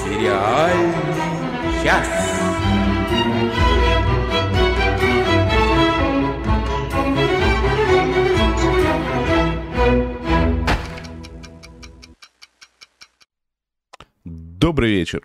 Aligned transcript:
Сериальный 0.00 0.94
час. 1.84 2.08
Добрый 14.24 14.90
вечер, 14.90 15.22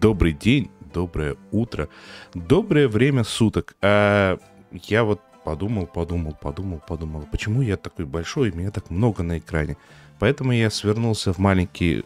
добрый 0.00 0.32
день, 0.32 0.70
доброе 0.96 1.36
утро, 1.52 1.90
доброе 2.32 2.88
время 2.88 3.22
суток. 3.22 3.76
А 3.82 4.38
я 4.72 5.04
вот 5.04 5.20
подумал, 5.44 5.86
подумал, 5.86 6.34
подумал, 6.40 6.82
подумал, 6.88 7.28
почему 7.30 7.60
я 7.60 7.76
такой 7.76 8.06
большой, 8.06 8.48
и 8.48 8.56
меня 8.56 8.70
так 8.70 8.88
много 8.88 9.22
на 9.22 9.38
экране. 9.38 9.76
Поэтому 10.18 10.52
я 10.52 10.70
свернулся 10.70 11.34
в 11.34 11.38
маленький 11.38 12.04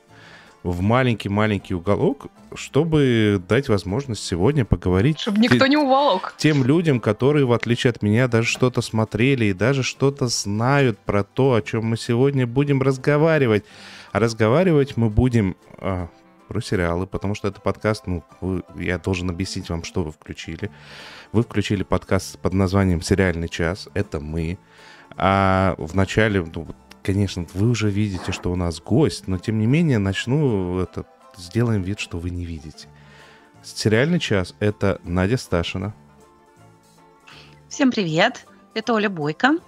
в 0.62 0.82
маленький-маленький 0.82 1.74
уголок, 1.74 2.26
чтобы 2.54 3.40
дать 3.48 3.68
возможность 3.70 4.22
сегодня 4.22 4.66
поговорить 4.66 5.18
Чтобы 5.18 5.38
никто 5.38 5.66
не 5.66 5.78
уволок. 5.78 6.34
тем 6.36 6.64
людям, 6.64 7.00
которые, 7.00 7.46
в 7.46 7.52
отличие 7.52 7.92
от 7.92 8.02
меня, 8.02 8.28
даже 8.28 8.48
что-то 8.48 8.82
смотрели 8.82 9.46
и 9.46 9.52
даже 9.54 9.82
что-то 9.82 10.26
знают 10.26 10.98
про 10.98 11.22
то, 11.22 11.54
о 11.54 11.62
чем 11.62 11.86
мы 11.86 11.96
сегодня 11.96 12.46
будем 12.46 12.82
разговаривать. 12.82 13.64
А 14.12 14.18
разговаривать 14.18 14.98
мы 14.98 15.08
будем 15.08 15.56
а, 15.78 16.08
про 16.50 16.60
сериалы, 16.60 17.06
потому 17.06 17.36
что 17.36 17.46
это 17.46 17.60
подкаст, 17.60 18.08
ну, 18.08 18.24
вы- 18.40 18.64
я 18.74 18.98
должен 18.98 19.30
объяснить 19.30 19.70
вам, 19.70 19.84
что 19.84 20.02
вы 20.02 20.10
включили. 20.10 20.68
Вы 21.30 21.44
включили 21.44 21.84
подкаст 21.84 22.40
под 22.40 22.54
названием 22.54 23.02
«Сериальный 23.02 23.48
час». 23.48 23.88
Это 23.94 24.18
мы. 24.18 24.58
А 25.16 25.76
в 25.78 25.94
начале, 25.94 26.44
ну, 26.52 26.66
конечно, 27.04 27.46
вы 27.54 27.68
уже 27.68 27.88
видите, 27.88 28.32
что 28.32 28.50
у 28.50 28.56
нас 28.56 28.80
гость, 28.80 29.28
но 29.28 29.38
тем 29.38 29.60
не 29.60 29.66
менее 29.66 29.98
начну 29.98 30.80
это, 30.80 31.04
сделаем 31.36 31.82
вид, 31.82 32.00
что 32.00 32.18
вы 32.18 32.30
не 32.30 32.44
видите. 32.44 32.88
Сериальный 33.62 34.18
час— 34.18 34.56
это 34.58 35.00
Надя 35.04 35.36
Сташина. 35.36 35.94
Всем 37.68 37.92
привет, 37.92 38.44
это 38.74 38.92
Оля 38.94 39.08
Бойко. 39.08 39.58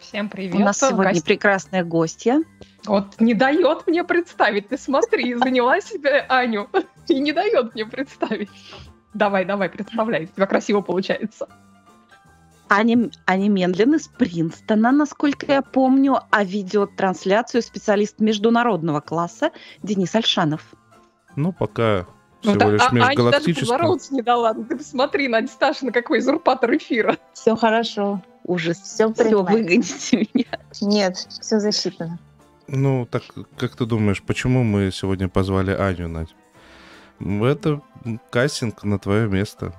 Всем 0.00 0.28
привет. 0.28 0.54
У 0.54 0.58
нас 0.58 0.78
сегодня 0.78 1.12
Гость- 1.12 1.24
прекрасная 1.24 1.84
гостья. 1.84 2.42
Вот 2.86 3.20
не 3.20 3.34
дает 3.34 3.86
мне 3.86 4.04
представить. 4.04 4.68
Ты 4.68 4.78
смотри, 4.78 5.34
заняла 5.34 5.80
себе 5.80 6.24
Аню 6.28 6.68
и 7.08 7.18
не 7.20 7.32
дает 7.32 7.74
мне 7.74 7.86
представить. 7.86 8.50
Давай, 9.14 9.44
давай, 9.44 9.68
представляй. 9.68 10.24
У 10.24 10.26
тебя 10.26 10.46
красиво 10.46 10.80
получается. 10.80 11.48
Аня, 12.68 13.10
Аня 13.26 13.48
Мендлин 13.48 13.94
из 13.94 14.08
Принстона, 14.08 14.90
насколько 14.90 15.46
я 15.46 15.62
помню, 15.62 16.18
а 16.30 16.42
видеотрансляцию 16.44 17.62
специалист 17.62 18.18
международного 18.18 19.00
класса 19.00 19.52
Денис 19.82 20.14
Альшанов. 20.14 20.62
Ну, 21.36 21.52
пока 21.52 22.06
Ну, 22.42 22.50
всего 22.52 22.58
да, 22.58 22.70
лишь 22.70 22.82
а- 22.82 23.06
Аня 23.06 23.30
даже 23.30 23.46
не 24.10 24.22
дала. 24.22 24.52
Ну, 24.52 24.64
Ты 24.64 24.76
посмотри, 24.76 25.28
Надя 25.28 25.48
Сташина, 25.48 25.92
какой 25.92 26.18
узурпатор 26.18 26.76
эфира. 26.76 27.16
Все 27.32 27.54
хорошо. 27.54 28.20
Ужас. 28.46 28.80
Все, 28.80 29.10
принимается. 29.10 29.52
выгоните 29.52 30.16
меня. 30.34 30.58
Нет, 30.80 31.16
все 31.16 31.58
засчитано. 31.58 32.18
Ну, 32.68 33.06
так 33.10 33.22
как 33.56 33.76
ты 33.76 33.86
думаешь, 33.86 34.22
почему 34.22 34.62
мы 34.64 34.90
сегодня 34.92 35.28
позвали 35.28 35.72
Аню, 35.72 36.08
Надь? 36.08 36.34
Это 37.20 37.80
кастинг 38.30 38.84
на 38.84 38.98
твое 38.98 39.28
место. 39.28 39.74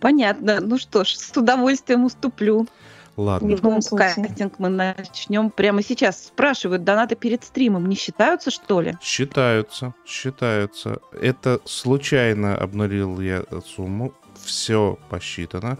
Понятно. 0.00 0.60
Ну 0.60 0.78
что 0.78 1.04
ж, 1.04 1.14
с 1.14 1.36
удовольствием 1.36 2.04
уступлю. 2.04 2.66
Ладно. 3.16 3.56
В 3.56 3.82
случае. 3.82 4.26
кастинг 4.26 4.58
мы 4.58 4.68
начнем 4.68 5.50
прямо 5.50 5.82
сейчас. 5.82 6.26
Спрашивают, 6.26 6.84
донаты 6.84 7.16
перед 7.16 7.44
стримом 7.44 7.86
не 7.86 7.96
считаются, 7.96 8.50
что 8.50 8.82
ли? 8.82 8.96
Считаются, 9.00 9.94
считаются. 10.04 10.98
Это 11.18 11.60
случайно 11.64 12.56
обнулил 12.56 13.20
я 13.20 13.42
сумму. 13.64 14.12
Все 14.44 14.98
посчитано, 15.08 15.78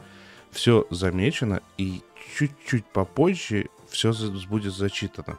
все 0.50 0.86
замечено, 0.90 1.60
и 1.78 2.02
чуть-чуть 2.36 2.84
попозже 2.86 3.68
все 3.88 4.12
будет 4.48 4.72
зачитано. 4.74 5.38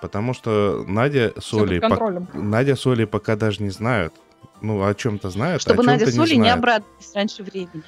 Потому 0.00 0.32
что 0.34 0.84
Надя 0.86 1.32
с 1.38 1.52
Олей, 1.52 1.80
контролем. 1.80 2.28
Надя 2.32 2.74
с 2.76 2.86
Олей 2.86 3.06
пока 3.06 3.36
даже 3.36 3.62
не 3.62 3.70
знают. 3.70 4.14
Ну, 4.62 4.82
о 4.84 4.94
чем-то 4.94 5.30
знают, 5.30 5.60
Чтобы 5.62 5.82
о 5.82 5.84
чем-то 5.84 5.90
Надя 5.92 6.06
с 6.10 6.14
не 6.14 6.20
Олей 6.20 6.36
не 6.36 6.42
знают. 6.44 6.58
обрадовались 6.58 7.14
раньше 7.14 7.42
времени. 7.42 7.82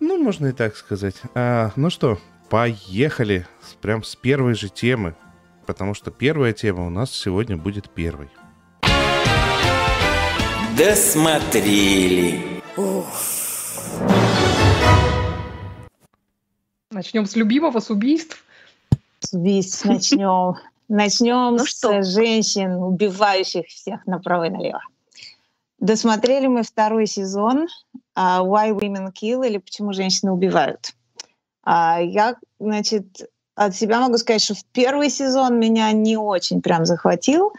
Ну, 0.00 0.22
можно 0.22 0.46
и 0.48 0.52
так 0.52 0.76
сказать. 0.76 1.16
А, 1.34 1.70
ну 1.76 1.88
что, 1.90 2.18
поехали. 2.50 3.46
С- 3.62 3.74
Прям 3.74 4.02
с 4.02 4.16
первой 4.16 4.54
же 4.54 4.68
темы. 4.68 5.14
Потому 5.66 5.94
что 5.94 6.10
первая 6.10 6.52
тема 6.52 6.86
у 6.86 6.90
нас 6.90 7.10
сегодня 7.12 7.56
будет 7.56 7.88
первой. 7.88 8.28
Досмотрели. 10.76 12.62
Начнем 16.92 17.24
с 17.26 17.36
любимого, 17.36 17.80
с 17.80 17.90
убийств. 17.90 18.44
С 19.20 19.32
убийств 19.32 19.84
начнем. 19.84 20.54
Начнем 20.88 21.56
Ну 21.56 21.64
с 21.64 21.68
что? 21.70 22.02
женщин, 22.02 22.74
убивающих 22.74 23.66
всех 23.66 24.06
направо 24.06 24.44
и 24.48 24.50
налево. 24.50 24.80
Досмотрели 25.78 26.46
мы 26.48 26.62
второй 26.62 27.06
сезон 27.06 27.66
а, 28.14 28.42
Why 28.44 28.72
Women 28.78 29.10
Kill 29.12 29.46
или 29.46 29.56
Почему 29.56 29.94
женщины 29.94 30.30
убивают. 30.32 30.92
А, 31.64 31.98
Я, 32.00 32.36
значит, 32.60 33.06
от 33.54 33.74
себя 33.74 34.00
могу 34.00 34.18
сказать, 34.18 34.42
что 34.42 34.54
в 34.54 34.64
первый 34.66 35.08
сезон 35.08 35.58
меня 35.58 35.90
не 35.92 36.16
очень 36.18 36.60
прям 36.60 36.84
захватил. 36.84 37.52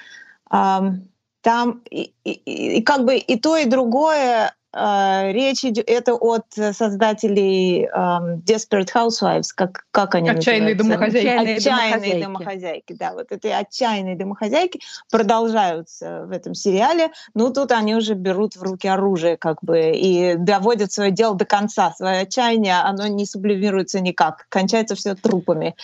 Ам, 0.50 1.02
Там 1.42 1.82
и, 1.90 2.14
и- 2.24 2.78
и 2.78 2.82
как 2.84 3.04
бы 3.04 3.18
и 3.18 3.38
то, 3.40 3.58
и 3.58 3.66
другое 3.66 4.54
речь 4.74 5.64
идет, 5.64 5.88
это 5.88 6.16
от 6.16 6.46
создателей 6.54 7.88
ам, 7.94 8.40
Desperate 8.40 8.90
Housewives, 8.94 9.50
как, 9.56 9.86
как 9.92 10.16
они 10.16 10.30
Отчаянные 10.30 10.76
называются? 10.76 11.20
домохозяйки. 11.20 11.28
Отчаянные 11.28 11.56
Отчаянные 11.58 12.24
домохозяйки. 12.24 12.24
домохозяйки, 12.24 12.94
да, 12.94 13.14
вот 13.14 13.32
эти 13.32 13.48
отчаянные 13.48 14.16
домохозяйки 14.16 14.80
продолжаются 15.12 16.26
в 16.26 16.32
этом 16.32 16.56
сериале, 16.56 17.12
ну 17.34 17.54
тут 17.54 17.72
они 17.72 17.96
уже 17.96 18.14
берут 18.16 18.56
в 18.56 18.64
руки 18.64 18.88
оружие, 18.88 19.38
как 19.38 19.58
бы, 19.62 19.92
и 19.92 20.36
доводят 20.36 20.92
свое 20.92 21.12
дело 21.12 21.36
до 21.36 21.46
конца. 21.46 21.94
Свое 21.96 22.22
отчаяние, 22.22 22.76
оно 22.80 23.08
не 23.08 23.26
сублимируется 23.26 24.00
никак, 24.00 24.48
кончается 24.50 24.96
все 24.96 25.16
трупами. 25.16 25.76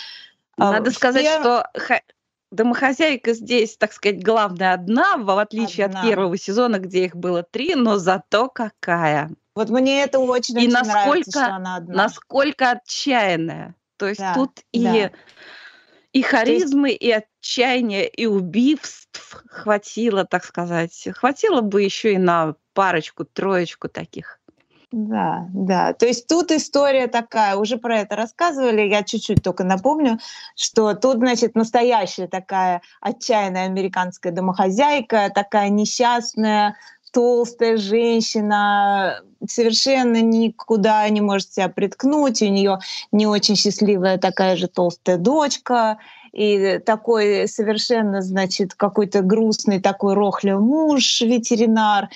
А 0.58 0.72
Надо 0.72 0.92
сказать, 0.92 1.26
пер- 1.26 1.40
что 1.40 1.68
домохозяйка 2.52 3.34
здесь, 3.34 3.78
так 3.78 3.94
сказать, 3.94 4.24
главная 4.24 4.74
одна, 4.74 5.18
в 5.18 5.38
отличие 5.38 5.86
Одна. 5.86 6.02
от 6.02 6.08
первого 6.08 6.38
сезона, 6.38 6.80
где 6.80 7.06
их 7.06 7.16
было 7.16 7.44
три, 7.44 7.76
но 7.76 7.98
зато 7.98 8.50
какая. 8.50 9.32
Вот 9.56 9.70
мне 9.70 10.04
это 10.04 10.20
очень, 10.20 10.56
И 10.56 10.68
очень 10.68 10.70
нравится, 10.72 10.94
насколько- 10.96 11.32
что 11.32 11.46
она 11.56 11.76
одна. 11.78 11.94
Насколько 11.96 12.72
отчаянная. 12.72 13.76
То 13.98 14.08
есть 14.08 14.20
Да, 14.22 14.34
тут 14.34 14.62
и, 14.72 14.84
да. 14.84 15.12
и 16.14 16.22
харизмы, 16.22 16.92
и 16.92 17.12
отчаяния, 17.12 18.08
и 18.08 18.26
убийств 18.26 19.44
хватило, 19.50 20.24
так 20.26 20.46
сказать. 20.46 21.08
Хватило 21.16 21.62
бы 21.62 21.82
еще 21.84 22.14
и 22.14 22.18
на 22.18 22.56
парочку, 22.74 23.26
троечку 23.26 23.90
таких. 23.90 24.39
Да, 24.92 25.48
да. 25.54 25.94
То 25.94 26.08
есть 26.08 26.28
тут 26.28 26.52
история 26.52 27.08
такая, 27.08 27.56
уже 27.58 27.78
про 27.78 28.00
это 28.00 28.16
рассказывали, 28.16 28.82
я 28.90 29.04
чуть-чуть 29.04 29.44
только 29.44 29.64
напомню, 29.64 30.18
что 30.56 30.96
тут, 30.96 31.18
значит, 31.18 31.54
настоящая 31.56 32.28
такая 32.28 32.82
отчаянная 33.00 33.66
американская 33.66 34.32
домохозяйка, 34.34 35.30
такая 35.34 35.70
несчастная, 35.70 36.76
толстая 37.12 37.78
женщина, 37.78 39.22
совершенно 39.48 40.22
никуда 40.22 41.08
не 41.10 41.22
может 41.22 41.54
себя 41.54 41.70
приткнуть, 41.70 42.42
у 42.42 42.48
нее 42.48 42.80
не 43.12 43.28
очень 43.28 43.56
счастливая 43.56 44.18
такая 44.18 44.56
же 44.56 44.68
толстая 44.68 45.18
дочка, 45.18 46.00
и 46.32 46.80
такой 46.80 47.48
совершенно, 47.48 48.22
значит, 48.22 48.74
какой-то 48.76 49.22
грустный 49.22 49.80
такой 49.80 50.14
рохлый 50.16 50.58
муж, 50.60 51.22
ветеринар, 51.22 52.10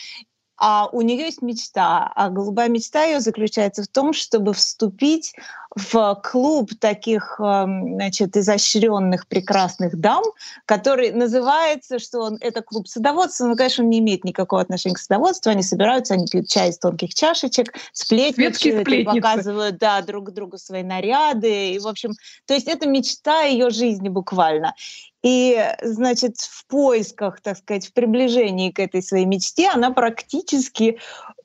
а 0.58 0.88
у 0.92 1.02
нее 1.02 1.26
есть 1.26 1.42
мечта, 1.42 2.12
а 2.16 2.30
голубая 2.30 2.70
мечта 2.70 3.04
ее 3.04 3.20
заключается 3.20 3.84
в 3.84 3.88
том, 3.88 4.14
чтобы 4.14 4.54
вступить 4.54 5.36
в 5.76 6.22
клуб 6.24 6.72
таких, 6.80 7.40
эм, 7.40 7.96
значит, 7.96 8.38
изощренных, 8.38 9.28
прекрасных 9.28 10.00
дам, 10.00 10.24
который 10.66 11.12
называется, 11.12 12.00
что 12.00 12.20
он, 12.20 12.38
это 12.42 12.62
клуб 12.62 12.88
садоводства, 12.88 13.48
но, 13.48 13.56
конечно, 13.56 13.84
он 13.84 13.90
не 13.90 14.00
имеет 14.00 14.24
никакого 14.24 14.62
отношения 14.62 14.96
к 14.96 15.00
садоводству, 15.00 15.52
они 15.52 15.64
собираются, 15.64 16.14
они 16.14 16.28
пьют 16.28 16.48
чай 16.48 16.70
из 16.70 16.78
тонких 16.78 17.14
чашечек, 17.14 17.74
сплетничают, 17.92 18.88
показывают, 19.06 19.78
да, 19.78 20.02
друг 20.02 20.32
другу 20.32 20.58
свои 20.58 20.84
наряды, 20.84 21.72
и, 21.72 21.80
в 21.80 21.88
общем, 21.88 22.12
то 22.46 22.54
есть 22.54 22.68
это 22.68 22.88
мечта 22.88 23.44
ее 23.44 23.70
жизни 23.72 24.10
буквально. 24.10 24.76
И, 25.24 25.58
значит, 25.82 26.36
в 26.38 26.68
поисках, 26.68 27.40
так 27.42 27.58
сказать, 27.58 27.88
в 27.88 27.94
приближении 27.94 28.72
к 28.72 28.80
этой 28.80 29.02
своей 29.02 29.26
мечте 29.26 29.70
она 29.70 29.90
практически 29.92 31.00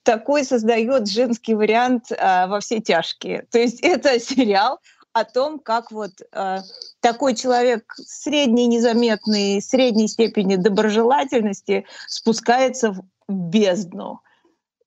такой 0.09 0.43
создает 0.43 1.07
женский 1.07 1.55
вариант 1.55 2.11
э, 2.11 2.47
во 2.47 2.61
все 2.61 2.81
тяжкие. 2.81 3.45
То 3.51 3.59
есть 3.59 3.81
это 3.83 4.19
сериал 4.19 4.81
о 5.13 5.25
том, 5.25 5.59
как 5.59 5.91
вот 5.91 6.13
э, 6.33 6.59
такой 7.01 7.35
человек 7.35 7.95
средней 7.99 8.69
незаметной, 8.69 9.61
средней 9.61 10.09
степени 10.09 10.57
доброжелательности 10.57 11.85
спускается 12.07 12.93
в 12.93 13.03
бездну. 13.29 14.21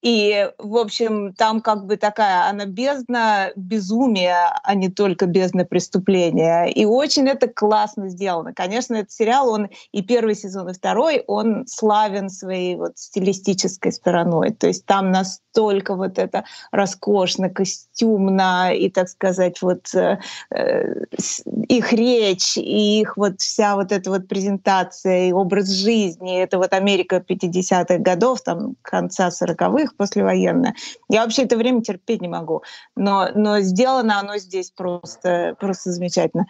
И, 0.02 0.50
в 0.58 0.78
общем, 0.78 1.34
там 1.34 1.62
как 1.62 1.86
бы 1.86 1.98
такая, 1.98 2.50
она 2.50 2.66
бездна 2.66 3.52
безумия, 3.56 4.60
а 4.64 4.74
не 4.74 4.90
только 4.90 5.28
бездна 5.28 5.66
преступления. 5.66 6.66
И 6.66 6.86
очень 6.86 7.28
это 7.28 7.48
классно 7.48 8.10
сделано. 8.10 8.54
Конечно, 8.54 8.96
этот 8.96 9.12
сериал, 9.12 9.50
он 9.50 9.70
и 9.92 10.02
первый 10.02 10.36
сезон, 10.36 10.70
и 10.70 10.74
второй, 10.74 11.24
он 11.28 11.68
славен 11.68 12.30
своей 12.30 12.76
вот 12.76 12.98
стилистической 12.98 13.92
стороной. 13.92 14.52
То 14.52 14.68
есть 14.68 14.86
там 14.86 15.12
настолько 15.12 15.96
вот 15.96 16.18
это 16.18 16.46
роскошно, 16.72 17.50
костюмно, 17.50 18.74
и, 18.74 18.90
так 18.90 19.10
сказать, 19.10 19.62
вот 19.62 19.94
э, 19.94 20.20
э 20.52 21.06
их 21.68 21.94
речь, 21.94 22.58
и 22.58 23.02
их 23.02 23.18
вот 23.18 23.40
вся 23.40 23.76
вот 23.76 23.92
эта 23.92 24.10
вот 24.10 24.28
презентация, 24.28 25.30
и 25.30 25.32
образ 25.32 25.70
жизни, 25.70 26.42
это 26.42 26.58
вот 26.58 26.74
Америка 26.74 27.24
50-х 27.26 27.98
годов, 28.00 28.42
там, 28.42 28.76
конца 28.82 29.30
40-х, 29.30 29.91
их 29.92 29.98
послевоенное. 29.98 30.76
Я 31.10 31.24
вообще 31.24 31.44
это 31.44 31.58
время 31.58 31.82
терпеть 31.82 32.22
не 32.22 32.28
могу. 32.28 32.64
Но, 32.96 33.30
но 33.36 33.60
сделано 33.60 34.20
оно 34.20 34.38
здесь 34.38 34.72
просто, 34.72 35.56
просто 35.60 35.92
замечательно. 35.92 36.46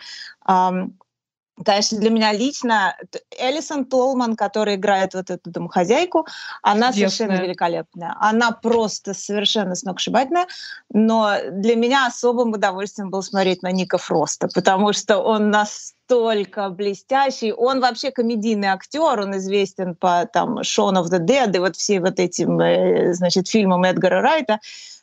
Конечно, 1.63 1.99
для 1.99 2.09
меня 2.09 2.31
лично 2.33 2.95
Элисон 3.37 3.85
Толман, 3.85 4.35
которая 4.35 4.75
играет 4.75 5.13
вот 5.13 5.29
эту 5.29 5.49
домохозяйку, 5.49 6.25
она 6.61 6.91
Чудесная. 6.91 7.09
совершенно 7.09 7.45
великолепная. 7.45 8.15
Она 8.19 8.51
просто 8.51 9.13
совершенно 9.13 9.75
сногсшибательная. 9.75 10.47
Но 10.91 11.35
для 11.51 11.75
меня 11.75 12.07
особым 12.07 12.53
удовольствием 12.53 13.09
было 13.09 13.21
смотреть 13.21 13.63
на 13.63 13.71
Ника 13.71 13.97
Фроста, 13.97 14.47
потому 14.53 14.93
что 14.93 15.19
он 15.19 15.49
настолько 15.49 16.69
блестящий. 16.69 17.53
Он 17.53 17.79
вообще 17.79 18.11
комедийный 18.11 18.69
актер, 18.69 19.19
он 19.19 19.37
известен 19.37 19.95
по 19.95 20.27
там 20.31 20.59
Shaun 20.59 21.01
of 21.01 21.05
the 21.05 21.19
Dead 21.19 21.55
и 21.55 21.59
вот 21.59 21.75
все 21.75 21.99
вот 21.99 22.19
этим, 22.19 22.59
э, 22.59 23.13
значит, 23.13 23.47
фильмам 23.47 23.83
Эдгара 23.83 24.21
Райта. 24.21 24.59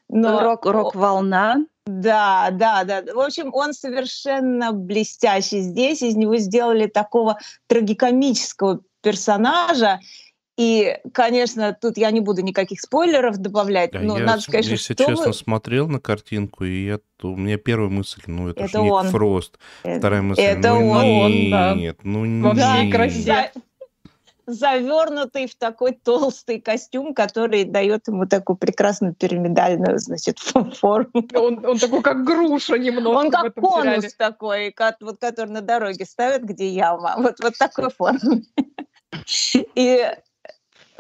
Но... 0.09 0.41
Рок, 0.41 0.65
рок-волна. 0.65 1.65
Да, 1.89 2.51
да, 2.53 2.85
да. 2.85 3.03
В 3.15 3.19
общем, 3.19 3.49
он 3.55 3.73
совершенно 3.73 4.73
блестящий 4.73 5.61
здесь. 5.61 6.03
Из 6.03 6.17
него 6.17 6.37
сделали 6.37 6.87
такого 6.87 7.39
трагикомического 7.67 8.81
персонажа. 9.01 9.99
И, 10.59 10.99
конечно, 11.15 11.73
тут 11.81 11.97
я 11.97 12.11
не 12.11 12.21
буду 12.21 12.43
никаких 12.43 12.83
спойлеров 12.83 13.39
добавлять, 13.39 13.93
да, 13.93 14.01
но 14.01 14.19
я, 14.19 14.25
надо 14.27 14.43
сказать, 14.43 14.67
если 14.67 14.93
что 14.93 15.07
честно, 15.07 15.29
вы... 15.29 15.33
смотрел 15.33 15.89
на 15.89 15.99
картинку, 15.99 16.65
и 16.65 16.85
я, 16.85 16.99
то, 17.17 17.33
у 17.33 17.37
меня 17.37 17.57
первая 17.57 17.89
мысль, 17.89 18.21
ну, 18.27 18.49
это, 18.49 18.65
это 18.65 18.73
же 18.73 18.79
он. 18.81 19.05
Ник 19.05 19.13
Фрост. 19.13 19.59
Это, 19.85 19.99
Вторая 20.01 20.23
мысль, 20.23 20.43
это 20.43 20.75
ну, 20.75 20.89
он, 20.91 21.33
нет, 21.79 21.97
да. 21.97 22.03
ну, 22.03 22.49
Во 22.49 22.55
всей 22.55 22.87
нет. 22.87 22.95
красе. 22.95 23.53
Завернутый 24.49 25.47
в 25.47 25.55
такой 25.57 25.93
толстый 25.93 26.61
костюм, 26.61 27.15
который 27.15 27.65
дает 27.65 28.09
ему 28.09 28.27
такую 28.27 28.57
прекрасную 28.57 29.15
пирамидальную, 29.15 29.99
значит, 29.99 30.39
форму. 30.75 31.29
Он, 31.35 31.65
он 31.65 31.79
такой, 31.79 32.03
как 32.03 32.25
груша 32.25 32.79
немного. 32.79 33.17
Он 33.17 33.31
как 33.31 33.55
конус 33.55 33.97
сериале. 33.97 34.11
такой, 34.17 34.73
как, 34.73 34.97
вот, 35.01 35.21
который 35.21 35.51
на 35.51 35.61
дороге 35.61 36.05
ставят, 36.07 36.43
где 36.43 36.69
яма. 36.69 37.15
Вот, 37.19 37.37
вот 37.41 37.59
такой 37.59 37.91
формы. 37.91 38.45
И 39.75 40.07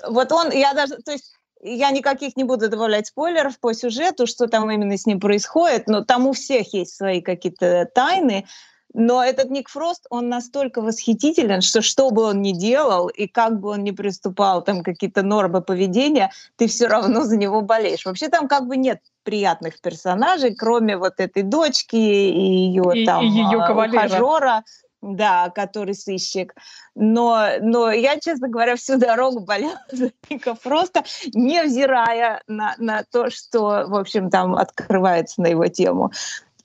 вот 0.06 0.32
он, 0.32 0.50
я 0.50 0.74
даже, 0.74 0.96
то 0.96 1.12
есть 1.12 1.34
я 1.62 1.90
никаких 1.90 2.36
не 2.36 2.44
буду 2.44 2.68
добавлять 2.68 3.06
спойлеров 3.06 3.58
по 3.58 3.72
сюжету, 3.72 4.26
что 4.26 4.46
там 4.46 4.70
именно 4.70 4.96
с 4.96 5.06
ним 5.06 5.20
происходит, 5.20 5.88
но 5.88 6.04
там 6.04 6.26
у 6.26 6.32
всех 6.32 6.72
есть 6.74 6.94
свои 6.94 7.20
какие-то 7.20 7.88
тайны. 7.94 8.46
Но 8.94 9.23
этот 9.23 9.50
Ник 9.50 9.69
Фрост, 9.69 10.06
он 10.11 10.29
настолько 10.29 10.81
восхитителен, 10.81 11.61
что 11.61 11.82
что 11.82 12.11
бы 12.11 12.23
он 12.23 12.40
ни 12.43 12.52
делал 12.52 13.08
и 13.08 13.26
как 13.26 13.61
бы 13.61 13.70
он 13.70 13.85
ни 13.85 13.90
приступал 13.90 14.62
там 14.62 14.82
какие-то 14.82 15.23
нормы 15.23 15.61
поведения, 15.61 16.31
ты 16.56 16.69
все 16.69 16.87
равно 16.87 17.25
за 17.25 17.37
него 17.37 17.61
болеешь. 17.61 18.06
Вообще 18.06 18.29
там 18.29 18.49
как 18.49 18.67
бы 18.67 18.76
нет 18.76 19.00
приятных 19.25 19.81
персонажей, 19.81 20.55
кроме 20.55 20.96
вот 20.96 21.14
этой 21.19 21.43
дочки 21.43 21.96
и 21.96 22.40
ее 22.40 23.02
И- 23.02 23.05
там 23.05 23.25
и 23.25 23.29
её 23.29 23.61
а, 23.61 23.67
кавалера. 23.67 24.06
ухажера, 24.06 24.64
да, 25.02 25.50
который 25.50 25.94
сыщик. 25.94 26.55
Но, 26.94 27.46
но 27.61 27.91
я, 27.91 28.19
честно 28.19 28.49
говоря, 28.49 28.75
всю 28.76 28.96
дорогу 28.99 29.41
болела 29.41 29.81
за 29.93 30.11
Ника 30.31 30.55
Фроста, 30.55 31.05
невзирая 31.34 32.43
на, 32.49 32.75
на 32.79 33.05
то, 33.05 33.31
что, 33.31 33.84
в 33.87 33.94
общем, 33.94 34.31
там 34.31 34.55
открывается 34.56 35.43
на 35.43 35.49
его 35.49 35.67
тему. 35.69 36.11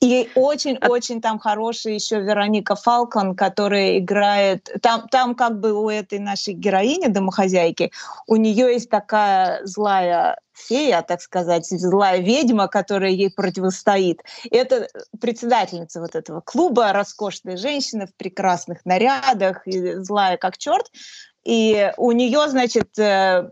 И 0.03 0.29
очень-очень 0.35 1.21
там 1.21 1.39
хорошая 1.39 1.93
еще 1.93 2.19
Вероника 2.19 2.75
Фалкон, 2.75 3.35
которая 3.35 3.99
играет... 3.99 4.69
Там, 4.81 5.07
там 5.07 5.33
как 5.33 5.61
бы 5.61 5.71
у 5.71 5.89
этой 5.89 6.19
нашей 6.19 6.53
героини, 6.53 7.07
домохозяйки, 7.07 7.91
у 8.27 8.35
нее 8.35 8.73
есть 8.73 8.89
такая 8.89 9.65
злая 9.65 10.37
фея, 10.53 11.03
так 11.07 11.21
сказать, 11.21 11.67
злая 11.67 12.19
ведьма, 12.19 12.67
которая 12.67 13.11
ей 13.11 13.31
противостоит. 13.31 14.21
Это 14.51 14.89
председательница 15.21 16.01
вот 16.01 16.15
этого 16.15 16.41
клуба, 16.41 16.91
роскошная 16.91 17.55
женщина 17.55 18.05
в 18.05 18.13
прекрасных 18.15 18.85
нарядах, 18.85 19.65
и 19.65 19.95
злая 19.95 20.35
как 20.35 20.57
черт. 20.57 20.91
И 21.43 21.91
у 21.97 22.11
нее, 22.13 22.47
значит, 22.47 22.97
э, 22.97 23.49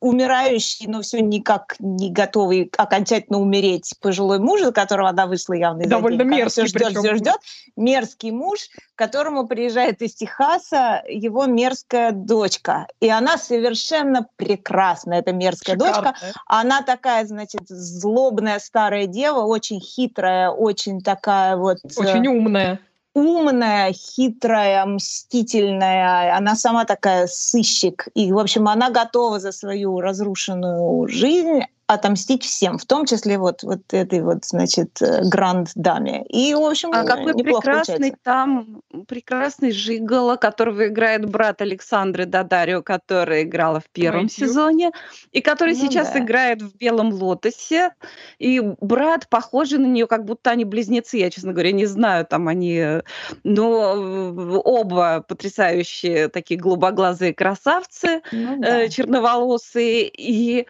умирающий, 0.00 0.86
но 0.86 1.02
все 1.02 1.20
никак 1.20 1.76
не 1.78 2.10
готовый 2.10 2.70
окончательно 2.76 3.38
умереть 3.38 3.94
пожилой 4.00 4.38
муж, 4.38 4.62
за 4.62 4.72
которого 4.72 5.10
она 5.10 5.26
вышла 5.26 5.52
явно 5.52 5.82
из 5.82 5.88
Довольно. 5.88 6.22
Она 6.22 6.36
мерзкий 6.36 6.64
всё 6.64 6.78
ждет, 6.78 6.96
все 6.96 7.14
ждет. 7.14 7.36
Мерзкий 7.76 8.30
муж, 8.30 8.68
к 8.94 8.98
которому 8.98 9.46
приезжает 9.46 10.00
из 10.00 10.14
Техаса 10.14 11.02
его 11.06 11.44
мерзкая 11.44 12.12
дочка. 12.12 12.86
И 13.00 13.10
она 13.10 13.36
совершенно 13.36 14.26
прекрасная, 14.36 15.18
эта 15.18 15.32
мерзкая 15.32 15.76
дочка. 15.76 16.14
Шикарная. 16.16 16.34
Она 16.46 16.82
такая, 16.82 17.26
значит, 17.26 17.68
злобная 17.68 18.58
старая 18.58 19.06
дева, 19.06 19.42
очень 19.42 19.80
хитрая, 19.80 20.50
очень 20.50 21.02
такая 21.02 21.56
вот... 21.56 21.78
э, 21.84 21.88
Очень 21.96 22.26
умная. 22.28 22.80
Умная, 23.16 23.94
хитрая, 23.94 24.84
мстительная. 24.84 26.36
Она 26.36 26.54
сама 26.54 26.84
такая 26.84 27.26
сыщик. 27.26 28.08
И, 28.14 28.30
в 28.30 28.38
общем, 28.38 28.68
она 28.68 28.90
готова 28.90 29.40
за 29.40 29.52
свою 29.52 30.00
разрушенную 30.00 31.08
жизнь 31.08 31.62
отомстить 31.88 32.42
всем, 32.42 32.78
в 32.78 32.84
том 32.84 33.06
числе 33.06 33.38
вот, 33.38 33.62
вот 33.62 33.80
этой 33.92 34.20
вот, 34.20 34.44
значит, 34.44 35.00
э, 35.00 35.22
гранд-даме. 35.28 36.24
И, 36.28 36.52
в 36.54 36.64
общем, 36.64 36.90
А 36.92 37.04
какой 37.04 37.32
прекрасный 37.34 38.10
получается. 38.12 38.18
там, 38.24 38.82
прекрасный 39.06 39.70
Жигало, 39.70 40.36
которого 40.36 40.88
играет 40.88 41.28
брат 41.30 41.62
Александры 41.62 42.26
Дадарио, 42.26 42.82
которая 42.82 43.42
играла 43.44 43.78
в 43.80 43.88
первом 43.90 44.24
Мэтью. 44.24 44.48
сезоне, 44.48 44.90
и 45.30 45.40
который 45.40 45.74
Ну 45.74 45.80
сейчас 45.80 46.10
да. 46.12 46.18
играет 46.18 46.60
в 46.60 46.76
«Белом 46.76 47.12
лотосе». 47.12 47.92
И 48.38 48.60
брат 48.80 49.28
похожий 49.28 49.78
на 49.78 49.86
нее, 49.86 50.08
как 50.08 50.24
будто 50.24 50.50
они 50.50 50.64
близнецы. 50.64 51.18
Я, 51.18 51.30
честно 51.30 51.52
говоря, 51.52 51.70
не 51.72 51.86
знаю, 51.86 52.26
там 52.26 52.48
они... 52.48 52.78
э, 52.78 53.02
Но 53.44 53.94
э, 53.94 54.60
оба 54.64 55.24
потрясающие 55.26 56.28
такие 56.28 56.58
голубоглазые 56.58 57.32
красавцы 57.32 58.22
Ну 58.32 58.60
да. 58.60 58.88
черноволосые, 58.88 60.08
и 60.08 60.66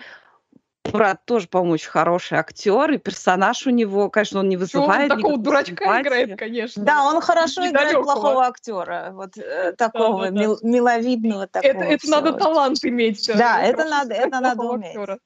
брат 0.93 1.25
тоже, 1.25 1.49
по-моему, 1.49 1.75
очень 1.75 1.90
хороший 1.90 2.38
актер, 2.38 2.90
и 2.93 2.99
персонаж 2.99 3.66
у 3.66 3.71
него, 3.71 4.11
конечно, 4.11 4.40
он 4.40 4.49
не 4.49 4.57
Чё 4.57 4.61
он 4.61 4.87
вызывает 4.87 5.09
такого 5.09 5.38
дурачка 5.38 5.76
симпатии. 5.76 6.02
играет, 6.02 6.38
конечно. 6.38 6.85
Да, 6.85 7.05
он 7.05 7.21
хорошо 7.21 7.66
играет 7.69 7.88
Недалёкого. 7.90 8.12
плохого 8.14 8.47
актера, 8.47 9.11
вот 9.12 9.37
э, 9.37 9.73
такого 9.73 10.25
да. 10.25 10.31
мил- 10.31 10.59
миловидного 10.62 11.47
такого. 11.47 11.71
Это, 11.73 11.85
это 11.85 12.11
надо 12.11 12.33
талант 12.33 12.78
иметь. 12.85 13.31
Да, 13.37 13.61
это 13.62 13.85
надо- 13.85 14.14
это 14.14 14.40
надо 14.40 14.62
уметь. 14.62 14.87
актера. 14.88 15.19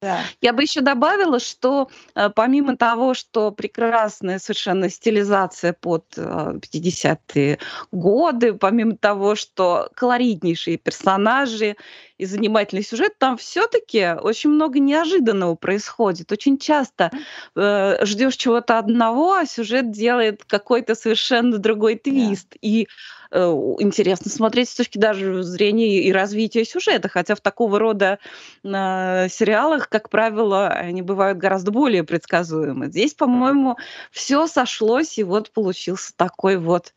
Да. 0.00 0.20
Я 0.40 0.52
бы 0.52 0.62
еще 0.62 0.80
добавила, 0.80 1.40
что 1.40 1.88
э, 2.14 2.30
помимо 2.30 2.76
того, 2.76 3.14
что 3.14 3.50
прекрасная 3.50 4.38
совершенно 4.38 4.90
стилизация 4.90 5.72
под 5.72 6.04
э, 6.16 6.20
50-е 6.20 7.58
годы, 7.90 8.54
помимо 8.54 8.96
того, 8.96 9.34
что 9.34 9.90
колоритнейшие 9.96 10.76
персонажи 10.76 11.76
и 12.16 12.26
занимательный 12.26 12.84
сюжет, 12.84 13.18
там 13.18 13.36
все-таки 13.38 14.14
очень 14.20 14.50
много 14.50 14.78
неожиданного 14.78 15.56
происходит. 15.56 16.30
Очень 16.30 16.58
часто 16.58 17.10
э, 17.56 18.04
ждешь 18.04 18.36
чего-то 18.36 18.78
одного, 18.78 19.34
а 19.34 19.46
сюжет 19.46 19.90
делает 19.90 20.44
какой-то 20.44 20.94
совершенно 20.94 21.58
другой 21.58 21.96
твист. 21.96 22.50
Да. 22.52 22.58
И 22.62 22.86
Э, 22.86 23.17
интересно 23.30 24.30
смотреть 24.30 24.70
с 24.70 24.74
точки 24.74 24.98
даже 24.98 25.42
зрения 25.42 26.02
и 26.02 26.12
развития 26.12 26.64
сюжета, 26.64 27.08
хотя 27.08 27.34
в 27.34 27.40
такого 27.40 27.78
рода 27.78 28.18
э, 28.64 29.28
сериалах, 29.28 29.88
как 29.88 30.08
правило, 30.08 30.68
они 30.68 31.02
бывают 31.02 31.38
гораздо 31.38 31.70
более 31.70 32.04
предсказуемы. 32.04 32.86
Здесь, 32.86 33.14
по-моему, 33.14 33.76
все 34.10 34.46
сошлось, 34.46 35.18
и 35.18 35.24
вот 35.24 35.50
получился 35.50 36.12
такой 36.16 36.56
вот 36.56 36.94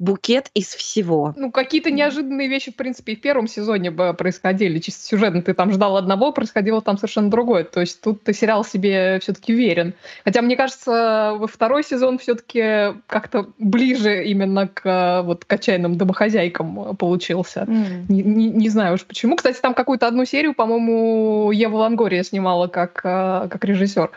букет 0.00 0.50
из 0.54 0.68
всего. 0.68 1.34
Ну, 1.36 1.52
какие-то 1.52 1.90
неожиданные 1.90 2.48
вещи, 2.48 2.72
в 2.72 2.74
принципе, 2.74 3.12
и 3.12 3.16
в 3.16 3.20
первом 3.20 3.46
сезоне 3.46 3.90
бы 3.90 4.14
происходили. 4.14 4.78
Чисто 4.78 5.04
сюжетно 5.04 5.42
ты 5.42 5.52
там 5.52 5.70
ждал 5.72 5.98
одного, 5.98 6.32
происходило 6.32 6.80
там 6.80 6.96
совершенно 6.96 7.30
другое. 7.30 7.64
То 7.64 7.80
есть 7.80 8.00
тут 8.00 8.24
ты 8.24 8.32
сериал 8.32 8.64
себе 8.64 9.20
все-таки 9.20 9.52
верен. 9.52 9.92
Хотя, 10.24 10.40
мне 10.40 10.56
кажется, 10.56 11.36
во 11.38 11.46
второй 11.46 11.84
сезон 11.84 12.18
все-таки 12.18 12.98
как-то 13.06 13.50
ближе 13.58 14.24
именно 14.24 14.68
к 14.68 15.22
вот 15.22 15.44
к 15.44 15.52
отчаянным 15.52 15.98
домохозяйкам 15.98 16.96
получился. 16.96 17.66
Mm. 17.68 18.04
Не, 18.08 18.22
не, 18.22 18.50
не 18.50 18.68
знаю 18.70 18.94
уж 18.94 19.04
почему. 19.04 19.36
Кстати, 19.36 19.60
там 19.60 19.74
какую-то 19.74 20.06
одну 20.06 20.24
серию, 20.24 20.54
по-моему, 20.54 21.50
Ева 21.52 21.76
Лангория 21.76 22.22
снимала 22.22 22.68
как, 22.68 23.00
э, 23.04 23.48
как 23.50 23.62
режиссер. 23.66 24.10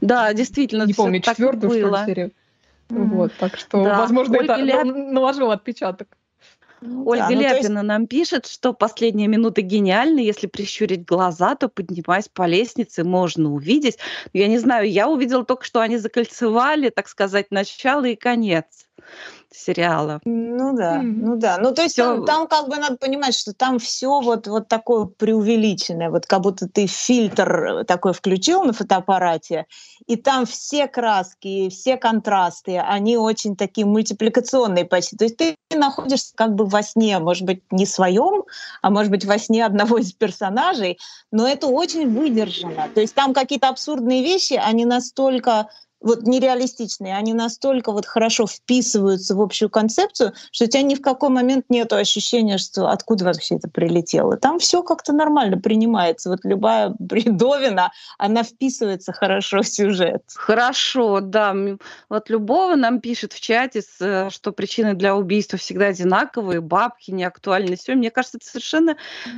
Да, 0.00 0.34
действительно. 0.34 0.82
Не 0.82 0.94
помню, 0.94 1.20
четвертую, 1.20 1.70
что 1.70 1.88
ли, 1.88 2.06
серию. 2.06 2.30
Вот, 2.90 3.32
так 3.38 3.56
что, 3.56 3.84
да. 3.84 3.98
возможно, 3.98 4.38
Ольга 4.38 4.54
это 4.54 4.62
Ляп... 4.62 4.84
наложил 4.84 5.50
отпечаток. 5.50 6.08
Ольга 6.82 7.28
да, 7.28 7.34
ну, 7.34 7.40
Ляпина 7.40 7.78
есть... 7.78 7.88
нам 7.88 8.06
пишет, 8.06 8.46
что 8.46 8.72
последние 8.72 9.28
минуты 9.28 9.60
гениальны. 9.60 10.20
Если 10.20 10.46
прищурить 10.46 11.04
глаза, 11.04 11.54
то, 11.54 11.68
поднимаясь 11.68 12.28
по 12.28 12.46
лестнице, 12.46 13.04
можно 13.04 13.52
увидеть. 13.52 13.98
Я 14.32 14.48
не 14.48 14.58
знаю, 14.58 14.90
я 14.90 15.08
увидела 15.08 15.44
только, 15.44 15.64
что 15.64 15.80
они 15.80 15.98
закольцевали, 15.98 16.88
так 16.88 17.08
сказать, 17.08 17.50
начало 17.50 18.06
и 18.06 18.16
конец 18.16 18.86
сериала. 19.52 20.20
Ну 20.24 20.76
да, 20.76 20.98
mm-hmm. 20.98 21.02
ну 21.02 21.36
да. 21.36 21.58
Ну 21.58 21.74
то 21.74 21.82
есть 21.82 21.96
там, 21.96 22.24
там 22.24 22.46
как 22.46 22.68
бы 22.68 22.76
надо 22.76 22.96
понимать, 22.96 23.34
что 23.34 23.52
там 23.52 23.78
все 23.78 24.20
вот, 24.20 24.46
вот 24.46 24.68
такое 24.68 25.06
преувеличенное, 25.06 26.10
вот 26.10 26.26
как 26.26 26.40
будто 26.40 26.68
ты 26.68 26.86
фильтр 26.86 27.84
такой 27.86 28.12
включил 28.12 28.62
на 28.64 28.72
фотоаппарате, 28.72 29.66
и 30.06 30.16
там 30.16 30.46
все 30.46 30.86
краски, 30.86 31.68
все 31.68 31.96
контрасты, 31.96 32.78
они 32.78 33.16
очень 33.16 33.56
такие 33.56 33.86
мультипликационные 33.86 34.84
почти. 34.84 35.16
То 35.16 35.24
есть 35.24 35.36
ты 35.36 35.56
находишься 35.74 36.32
как 36.34 36.54
бы 36.54 36.66
во 36.66 36.82
сне, 36.82 37.18
может 37.18 37.44
быть, 37.44 37.62
не 37.70 37.86
своем, 37.86 38.44
а 38.82 38.90
может 38.90 39.10
быть, 39.10 39.24
во 39.24 39.38
сне 39.38 39.64
одного 39.64 39.98
из 39.98 40.12
персонажей, 40.12 40.98
но 41.32 41.46
это 41.46 41.66
очень 41.66 42.08
выдержано. 42.08 42.88
То 42.94 43.00
есть 43.00 43.14
там 43.14 43.34
какие-то 43.34 43.68
абсурдные 43.68 44.22
вещи, 44.22 44.54
они 44.54 44.84
настолько 44.84 45.68
вот 46.00 46.22
нереалистичные, 46.22 47.16
они 47.16 47.34
настолько 47.34 47.92
вот 47.92 48.06
хорошо 48.06 48.46
вписываются 48.46 49.34
в 49.34 49.40
общую 49.40 49.68
концепцию, 49.68 50.32
что 50.50 50.64
у 50.64 50.68
тебя 50.68 50.82
ни 50.82 50.94
в 50.94 51.02
какой 51.02 51.28
момент 51.28 51.66
нет 51.68 51.92
ощущения, 51.92 52.58
что 52.58 52.88
откуда 52.88 53.26
вообще 53.26 53.56
это 53.56 53.68
прилетело. 53.68 54.36
Там 54.36 54.58
все 54.58 54.82
как-то 54.82 55.12
нормально 55.12 55.58
принимается. 55.58 56.30
Вот 56.30 56.40
любая 56.44 56.94
бредовина, 56.98 57.92
она 58.18 58.42
вписывается 58.42 59.12
хорошо 59.12 59.62
в 59.62 59.68
сюжет. 59.68 60.22
Хорошо, 60.34 61.20
да. 61.20 61.54
Вот 62.08 62.30
Любова 62.30 62.76
нам 62.76 63.00
пишет 63.00 63.32
в 63.32 63.40
чате, 63.40 63.82
э, 64.00 64.30
что 64.30 64.52
причины 64.52 64.94
для 64.94 65.16
убийства 65.16 65.58
всегда 65.58 65.86
одинаковые, 65.86 66.60
бабки, 66.60 67.10
неактуальность. 67.10 67.88
Мне 67.88 68.10
кажется, 68.10 68.38
это 68.38 68.46
совершенно... 68.46 68.96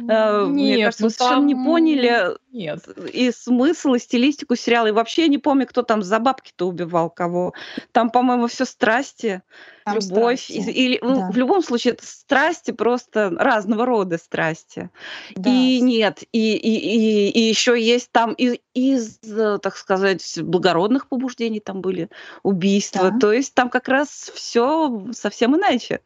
Э, 0.09 0.47
нет, 0.47 0.49
мне 0.49 0.85
кажется, 0.85 1.03
ну, 1.03 1.09
вы 1.09 1.15
совершенно 1.15 1.45
не 1.45 1.55
поняли 1.55 2.37
нет. 2.53 2.87
и 3.13 3.33
смысл, 3.33 3.95
и 3.95 3.99
стилистику 3.99 4.55
сериала. 4.55 4.89
И 4.89 4.93
вообще 4.93 5.23
я 5.23 5.29
не 5.29 5.39
помню, 5.39 5.67
кто 5.67 5.83
там 5.83 6.03
за 6.03 6.19
бабки 6.19 6.52
кто 6.55 6.69
убивал 6.69 7.11
кого. 7.11 7.55
Там, 7.93 8.11
по-моему, 8.11 8.47
все 8.47 8.65
страсти, 8.65 9.43
Там 9.85 9.99
любовь. 9.99 10.43
Страсти. 10.43 10.71
И, 10.71 10.95
и, 10.95 11.01
да. 11.01 11.31
В 11.31 11.37
любом 11.37 11.63
случае, 11.63 11.95
это 11.95 12.07
страсти 12.07 12.71
просто 12.71 13.31
разного 13.31 13.87
рода 13.87 14.19
страсти. 14.19 14.91
Да. 15.35 15.51
И 15.51 15.81
нет, 15.81 16.23
и, 16.33 16.57
и, 16.57 16.75
и, 16.77 17.31
и 17.31 17.41
еще 17.49 17.81
есть 17.81 18.11
там 18.13 18.33
из, 18.35 18.59
из, 18.75 19.19
так 19.61 19.77
сказать, 19.77 20.39
благородных 20.43 21.09
побуждений 21.09 21.61
там 21.61 21.81
были 21.81 22.09
убийства. 22.43 23.11
Да. 23.11 23.19
То 23.19 23.33
есть 23.33 23.55
там 23.55 23.71
как 23.71 23.89
раз 23.89 24.31
все 24.35 25.07
совсем 25.13 25.57
иначе. 25.57 26.01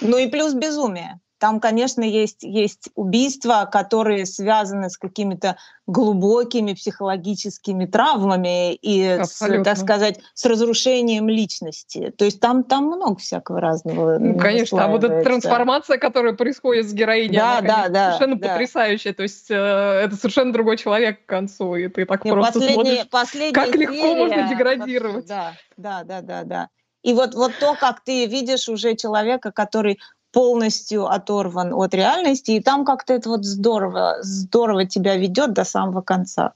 Ну 0.00 0.18
и 0.18 0.28
плюс 0.28 0.54
безумие. 0.54 1.20
Там, 1.38 1.60
конечно, 1.60 2.02
есть, 2.02 2.42
есть 2.42 2.88
убийства, 2.94 3.68
которые 3.70 4.24
связаны 4.24 4.88
с 4.88 4.96
какими-то 4.96 5.56
глубокими 5.86 6.72
психологическими 6.72 7.84
травмами 7.84 8.74
и, 8.74 9.20
с, 9.22 9.38
так 9.62 9.76
сказать, 9.76 10.18
с 10.34 10.44
разрушением 10.46 11.28
личности. 11.28 12.12
То 12.16 12.24
есть 12.24 12.40
там, 12.40 12.64
там 12.64 12.86
много 12.86 13.16
всякого 13.16 13.60
разного. 13.60 14.18
Ну, 14.18 14.38
конечно, 14.38 14.84
а 14.84 14.88
вот 14.88 15.04
эта 15.04 15.22
трансформация, 15.22 15.98
которая 15.98 16.32
происходит 16.32 16.88
с 16.88 16.92
героиней, 16.92 17.36
да, 17.36 17.58
она, 17.58 17.68
да, 17.68 17.88
да, 17.88 18.12
совершенно 18.12 18.40
да. 18.40 18.48
потрясающая. 18.48 19.12
То 19.12 19.22
есть 19.22 19.50
э, 19.50 19.54
это 19.54 20.16
совершенно 20.16 20.52
другой 20.52 20.78
человек 20.78 21.24
к 21.24 21.28
концу, 21.28 21.76
и 21.76 21.88
ты 21.88 22.06
так 22.06 22.24
и 22.24 22.30
просто 22.30 22.60
последняя, 22.60 23.06
смотришь, 23.08 23.52
как 23.52 23.74
легко 23.74 23.94
серия, 23.94 24.16
можно 24.16 24.48
деградировать. 24.48 25.26
Да, 25.26 25.52
да, 25.76 26.02
да, 26.02 26.22
да, 26.22 26.44
да. 26.44 26.68
И 27.06 27.12
вот, 27.12 27.34
вот 27.36 27.52
то, 27.60 27.76
как 27.78 28.02
ты 28.02 28.26
видишь 28.26 28.68
уже 28.68 28.96
человека, 28.96 29.52
который 29.52 30.00
полностью 30.36 31.06
оторван 31.06 31.72
от 31.72 31.94
реальности, 31.94 32.50
и 32.50 32.60
там 32.60 32.84
как-то 32.84 33.14
это 33.14 33.30
вот 33.30 33.46
здорово, 33.46 34.18
здорово 34.20 34.84
тебя 34.84 35.16
ведет 35.16 35.54
до 35.54 35.64
самого 35.64 36.02
конца. 36.02 36.52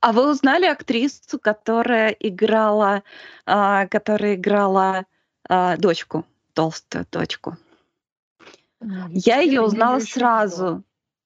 А 0.00 0.12
вы 0.12 0.30
узнали 0.30 0.64
актрису, 0.64 1.38
которая 1.38 2.08
играла, 2.08 3.02
а, 3.44 3.86
которая 3.86 4.36
играла 4.36 5.04
а, 5.46 5.76
дочку, 5.76 6.24
толстую 6.54 7.06
дочку? 7.12 7.58
Я 9.10 9.40
ее 9.40 9.60
узнала 9.60 10.00
сразу. 10.00 10.82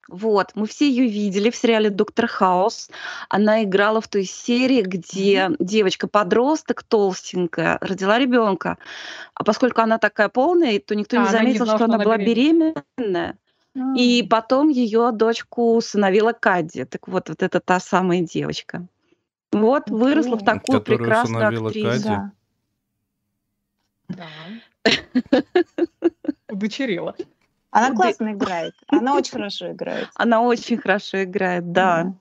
Вот, 0.08 0.52
мы 0.54 0.66
все 0.66 0.88
ее 0.88 1.08
видели 1.08 1.50
в 1.50 1.56
сериале 1.56 1.90
«Доктор 1.90 2.28
Хаус». 2.28 2.90
Она 3.28 3.64
играла 3.64 4.00
в 4.00 4.08
той 4.08 4.25
серии, 4.25 4.82
где 4.82 5.50
девочка-подросток 5.58 6.84
толстенькая 6.84 7.78
родила 7.80 8.18
ребенка. 8.18 8.78
А 9.34 9.42
поскольку 9.42 9.80
она 9.80 9.98
такая 9.98 10.28
полная, 10.28 10.78
то 10.78 10.94
никто 10.94 11.18
а, 11.18 11.25
не 11.25 11.28
заметил, 11.28 11.64
не 11.64 11.68
что, 11.70 11.76
что 11.76 11.84
она 11.86 11.98
была 11.98 12.18
беременная. 12.18 13.36
Mm-hmm. 13.76 13.96
И 13.96 14.22
потом 14.22 14.68
ее 14.68 15.10
дочку 15.12 15.76
усыновила 15.76 16.32
Кадди. 16.32 16.84
Так 16.84 17.08
вот, 17.08 17.28
вот 17.28 17.42
это 17.42 17.60
та 17.60 17.80
самая 17.80 18.20
девочка. 18.20 18.86
Вот, 19.52 19.90
выросла 19.90 20.36
в 20.36 20.44
такую 20.44 20.80
Которую 20.80 20.98
прекрасную 20.98 21.66
актрису. 21.66 22.08
Кадди. 22.08 22.30
Да. 24.08 24.26
Удочерила. 26.48 27.16
Она 27.76 27.95
классно 27.95 28.33
играет. 28.33 28.75
Она 28.88 29.14
очень 29.14 29.33
хорошо 29.33 29.71
играет. 29.71 30.09
Она 30.14 30.40
очень 30.40 30.78
хорошо 30.78 31.23
играет, 31.25 31.73
да. 31.73 32.14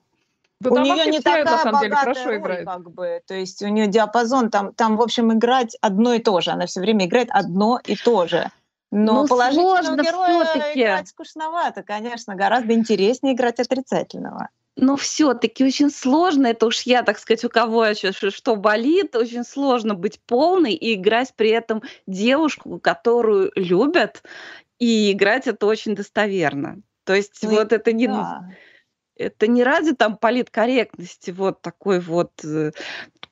Да 0.60 0.70
у 0.70 0.78
нее 0.78 1.06
не 1.06 1.20
такая 1.20 1.44
на 1.44 1.58
самом 1.58 1.80
деле, 1.80 1.94
хорошо 1.94 2.24
роль, 2.26 2.36
играет. 2.36 2.66
как 2.66 2.90
бы, 2.90 3.22
то 3.26 3.34
есть 3.34 3.62
у 3.62 3.68
нее 3.68 3.86
диапазон 3.86 4.50
там, 4.50 4.72
там 4.72 4.96
в 4.96 5.02
общем 5.02 5.32
играть 5.32 5.76
одно 5.80 6.14
и 6.14 6.18
то 6.18 6.40
же, 6.40 6.50
она 6.50 6.66
все 6.66 6.80
время 6.80 7.06
играет 7.06 7.28
одно 7.30 7.78
и 7.84 7.94
то 7.96 8.26
же. 8.26 8.50
Но 8.90 9.22
ну, 9.22 9.28
положительного 9.28 10.02
героя 10.02 10.72
играть 10.74 11.08
скучновато, 11.08 11.82
конечно, 11.82 12.34
гораздо 12.34 12.72
интереснее 12.72 13.34
играть 13.34 13.58
отрицательного. 13.58 14.48
Но 14.78 14.96
все-таки 14.96 15.64
очень 15.64 15.90
сложно, 15.90 16.48
это 16.48 16.66
уж 16.66 16.82
я, 16.82 17.02
так 17.02 17.18
сказать, 17.18 17.44
у 17.44 17.48
кого 17.48 17.86
еще 17.86 18.12
что 18.12 18.56
болит, 18.56 19.16
очень 19.16 19.42
сложно 19.42 19.94
быть 19.94 20.20
полной 20.26 20.74
и 20.74 20.94
играть 20.94 21.32
при 21.34 21.48
этом 21.48 21.82
девушку, 22.06 22.78
которую 22.78 23.52
любят, 23.54 24.22
и 24.78 25.12
играть 25.12 25.46
это 25.46 25.66
очень 25.66 25.94
достоверно. 25.94 26.80
То 27.04 27.14
есть 27.14 27.38
ну, 27.42 27.50
вот 27.50 27.72
это 27.72 27.92
не... 27.92 28.08
Да. 28.08 28.48
Это 29.18 29.46
не 29.46 29.64
ради 29.64 29.94
там 29.94 30.18
политкорректности, 30.18 31.30
вот 31.30 31.62
такой 31.62 32.00
вот 32.00 32.32
э, 32.44 32.72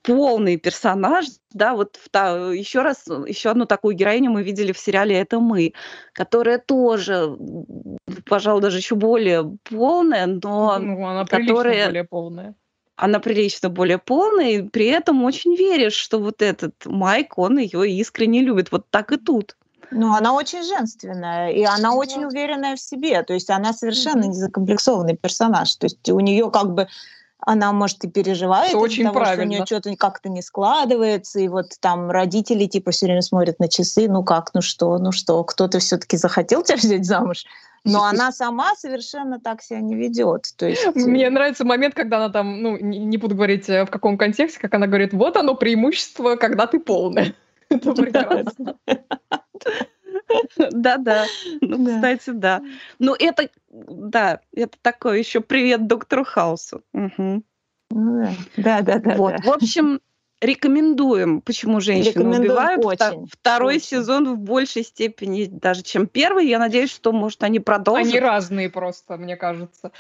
полный 0.02 0.56
персонаж, 0.56 1.26
да, 1.50 1.74
вот 1.74 1.98
еще 2.14 2.80
раз, 2.80 3.06
еще 3.06 3.50
одну 3.50 3.66
такую 3.66 3.94
героиню 3.94 4.30
мы 4.30 4.42
видели 4.42 4.72
в 4.72 4.78
сериале 4.78 5.14
«Это 5.16 5.40
мы», 5.40 5.74
которая 6.14 6.58
тоже, 6.58 7.36
пожалуй, 8.24 8.62
даже 8.62 8.78
еще 8.78 8.94
более 8.94 9.58
полная, 9.64 10.24
но 10.24 10.78
ну, 10.78 11.06
она 11.06 11.26
которая... 11.26 11.86
более 11.86 12.04
полная 12.04 12.54
она 12.96 13.18
прилично 13.18 13.70
более 13.70 13.98
полная, 13.98 14.50
и 14.50 14.62
при 14.62 14.86
этом 14.86 15.24
очень 15.24 15.56
веришь, 15.56 15.94
что 15.94 16.18
вот 16.20 16.42
этот 16.42 16.74
Майк, 16.86 17.38
он 17.38 17.58
ее 17.58 17.90
искренне 17.90 18.40
любит. 18.40 18.70
Вот 18.70 18.88
так 18.90 19.10
и 19.12 19.16
тут. 19.16 19.56
Ну, 19.90 20.14
она 20.14 20.34
очень 20.34 20.62
женственная, 20.62 21.50
и 21.50 21.62
она 21.62 21.94
очень 21.94 22.24
уверенная 22.24 22.76
в 22.76 22.80
себе. 22.80 23.22
То 23.22 23.34
есть 23.34 23.50
она 23.50 23.72
совершенно 23.72 24.24
не 24.24 24.34
закомплексованный 24.34 25.16
персонаж. 25.16 25.74
То 25.76 25.86
есть 25.86 26.08
у 26.10 26.20
нее 26.20 26.50
как 26.50 26.74
бы 26.74 26.88
она, 27.46 27.72
может, 27.72 28.02
и 28.04 28.08
переживает 28.08 28.70
Что 28.70 28.78
очень 28.78 29.04
того, 29.04 29.16
правильно. 29.16 29.34
что 29.34 29.42
у 29.42 29.48
нее 29.48 29.66
что-то 29.66 29.96
как-то 29.96 30.28
не 30.28 30.42
складывается, 30.42 31.40
и 31.40 31.48
вот 31.48 31.72
там 31.80 32.10
родители 32.10 32.66
типа 32.66 32.90
все 32.90 33.06
время 33.06 33.22
смотрят 33.22 33.58
на 33.58 33.68
часы, 33.68 34.08
ну 34.08 34.24
как, 34.24 34.50
ну 34.54 34.62
что, 34.62 34.98
ну 34.98 35.12
что, 35.12 35.44
кто-то 35.44 35.78
все-таки 35.78 36.16
захотел 36.16 36.62
тебя 36.62 36.76
взять 36.76 37.04
замуж, 37.04 37.44
но 37.84 38.04
она 38.10 38.32
сама 38.32 38.74
совершенно 38.76 39.38
так 39.40 39.62
себя 39.62 39.80
не 39.80 39.94
ведет. 39.94 40.46
То 40.56 40.66
есть... 40.66 40.96
Мне 40.96 41.28
нравится 41.28 41.64
момент, 41.64 41.94
когда 41.94 42.16
она 42.16 42.30
там, 42.30 42.62
ну, 42.62 42.78
не, 42.78 42.98
не 42.98 43.18
буду 43.18 43.34
говорить 43.34 43.68
э, 43.68 43.84
в 43.84 43.90
каком 43.90 44.16
контексте, 44.16 44.58
как 44.58 44.72
она 44.74 44.86
говорит, 44.86 45.12
вот 45.12 45.36
оно 45.36 45.54
преимущество, 45.54 46.36
когда 46.36 46.66
ты 46.66 46.80
полная. 46.80 47.34
Это 47.68 47.92
прекрасно. 47.92 48.76
Да-да. 50.70 51.26
Ну, 51.60 51.84
Да. 51.84 51.94
кстати, 51.94 52.30
да. 52.30 52.62
Ну, 52.98 53.14
это, 53.18 53.48
да, 53.70 54.40
это 54.54 54.78
такое 54.82 55.18
еще 55.18 55.40
привет 55.40 55.86
доктору 55.86 56.24
Хаусу. 56.24 56.82
Ну 56.92 57.42
да, 58.56 58.82
да, 58.82 58.98
да. 58.98 59.14
Вот, 59.16 59.36
да. 59.36 59.42
в 59.42 59.50
общем, 59.52 60.00
рекомендуем, 60.40 61.40
почему 61.40 61.80
женщины 61.80 62.10
Рекомендуем 62.10 62.42
убивают. 62.42 62.84
Очень, 62.84 63.26
Второй 63.30 63.76
очень. 63.76 63.86
сезон 63.86 64.34
в 64.34 64.38
большей 64.38 64.82
степени 64.82 65.46
даже, 65.46 65.82
чем 65.82 66.06
первый. 66.06 66.48
Я 66.48 66.58
надеюсь, 66.58 66.90
что, 66.90 67.12
может, 67.12 67.42
они 67.42 67.60
продолжат. 67.60 68.06
Они 68.06 68.18
разные 68.18 68.70
просто, 68.70 69.16
мне 69.16 69.36
кажется. 69.36 69.92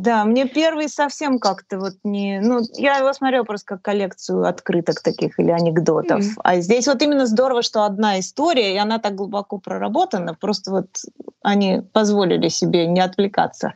Да, 0.00 0.24
мне 0.24 0.46
первый 0.46 0.88
совсем 0.88 1.38
как-то 1.38 1.78
вот 1.78 1.94
не... 2.02 2.40
Ну, 2.40 2.60
я 2.74 2.96
его 2.98 3.12
смотрела 3.12 3.44
просто 3.44 3.66
как 3.66 3.82
коллекцию 3.82 4.44
открыток 4.44 5.00
таких 5.02 5.38
или 5.38 5.50
анекдотов. 5.50 6.20
Мгм. 6.20 6.40
А 6.42 6.56
здесь 6.60 6.86
вот 6.86 7.02
именно 7.02 7.26
здорово, 7.26 7.62
что 7.62 7.84
одна 7.84 8.18
история, 8.18 8.74
и 8.74 8.78
она 8.78 8.98
так 8.98 9.14
глубоко 9.14 9.58
проработана. 9.58 10.34
Просто 10.34 10.70
вот 10.70 10.88
они 11.42 11.82
позволили 11.92 12.48
себе 12.48 12.86
не 12.86 13.00
отвлекаться. 13.00 13.74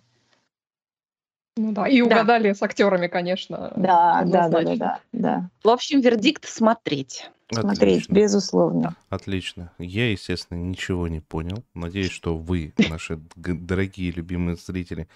Ну 1.59 1.73
да, 1.73 1.87
и 1.87 2.01
Да. 2.01 2.07
угадали 2.07 2.53
с 2.53 2.63
актерами, 2.63 3.09
конечно. 3.09 3.73
Да, 3.77 4.23
да, 4.25 4.49
да, 4.49 4.63
да, 4.63 4.77
да, 4.77 4.99
да. 5.13 5.51
В 5.65 5.69
общем, 5.69 6.01
вердикт 6.01 6.47
смотреть. 6.49 7.31
Смотреть, 7.53 8.03
Отлично. 8.05 8.13
безусловно. 8.15 8.97
Отлично. 9.09 9.73
Я, 9.79 10.11
естественно, 10.11 10.59
ничего 10.59 11.07
не 11.07 11.21
понял. 11.21 11.63
Надеюсь, 11.75 12.11
что 12.11 12.37
вы, 12.37 12.75
наши 12.77 13.21
дорогие 13.37 14.11
любимые 14.11 14.57
зрители, 14.57 15.09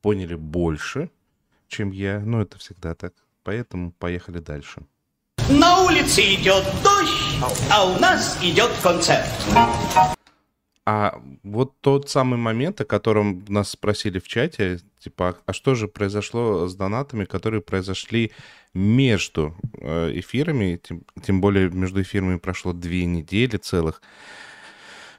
поняли 0.00 0.34
больше, 0.34 1.10
чем 1.68 1.90
я. 1.90 2.20
Ну, 2.20 2.40
это 2.40 2.58
всегда 2.58 2.94
так. 2.94 3.12
Поэтому 3.42 3.92
поехали 3.92 4.38
дальше. 4.38 4.82
На 5.50 5.84
улице 5.84 6.22
идет 6.34 6.64
дождь, 6.82 7.38
а 7.70 7.84
у 7.84 7.98
нас 8.00 8.38
идет 8.42 8.70
концерт. 8.82 9.28
А 10.86 11.20
вот 11.42 11.72
тот 11.80 12.10
самый 12.10 12.38
момент, 12.38 12.80
о 12.80 12.84
котором 12.84 13.44
нас 13.48 13.70
спросили 13.70 14.18
в 14.18 14.28
чате, 14.28 14.80
типа, 14.98 15.36
а 15.46 15.52
что 15.52 15.74
же 15.74 15.88
произошло 15.88 16.66
с 16.66 16.74
донатами, 16.74 17.24
которые 17.24 17.62
произошли 17.62 18.32
между 18.74 19.56
э, 19.80 20.10
эфирами, 20.14 20.80
тем, 20.82 21.02
тем 21.22 21.40
более 21.40 21.70
между 21.70 22.02
эфирами 22.02 22.38
прошло 22.38 22.72
две 22.72 23.06
недели 23.06 23.56
целых, 23.56 24.02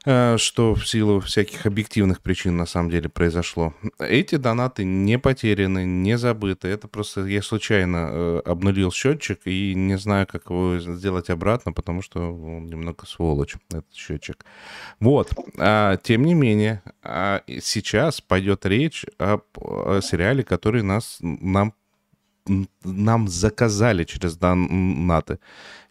э, 0.06 0.36
что 0.38 0.76
в 0.76 0.86
силу 0.86 1.22
всяких 1.22 1.66
объективных 1.66 2.22
причин 2.22 2.58
на 2.58 2.66
самом 2.66 2.90
деле 2.90 3.08
произошло. 3.08 3.74
Эти 3.98 4.36
донаты 4.36 4.84
не 4.84 5.18
потеряны, 5.18 5.86
не 5.86 6.18
забыты. 6.18 6.68
Это 6.68 6.90
просто 6.90 7.26
я 7.28 7.42
случайно 7.42 8.10
э, 8.12 8.42
обнулил 8.46 8.92
счетчик 8.92 9.40
и 9.46 9.74
не 9.74 9.98
знаю, 9.98 10.28
как 10.28 10.50
его 10.50 10.78
сделать 10.80 11.30
обратно, 11.30 11.72
потому 11.72 12.02
что 12.02 12.20
он 12.20 12.68
немного 12.68 13.06
сволочь, 13.06 13.56
этот 13.70 13.94
счетчик. 13.94 14.46
Вот. 15.00 15.32
А, 15.58 15.96
тем 15.96 16.26
не 16.26 16.34
менее, 16.34 16.84
а, 17.02 17.42
сейчас 17.62 18.20
пойдет 18.20 18.66
речь 18.66 19.06
о 19.18 19.40
сериале, 20.02 20.44
который 20.44 20.84
нас, 20.84 21.20
нам, 21.22 21.74
нам 22.84 23.28
заказали 23.28 24.04
через 24.04 24.38
донаты. 24.38 25.40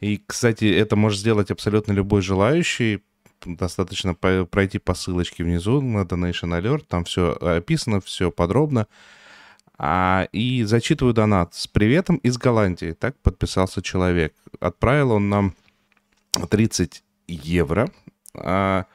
И, 0.00 0.22
кстати, 0.26 0.64
это 0.64 0.96
может 0.96 1.20
сделать 1.20 1.50
абсолютно 1.50 1.92
любой 1.92 2.22
желающий. 2.22 3.02
Достаточно 3.44 4.14
пройти 4.14 4.78
по 4.78 4.94
ссылочке 4.94 5.44
внизу 5.44 5.80
на 5.80 6.02
Donation 6.02 6.58
Alert. 6.58 6.84
Там 6.88 7.04
все 7.04 7.32
описано, 7.32 8.00
все 8.00 8.30
подробно. 8.30 8.86
А, 9.76 10.28
и 10.32 10.62
зачитываю 10.62 11.14
донат. 11.14 11.54
С 11.54 11.66
приветом 11.66 12.16
из 12.16 12.38
Голландии. 12.38 12.92
Так 12.92 13.16
подписался 13.20 13.82
человек. 13.82 14.34
Отправил 14.60 15.12
он 15.12 15.28
нам 15.28 15.54
30 16.48 17.02
евро. 17.26 17.90
А, 18.34 18.86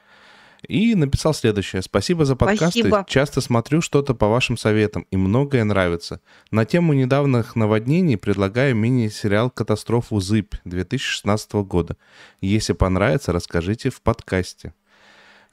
и 0.70 0.94
написал 0.94 1.34
следующее. 1.34 1.82
Спасибо 1.82 2.26
за 2.26 2.36
подкасты. 2.36 2.80
Спасибо. 2.80 3.06
Часто 3.10 3.42
смотрю 3.42 3.82
что-то 3.82 4.14
по 4.14 4.28
вашим 4.28 4.56
советам, 4.56 5.06
и 5.10 5.18
многое 5.18 5.64
нравится. 5.64 6.22
На 6.52 6.64
тему 6.64 6.94
недавних 6.94 7.56
наводнений 7.56 8.18
предлагаю 8.18 8.76
мини-сериал 8.76 9.50
«Катастрофу 9.50 10.20
Зыбь» 10.20 10.54
2016 10.66 11.54
года. 11.54 11.98
Если 12.40 12.74
понравится, 12.74 13.34
расскажите 13.34 13.90
в 13.90 14.02
подкасте. 14.02 14.74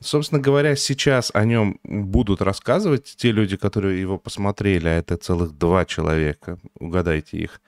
Собственно 0.00 0.40
говоря, 0.40 0.76
сейчас 0.76 1.30
о 1.32 1.46
нем 1.46 1.80
будут 1.82 2.42
рассказывать 2.42 3.14
те 3.16 3.32
люди, 3.32 3.56
которые 3.56 3.99
его 3.99 4.18
посмотрели, 4.18 4.88
а 4.88 4.99
это 4.99 5.16
целых 5.16 5.56
два 5.56 5.87
человека, 5.87 6.58
угадайте 6.78 7.38
их. 7.38 7.62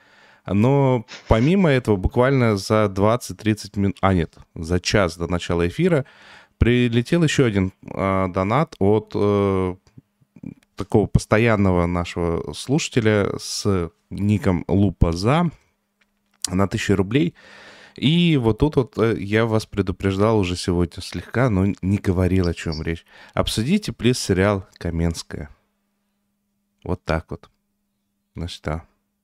Но 0.45 1.05
помимо 1.27 1.69
этого, 1.69 1.95
буквально 1.95 2.57
за 2.57 2.85
20-30 2.85 3.79
минут, 3.79 3.97
а 4.01 4.13
нет, 4.13 4.35
за 4.55 4.79
час 4.79 5.17
до 5.17 5.27
начала 5.27 5.67
эфира 5.67 6.05
прилетел 6.59 7.23
еще 7.23 7.45
один 7.45 7.73
э, 7.83 8.27
донат 8.29 8.75
от 8.79 9.13
э, 9.15 9.75
такого 10.75 11.07
постоянного 11.07 11.87
нашего 11.87 12.53
слушателя 12.53 13.31
с 13.39 13.91
ником 14.09 14.65
Лупа 14.67 15.11
за 15.11 15.49
на 16.47 16.63
1000 16.65 16.95
рублей. 16.95 17.33
И 17.95 18.37
вот 18.37 18.59
тут 18.59 18.75
вот 18.75 18.97
э, 18.97 19.15
я 19.19 19.45
вас 19.45 19.65
предупреждал 19.65 20.37
уже 20.39 20.55
сегодня 20.55 21.01
слегка, 21.01 21.49
но 21.49 21.73
не 21.81 21.97
говорил, 21.97 22.47
о 22.47 22.53
чем 22.53 22.81
речь. 22.81 23.05
Обсудите, 23.33 23.91
плиз, 23.91 24.19
сериал 24.19 24.65
«Каменская». 24.77 25.49
Вот 26.83 27.03
так 27.03 27.25
вот. 27.29 27.49
Значит, 28.35 28.61
да. 28.63 28.83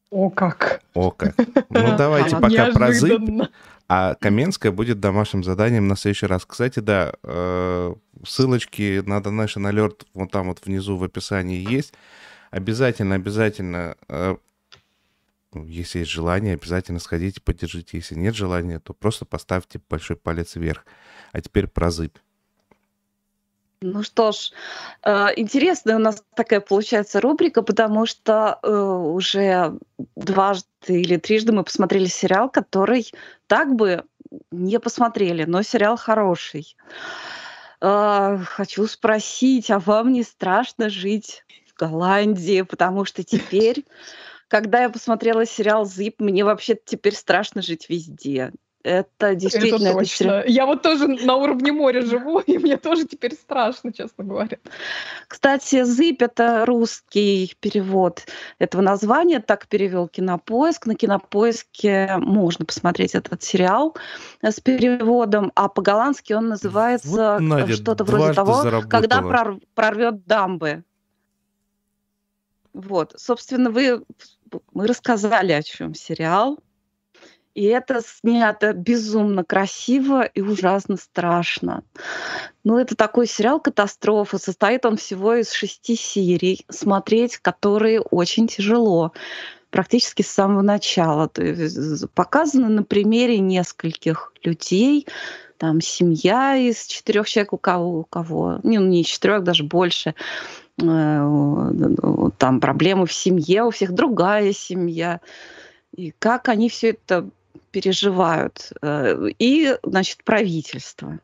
О, 0.09 0.29
как. 0.29 0.81
О 0.93 1.11
как. 1.11 1.35
Ну, 1.37 1.97
давайте 1.97 2.35
А, 2.35 2.41
пока 2.41 2.71
про 2.71 2.91
зыбь. 2.91 3.29
А 3.87 4.15
Каменская 4.15 4.71
будет 4.71 4.99
домашним 4.99 5.43
заданием 5.43 5.87
на 5.87 5.95
следующий 5.95 6.25
раз. 6.25 6.45
Кстати, 6.45 6.79
да, 6.79 7.13
э, 7.23 7.95
ссылочки 8.25 9.01
на 9.05 9.19
Donation 9.19 9.69
Alert 9.71 10.05
вот 10.13 10.31
там 10.31 10.47
вот 10.47 10.65
внизу 10.65 10.97
в 10.97 11.03
описании 11.03 11.71
есть. 11.71 11.93
Обязательно, 12.49 13.15
обязательно, 13.15 13.95
э, 14.07 14.37
ну, 15.53 15.65
если 15.65 15.99
есть 15.99 16.11
желание, 16.11 16.55
обязательно 16.55 16.99
сходите, 16.99 17.41
поддержите. 17.41 17.97
Если 17.97 18.15
нет 18.15 18.35
желания, 18.35 18.79
то 18.79 18.93
просто 18.93 19.25
поставьте 19.25 19.79
большой 19.89 20.15
палец 20.15 20.55
вверх. 20.55 20.85
А 21.31 21.41
теперь 21.41 21.67
про 21.67 21.91
зыбь. 21.91 22.17
Ну 23.85 24.01
что 24.01 24.31
ж, 24.31 24.51
э, 25.03 25.27
интересная 25.35 25.97
у 25.97 25.99
нас 25.99 26.23
такая 26.35 26.59
получается 26.59 27.21
рубрика, 27.21 27.61
потому 27.61 28.07
что 28.07 28.57
э, 28.63 28.67
уже 28.67 29.77
дважды 30.15 30.65
или 30.87 31.17
трижды 31.17 31.51
мы 31.51 31.63
посмотрели 31.63 32.07
сериал, 32.07 32.49
который 32.49 33.11
так 33.45 33.75
бы 33.75 34.03
не 34.49 34.79
посмотрели, 34.79 35.43
но 35.43 35.61
сериал 35.61 35.97
хороший. 35.97 36.75
Э, 37.79 38.39
Хочу 38.43 38.87
спросить, 38.87 39.69
а 39.69 39.77
вам 39.77 40.13
не 40.13 40.23
страшно 40.23 40.89
жить 40.89 41.45
в 41.67 41.79
Голландии? 41.79 42.63
Потому 42.63 43.05
что 43.05 43.23
теперь, 43.23 43.85
когда 44.47 44.81
я 44.81 44.89
посмотрела 44.89 45.45
сериал 45.45 45.85
«Зип», 45.85 46.19
мне 46.19 46.43
вообще 46.43 46.75
теперь 46.83 47.13
страшно 47.13 47.61
жить 47.61 47.87
везде. 47.87 48.51
Это 48.85 49.33
действительно... 49.33 49.75
это 49.75 49.85
это 49.87 49.93
точно. 49.97 50.43
Я 50.45 50.67
вот 50.67 50.83
тоже 50.83 51.07
на 51.07 51.37
уровне 51.37 51.71
моря 51.71 52.01
живу, 52.01 52.39
и 52.45 52.59
мне 52.59 52.77
тоже 52.77 53.05
теперь 53.05 53.33
страшно, 53.33 53.91
честно 53.91 54.23
говоря. 54.23 54.59
Кстати, 55.27 55.83
«Зыбь»— 55.83 56.21
это 56.23 56.65
русский 56.67 57.55
перевод 57.59 58.27
этого 58.59 58.83
названия, 58.83 59.39
так 59.39 59.67
перевел 59.67 60.07
Кинопоиск. 60.07 60.85
На 60.85 60.93
Кинопоиске 60.93 62.17
можно 62.17 62.65
посмотреть 62.65 63.15
этот 63.15 63.41
сериал 63.41 63.95
э, 64.43 64.51
с 64.51 64.59
переводом, 64.59 65.51
а 65.55 65.67
по-голландски 65.67 66.33
он 66.33 66.49
называется 66.49 67.09
Вот, 67.09 67.39
Надя, 67.39 67.73
что-то 67.73 68.03
вроде 68.03 68.33
того, 68.33 68.61
заработала. 68.61 68.89
когда 68.89 69.21
прор- 69.21 69.61
прорвет 69.73 70.25
дамбы. 70.27 70.83
Вот, 72.73 73.15
собственно, 73.17 73.71
вы, 73.71 74.03
мы 74.73 74.85
рассказали, 74.85 75.53
о 75.53 75.63
чем 75.63 75.95
сериал. 75.95 76.59
И 77.55 77.63
это 77.63 78.01
снято 78.01 78.73
безумно 78.73 79.45
красиво 79.45 80.23
и 80.23 80.41
ужасно 80.41 80.97
страшно. 80.97 81.83
Ну, 82.65 82.77
это 82.77 82.95
такой 82.95 83.27
сериал 83.27 83.61
«Катастрофа». 83.61 84.37
Состоит 84.37 84.85
он 84.85 84.97
всего 84.97 85.35
из 85.35 85.51
шести 85.53 85.95
серий, 85.95 86.65
смотреть 86.69 87.37
которые 87.37 88.01
очень 88.01 88.47
тяжело 88.47 89.13
практически 89.69 90.21
с 90.21 90.31
самого 90.31 90.63
начала. 90.63 91.29
То 91.29 91.43
есть 91.43 92.09
показано 92.13 92.67
на 92.67 92.83
примере 92.83 93.39
нескольких 93.39 94.33
людей, 94.43 95.07
там 95.57 95.79
семья 95.79 96.57
из 96.57 96.85
четырех 96.85 97.27
человек, 97.29 97.53
у 97.53 97.57
кого, 97.57 97.99
у 97.99 98.03
кого, 98.03 98.59
не, 98.63 98.79
ну, 98.79 98.87
не 98.87 99.01
из 99.01 99.07
четырех, 99.07 99.43
даже 99.43 99.63
больше, 99.63 100.13
э, 100.81 102.31
там 102.37 102.59
проблемы 102.59 103.05
в 103.05 103.13
семье, 103.13 103.63
у 103.63 103.69
всех 103.69 103.93
другая 103.93 104.51
семья, 104.51 105.21
и 105.95 106.11
как 106.19 106.49
они 106.49 106.67
все 106.69 106.89
это 106.89 107.29
переживают. 107.75 108.71
Э, 108.81 109.27
и, 109.37 109.77
значит, 109.83 110.23
правительство. 110.23 111.19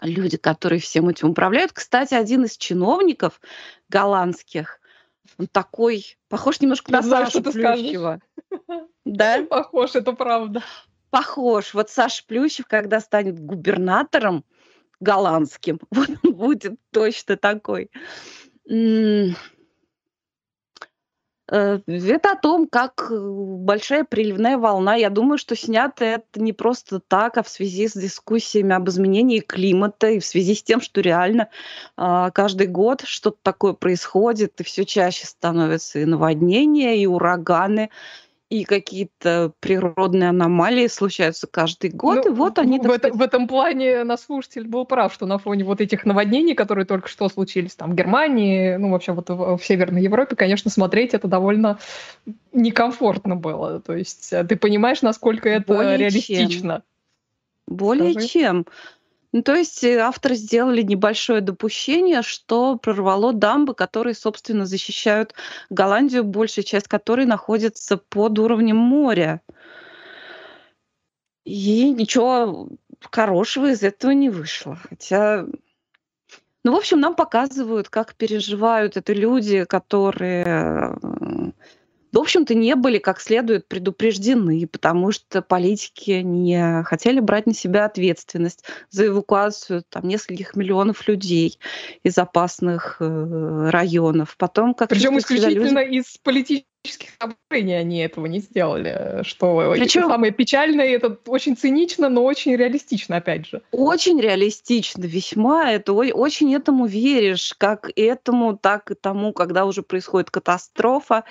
Люди, 0.00 0.36
которые 0.36 0.80
всем 0.80 1.08
этим 1.08 1.30
управляют. 1.30 1.72
Кстати, 1.72 2.14
один 2.14 2.44
из 2.44 2.56
чиновников 2.56 3.40
голландских, 3.88 4.78
он 5.38 5.48
такой, 5.48 6.16
похож 6.28 6.60
немножко 6.60 6.92
на 6.92 7.02
Сашу 7.02 7.42
Плющева. 7.42 8.20
Да? 9.04 9.42
Похож, 9.50 9.96
это 9.96 10.12
правда 10.12 10.62
похож. 11.10 11.74
Вот 11.74 11.90
Саша 11.90 12.24
Плющев, 12.26 12.66
когда 12.66 12.98
станет 12.98 13.38
губернатором 13.38 14.44
голландским, 14.98 15.78
вот 15.90 16.08
он 16.22 16.32
будет 16.32 16.80
точно 16.90 17.36
такой. 17.36 17.90
Э, 21.52 21.80
это 21.86 22.32
о 22.32 22.36
том, 22.36 22.66
как 22.66 23.08
э, 23.10 23.14
большая 23.14 24.04
приливная 24.04 24.56
волна. 24.56 24.94
Я 24.94 25.10
думаю, 25.10 25.36
что 25.36 25.54
снято 25.54 26.02
это 26.02 26.40
не 26.40 26.54
просто 26.54 26.98
так, 26.98 27.36
а 27.36 27.42
в 27.42 27.48
связи 27.48 27.88
с 27.88 27.92
дискуссиями 27.92 28.74
об 28.74 28.88
изменении 28.88 29.40
климата 29.40 30.08
и 30.08 30.18
в 30.18 30.24
связи 30.24 30.54
с 30.54 30.62
тем, 30.62 30.80
что 30.80 31.02
реально 31.02 31.48
а, 31.96 32.30
каждый 32.30 32.68
год 32.68 33.02
что-то 33.04 33.36
такое 33.42 33.74
происходит, 33.74 34.58
и 34.60 34.64
все 34.64 34.86
чаще 34.86 35.26
становятся 35.26 35.98
и 35.98 36.06
наводнения, 36.06 36.96
и 36.96 37.06
ураганы, 37.06 37.90
и 38.52 38.64
какие-то 38.64 39.52
природные 39.60 40.28
аномалии 40.28 40.86
случаются 40.86 41.46
каждый 41.46 41.88
год, 41.88 42.26
ну, 42.26 42.32
и 42.32 42.34
вот 42.34 42.58
они... 42.58 42.78
В, 42.78 42.82
это, 42.84 43.08
сказать... 43.08 43.14
в 43.14 43.22
этом 43.22 43.48
плане 43.48 44.04
наш 44.04 44.20
слушатель 44.20 44.68
был 44.68 44.84
прав, 44.84 45.14
что 45.14 45.24
на 45.24 45.38
фоне 45.38 45.64
вот 45.64 45.80
этих 45.80 46.04
наводнений, 46.04 46.54
которые 46.54 46.84
только 46.84 47.08
что 47.08 47.30
случились 47.30 47.74
там 47.74 47.92
в 47.92 47.94
Германии, 47.94 48.76
ну 48.76 48.90
вообще 48.90 49.12
вот 49.12 49.30
в, 49.30 49.56
в 49.56 49.64
Северной 49.64 50.02
Европе, 50.02 50.36
конечно, 50.36 50.70
смотреть 50.70 51.14
это 51.14 51.28
довольно 51.28 51.78
некомфортно 52.52 53.36
было. 53.36 53.80
То 53.80 53.96
есть 53.96 54.34
э, 54.34 54.44
ты 54.44 54.56
понимаешь, 54.56 55.00
насколько 55.00 55.48
это 55.48 55.72
Более 55.72 55.96
реалистично. 55.96 56.82
Чем. 57.68 57.74
Более 57.74 58.12
Скажи. 58.12 58.28
чем. 58.28 58.66
Ну, 59.32 59.42
то 59.42 59.54
есть 59.54 59.82
э, 59.82 59.98
авторы 59.98 60.34
сделали 60.34 60.82
небольшое 60.82 61.40
допущение, 61.40 62.22
что 62.22 62.76
прорвало 62.76 63.32
дамбы, 63.32 63.74
которые, 63.74 64.14
собственно, 64.14 64.66
защищают 64.66 65.34
Голландию, 65.70 66.24
большая 66.24 66.64
часть 66.64 66.86
которой 66.86 67.24
находится 67.24 67.96
под 67.96 68.38
уровнем 68.38 68.76
моря. 68.76 69.40
И 71.44 71.90
ничего 71.90 72.68
хорошего 73.10 73.70
из 73.70 73.82
этого 73.82 74.12
не 74.12 74.28
вышло. 74.28 74.76
Хотя 74.76 75.46
ну, 76.64 76.72
в 76.72 76.76
общем, 76.76 77.00
нам 77.00 77.16
показывают, 77.16 77.88
как 77.88 78.14
переживают 78.14 78.96
это 78.96 79.12
люди, 79.12 79.64
которые 79.64 80.44
э, 81.02 81.50
в 82.12 82.18
общем-то, 82.18 82.54
не 82.54 82.76
были 82.76 82.98
как 82.98 83.20
следует 83.20 83.66
предупреждены, 83.66 84.66
потому 84.66 85.12
что 85.12 85.40
политики 85.40 86.20
не 86.22 86.82
хотели 86.84 87.20
брать 87.20 87.46
на 87.46 87.54
себя 87.54 87.86
ответственность 87.86 88.64
за 88.90 89.06
эвакуацию 89.06 89.82
там, 89.88 90.06
нескольких 90.06 90.54
миллионов 90.54 91.08
людей 91.08 91.58
из 92.02 92.18
опасных 92.18 92.98
э, 93.00 93.70
районов. 93.70 94.36
Потом, 94.36 94.74
как 94.74 94.90
Причем 94.90 95.18
исключительно 95.18 95.84
люди... 95.84 95.96
из 95.96 96.18
политических 96.18 97.10
соображений 97.18 97.74
они 97.74 98.00
этого 98.00 98.26
не 98.26 98.40
сделали. 98.40 99.22
Что 99.22 99.72
Причем... 99.72 100.08
самое 100.08 100.32
печальное, 100.32 100.88
это 100.88 101.16
очень 101.26 101.56
цинично, 101.56 102.10
но 102.10 102.24
очень 102.24 102.54
реалистично, 102.56 103.16
опять 103.16 103.46
же. 103.46 103.62
Очень 103.70 104.20
реалистично, 104.20 105.04
весьма. 105.04 105.72
Это 105.72 105.94
очень 105.94 106.54
этому 106.54 106.84
веришь, 106.84 107.54
как 107.56 107.90
этому, 107.96 108.58
так 108.58 108.90
и 108.90 108.94
тому, 108.94 109.32
когда 109.32 109.64
уже 109.64 109.82
происходит 109.82 110.30
катастрофа 110.30 111.24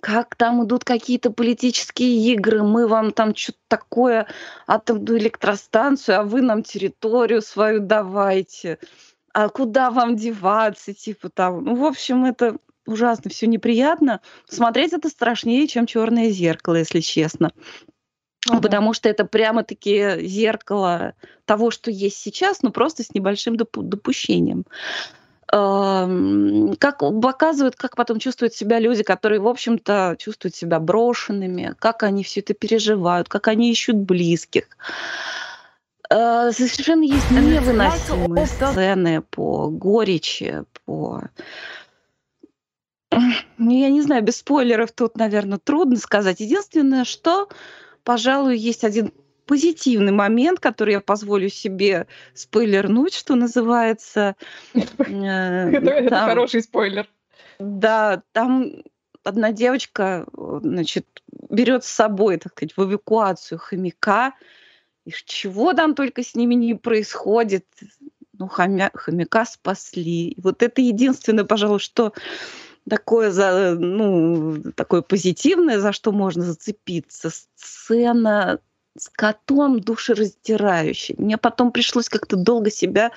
как 0.00 0.36
там 0.36 0.64
идут 0.64 0.84
какие-то 0.84 1.30
политические 1.30 2.32
игры, 2.32 2.62
мы 2.62 2.86
вам 2.86 3.12
там 3.12 3.34
что-то 3.34 3.58
такое, 3.68 4.26
атомную 4.66 5.18
электростанцию, 5.18 6.20
а 6.20 6.22
вы 6.22 6.42
нам 6.42 6.62
территорию 6.62 7.42
свою 7.42 7.80
давайте, 7.80 8.78
а 9.32 9.48
куда 9.48 9.90
вам 9.90 10.16
деваться, 10.16 10.94
типа 10.94 11.28
там. 11.28 11.64
Ну, 11.64 11.76
в 11.76 11.84
общем, 11.84 12.24
это 12.24 12.56
ужасно, 12.86 13.30
все 13.30 13.46
неприятно. 13.46 14.20
Смотреть 14.48 14.92
это 14.92 15.08
страшнее, 15.08 15.66
чем 15.66 15.86
черное 15.86 16.30
зеркало, 16.30 16.76
если 16.76 17.00
честно. 17.00 17.52
Ага. 18.48 18.60
Потому 18.60 18.94
что 18.94 19.08
это 19.08 19.24
прямо-таки 19.24 20.24
зеркало 20.26 21.14
того, 21.46 21.70
что 21.70 21.90
есть 21.90 22.16
сейчас, 22.16 22.62
но 22.62 22.70
просто 22.70 23.02
с 23.02 23.12
небольшим 23.12 23.56
допущением 23.56 24.64
как 25.48 26.98
показывают, 26.98 27.76
как 27.76 27.94
потом 27.94 28.18
чувствуют 28.18 28.54
себя 28.54 28.80
люди, 28.80 29.02
которые, 29.02 29.40
в 29.40 29.46
общем-то, 29.46 30.16
чувствуют 30.18 30.56
себя 30.56 30.80
брошенными, 30.80 31.74
как 31.78 32.02
они 32.02 32.24
все 32.24 32.40
это 32.40 32.52
переживают, 32.54 33.28
как 33.28 33.48
они 33.48 33.70
ищут 33.70 33.96
близких. 33.96 34.64
Э, 36.10 36.50
совершенно 36.52 37.02
есть 37.02 37.30
невыносимые 37.30 38.46
сцены 38.46 39.22
по 39.22 39.68
горечи, 39.68 40.64
по... 40.84 41.22
Ну, 43.10 43.70
я 43.70 43.88
не 43.88 44.02
знаю, 44.02 44.22
без 44.22 44.38
спойлеров 44.38 44.92
тут, 44.92 45.16
наверное, 45.16 45.58
трудно 45.58 45.96
сказать. 45.96 46.40
Единственное, 46.40 47.04
что, 47.04 47.48
пожалуй, 48.04 48.58
есть 48.58 48.84
один 48.84 49.12
позитивный 49.46 50.12
момент, 50.12 50.60
который 50.60 50.94
я 50.94 51.00
позволю 51.00 51.48
себе 51.48 52.06
спойлернуть, 52.34 53.14
что 53.14 53.34
называется. 53.34 54.36
Э, 54.74 55.70
это 55.70 56.16
хороший 56.26 56.62
спойлер. 56.62 57.08
Да, 57.58 58.22
там 58.32 58.82
одна 59.24 59.52
девочка, 59.52 60.26
значит, 60.62 61.06
берет 61.50 61.84
с 61.84 61.88
собой, 61.88 62.38
так 62.38 62.52
сказать, 62.52 62.76
в 62.76 62.84
эвакуацию 62.84 63.58
хомяка. 63.58 64.34
И 65.04 65.12
чего 65.24 65.72
там 65.72 65.94
только 65.94 66.22
с 66.22 66.34
ними 66.34 66.54
не 66.54 66.74
происходит. 66.74 67.64
Ну, 68.32 68.48
хомя, 68.48 68.90
хомяка 68.92 69.44
спасли. 69.44 70.30
И 70.30 70.40
вот 70.40 70.62
это 70.62 70.82
единственное, 70.82 71.44
пожалуй, 71.44 71.78
что 71.78 72.12
такое, 72.88 73.30
за, 73.30 73.76
ну, 73.78 74.62
такое 74.74 75.02
позитивное, 75.02 75.78
за 75.78 75.92
что 75.92 76.12
можно 76.12 76.42
зацепиться. 76.42 77.30
Сцена 77.30 78.60
с 78.98 79.08
котом 79.08 79.80
душераздирающий. 79.80 81.14
Мне 81.18 81.38
потом 81.38 81.72
пришлось 81.72 82.08
как-то 82.08 82.36
долго 82.36 82.70
себя 82.70 83.12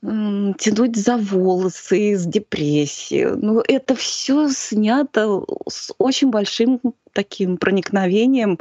тянуть 0.00 0.96
за 0.96 1.16
волосы 1.16 2.12
из 2.12 2.24
депрессии. 2.24 3.24
Ну, 3.24 3.60
это 3.66 3.96
все 3.96 4.48
снято 4.48 5.44
с 5.68 5.92
очень 5.98 6.30
большим 6.30 6.80
таким 7.12 7.56
проникновением 7.56 8.60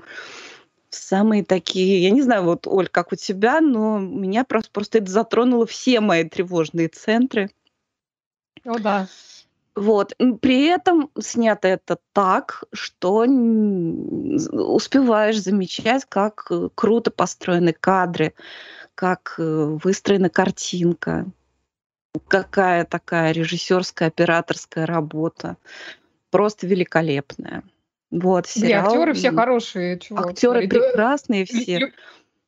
в 0.89 0.95
самые 0.95 1.43
такие, 1.43 2.01
я 2.01 2.09
не 2.11 2.21
знаю, 2.21 2.43
вот, 2.43 2.65
Оль, 2.65 2.87
как 2.87 3.11
у 3.11 3.15
тебя, 3.15 3.61
но 3.61 3.99
меня 3.99 4.45
просто, 4.45 4.71
просто 4.71 4.97
это 4.99 5.11
затронуло 5.11 5.67
все 5.67 5.99
мои 5.99 6.23
тревожные 6.23 6.87
центры. 6.87 7.51
О, 8.65 8.79
да. 8.79 9.07
Вот. 9.77 10.13
При 10.41 10.65
этом 10.65 11.11
снято 11.19 11.67
это 11.67 11.99
так, 12.11 12.63
что 12.73 13.19
успеваешь 13.19 15.39
замечать, 15.39 16.05
как 16.09 16.47
э, 16.49 16.69
круто 16.73 17.11
построены 17.11 17.73
кадры, 17.73 18.33
как 18.95 19.35
э, 19.37 19.77
выстроена 19.83 20.31
картинка, 20.31 21.27
какая 22.27 22.85
такая 22.85 23.33
режиссерская, 23.33 24.07
операторская 24.07 24.87
работа. 24.87 25.57
Просто 26.31 26.65
великолепная. 26.65 27.61
Вот, 28.09 28.47
сериал. 28.47 28.87
Актеры 28.87 29.13
все 29.13 29.31
хорошие. 29.31 29.99
Чего 29.99 30.21
актеры 30.21 30.67
прекрасные 30.67 31.45
все 31.45 31.93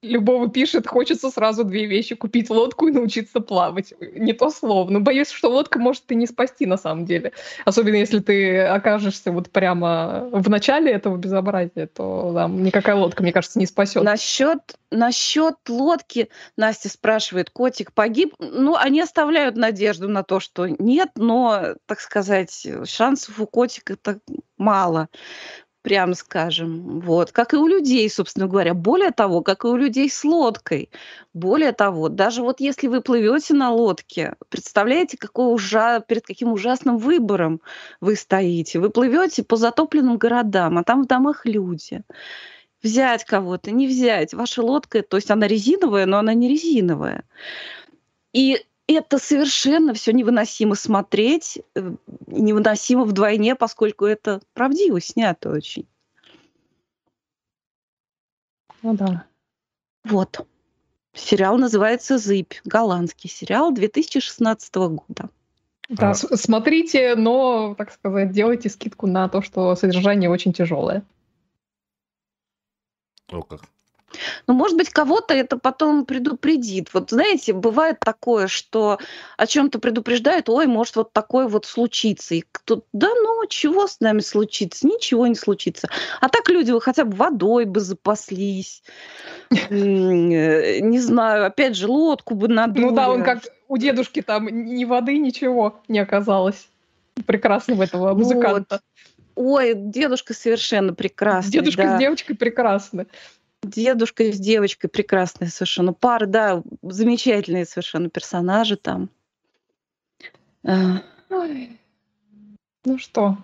любого 0.02 0.50
пишет, 0.50 0.88
хочется 0.88 1.30
сразу 1.30 1.64
две 1.64 1.86
вещи. 1.86 2.16
Купить 2.16 2.50
лодку 2.50 2.88
и 2.88 2.92
научиться 2.92 3.40
плавать. 3.40 3.94
Не 4.00 4.34
то 4.34 4.50
слово. 4.50 4.90
Но 4.90 5.00
боюсь, 5.00 5.30
что 5.30 5.50
лодка 5.50 5.80
может 5.80 6.10
и 6.12 6.16
не 6.16 6.28
спасти 6.28 6.66
на 6.66 6.78
самом 6.78 7.06
деле. 7.06 7.34
Особенно 7.66 7.96
если 7.96 8.20
ты 8.20 8.62
окажешься 8.62 9.32
вот 9.32 9.50
прямо 9.50 10.30
в 10.32 10.50
начале 10.50 10.92
этого 10.92 11.18
безобразия, 11.18 11.88
то 11.88 12.32
да, 12.34 12.48
никакая 12.48 12.96
лодка, 12.96 13.24
мне 13.24 13.34
кажется, 13.34 13.60
не 13.60 13.66
спасет. 13.66 14.04
Насчет, 14.04 14.60
насчет 14.92 15.56
лодки 15.68 16.30
Настя 16.58 16.90
спрашивает, 16.90 17.50
котик 17.50 17.94
погиб? 17.94 18.36
Ну, 18.40 18.76
они 18.76 19.02
оставляют 19.02 19.56
надежду 19.56 20.08
на 20.08 20.24
то, 20.24 20.40
что 20.40 20.68
нет, 20.68 21.10
но, 21.16 21.76
так 21.86 22.00
сказать, 22.00 22.68
шансов 22.86 23.40
у 23.40 23.48
котика-то 23.48 24.20
мало 24.58 25.10
прям 25.82 26.13
скажем. 26.13 27.00
Вот. 27.00 27.32
Как 27.32 27.54
и 27.54 27.58
у 27.58 27.68
людей, 27.68 28.10
собственно 28.10 28.48
говоря. 28.48 28.74
Более 28.74 29.12
того, 29.12 29.42
как 29.42 29.63
и 29.63 29.68
у 29.68 29.76
людей 29.76 30.10
с 30.10 30.24
лодкой. 30.24 30.89
Более 31.34 31.72
того, 31.72 32.10
даже 32.10 32.42
вот 32.42 32.60
если 32.60 32.88
вы 32.88 33.02
плывете 33.02 33.54
на 33.54 33.72
лодке, 33.72 34.36
представляете, 34.50 35.18
какой 35.18 35.54
ужа... 35.54 36.04
перед 36.08 36.26
каким 36.26 36.52
ужасным 36.52 36.98
выбором 36.98 37.62
вы 38.02 38.15
стоите. 38.15 38.80
Вы 38.80 38.89
плывете 38.89 39.44
по 39.44 39.56
затопленным 39.56 40.18
городам, 40.18 40.78
а 40.78 40.84
там 40.84 41.04
в 41.04 41.08
домах 41.08 41.46
люди. 41.46 42.04
взять 42.84 43.24
кого-то, 43.24 43.72
не 43.72 43.88
взять. 43.88 44.34
Ваша 44.34 44.62
лодка, 44.62 45.02
то 45.02 45.18
есть 45.18 45.32
она 45.32 45.48
резиновая, 45.48 46.06
но 46.06 46.18
она 46.18 46.34
не 46.34 46.50
резиновая. 46.50 47.24
И 48.34 48.63
это 48.93 49.17
совершенно 49.19 49.93
все 49.93 50.12
невыносимо 50.13 50.75
смотреть, 50.75 51.60
э, 51.75 51.95
невыносимо 52.28 53.06
вдвойне, 53.06 53.56
поскольку 53.56 54.06
это 54.06 54.41
правдиво 54.54 54.99
снято 54.99 55.52
очень. 55.52 55.88
Ну 58.82 58.95
да. 58.95 59.25
Вот. 60.06 60.47
Сериал 61.13 61.58
называется 61.58 62.17
«Зыбь». 62.17 62.54
Голландский 62.63 63.30
сериал 63.30 63.73
2016 63.73 64.75
года. 64.75 65.30
Да, 65.89 66.12
А. 66.12 66.13
смотрите, 66.13 67.15
но, 67.15 67.73
так 67.75 67.91
сказать, 67.91 68.32
делайте 68.32 68.69
скидку 68.69 69.08
на 69.08 69.28
то, 69.28 69.41
что 69.41 69.75
содержание 69.75 70.30
очень 70.30 70.54
тяжелое. 70.54 71.04
О, 73.32 73.41
как. 73.41 73.62
Ну, 74.48 74.54
может 74.54 74.78
быть, 74.78 74.90
кого-то 74.90 75.34
это 75.34 75.58
потом 75.58 76.06
предупредит. 76.06 76.90
Вот 76.94 77.12
знаете, 77.12 77.54
бывает 77.54 78.00
такое, 78.00 78.48
что 78.48 79.00
о 79.38 79.48
чем-то 79.48 79.80
предупреждают, 79.80 80.50
ой, 80.50 80.68
может 80.68 80.96
вот 80.96 81.14
такое 81.14 81.48
вот 81.48 81.66
случится. 81.66 82.36
И 82.36 82.44
кто 82.52 82.84
да 82.94 83.08
ну, 83.08 83.46
чего 83.48 83.88
с 83.88 84.00
нами 84.00 84.22
случится? 84.22 84.88
Ничего 84.88 85.28
не 85.28 85.36
случится. 85.36 85.90
А 86.22 86.30
так 86.30 86.50
люди 86.50 86.72
вы 86.72 86.82
хотя 86.82 87.06
бы 87.06 87.16
водой 87.16 87.66
бы 87.66 87.80
запаслись. 87.80 88.84
Э, 89.50 90.80
Не 90.80 91.00
знаю, 91.00 91.46
опять 91.46 91.76
же, 91.76 91.88
лодку 91.88 92.36
бы 92.36 92.48
надули. 92.48 92.86
Ну 92.86 92.92
да, 92.92 93.10
он 93.10 93.24
как 93.24 93.44
у 93.68 93.78
дедушки 93.78 94.22
там 94.22 94.48
ни 94.48 94.86
воды, 94.86 95.18
ничего 95.18 95.82
не 95.88 96.00
оказалось. 96.00 96.68
Прекрасного 97.26 97.84
этого 97.84 98.14
музыканта. 98.14 98.82
Ой, 99.36 99.74
дедушка 99.74 100.34
совершенно 100.34 100.94
прекрасный. 100.94 101.52
Дедушка 101.52 101.84
да. 101.84 101.96
с 101.96 102.00
девочкой 102.00 102.36
прекрасны. 102.36 103.08
Дедушка 103.63 104.32
с 104.32 104.39
девочкой 104.39 104.89
прекрасная 104.89 105.50
совершенно 105.50 105.91
пара, 105.93 106.26
да, 106.26 106.63
замечательные 106.82 107.65
совершенно 107.65 108.10
персонажи 108.10 108.78
там. 108.78 109.10
Ой. 110.63 111.78
Ну 112.86 112.98
что, 112.98 113.38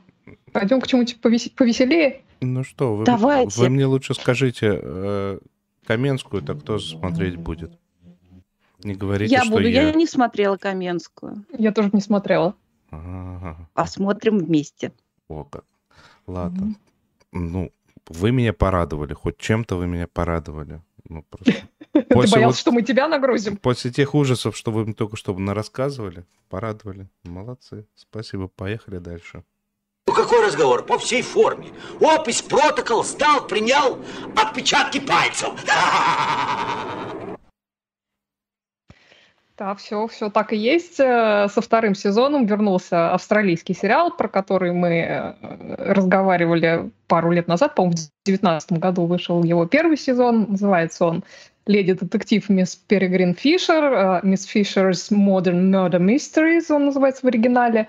пойдем 0.54 0.80
к 0.80 0.88
чему-нибудь 0.88 1.20
повесе- 1.22 1.52
повеселее? 1.54 2.22
Ну 2.42 2.64
что, 2.64 2.96
вы, 2.96 3.06
Давайте. 3.06 3.60
вы 3.60 3.70
мне 3.70 3.86
лучше 3.86 4.14
скажите, 4.14 4.80
э, 4.82 5.40
Каменскую-то 5.86 6.56
кто 6.56 6.80
смотреть 6.80 7.36
будет? 7.36 7.78
Не 8.84 8.96
говорите, 8.96 9.34
Я 9.34 9.42
что 9.44 9.52
буду, 9.52 9.68
я 9.68 9.84
я. 9.90 9.94
не 9.94 10.08
смотрела 10.08 10.58
Каменскую. 10.58 11.46
Я 11.58 11.72
тоже 11.74 11.90
не 11.94 12.02
смотрела. 12.02 12.56
Ага, 12.90 13.68
Посмотрим 13.74 14.38
вместе. 14.40 14.94
о 15.28 15.44
как. 15.44 15.66
Ладно. 16.28 16.76
Ну, 17.32 17.72
вы 18.10 18.32
меня 18.32 18.54
порадовали, 18.54 19.14
хоть 19.14 19.38
чем-то 19.38 19.76
вы 19.76 19.88
меня 19.88 20.08
порадовали. 20.08 20.82
Ну, 21.08 21.24
просто. 21.24 21.68
Ты 21.94 22.04
После 22.04 22.34
боялся, 22.34 22.46
вот- 22.46 22.58
что 22.58 22.72
мы 22.72 22.82
тебя 22.82 23.08
нагрузим? 23.08 23.58
После 23.58 23.92
тех 23.92 24.16
ужасов, 24.16 24.56
что 24.58 24.72
вы 24.72 24.86
мне 24.86 24.94
только 24.94 25.18
что 25.18 25.36
рассказывали, 25.54 26.26
порадовали. 26.50 27.08
Молодцы. 27.24 27.86
Спасибо. 27.96 28.48
Поехали 28.48 28.98
дальше. 28.98 29.44
Ну 30.08 30.14
какой 30.14 30.46
разговор? 30.46 30.86
По 30.86 31.00
всей 31.00 31.22
форме. 31.22 31.70
Опись, 32.00 32.42
протокол, 32.42 33.04
сдал, 33.04 33.48
принял 33.48 34.00
отпечатки 34.36 35.00
пальцев. 35.00 35.54
Да, 39.58 39.74
все, 39.76 40.06
все 40.08 40.30
так 40.30 40.52
и 40.52 40.58
есть. 40.58 41.00
Э, 41.00 41.48
Со 41.48 41.62
вторым 41.62 41.96
сезоном 41.96 42.46
вернулся 42.46 43.14
австралийский 43.14 43.74
сериал, 43.74 44.12
про 44.12 44.28
который 44.28 44.74
мы 44.74 44.90
э, 44.90 45.34
разговаривали 45.78 46.92
пару 47.08 47.32
лет 47.32 47.48
назад, 47.48 47.74
по-моему, 47.74 47.96
в 47.96 48.26
2019 48.26 48.74
году 48.74 49.06
вышел 49.06 49.44
его 49.44 49.66
первый 49.66 49.96
сезон. 49.96 50.48
Называется 50.50 51.06
он 51.06 51.24
«Леди-детектив 51.68 52.50
мисс 52.50 52.76
Перегрин 52.76 53.34
Фишер», 53.34 53.94
э, 53.94 54.20
«Мисс 54.24 54.46
Фишер's 54.46 55.10
Modern 55.10 55.72
Murder 55.72 56.00
Mysteries» 56.02 56.66
он 56.70 56.88
называется 56.88 57.22
в 57.26 57.30
оригинале. 57.30 57.88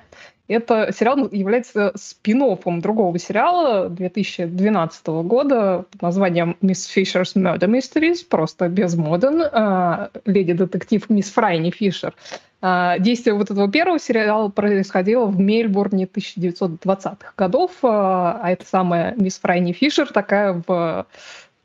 Это 0.49 0.93
сериал 0.93 1.29
является 1.31 1.93
спин 1.97 2.37
другого 2.81 3.19
сериала 3.19 3.89
2012 3.89 5.07
года 5.07 5.85
под 5.91 6.03
названием 6.03 6.57
«Miss 6.61 6.87
Fisher's 6.95 7.35
Murder 7.35 7.69
Mysteries», 7.69 8.27
просто 8.29 8.69
без 8.69 8.95
моден, 8.95 9.43
э, 9.43 10.09
леди-детектив 10.25 11.09
мисс 11.11 11.31
Фрайни 11.31 11.71
Фишер. 11.71 12.15
Э, 12.63 12.97
Действие 13.01 13.35
вот 13.35 13.51
этого 13.51 13.71
первого 13.71 13.99
сериала 13.99 14.49
происходило 14.49 15.27
в 15.27 15.41
Мельбурне 15.41 16.07
1920-х 16.07 17.33
годов, 17.37 17.73
э, 17.83 17.87
а 17.89 18.49
это 18.49 18.65
самая 18.67 19.15
мисс 19.17 19.39
Фрайни 19.39 19.73
Фишер 19.73 20.13
такая 20.13 20.63
в 20.67 21.07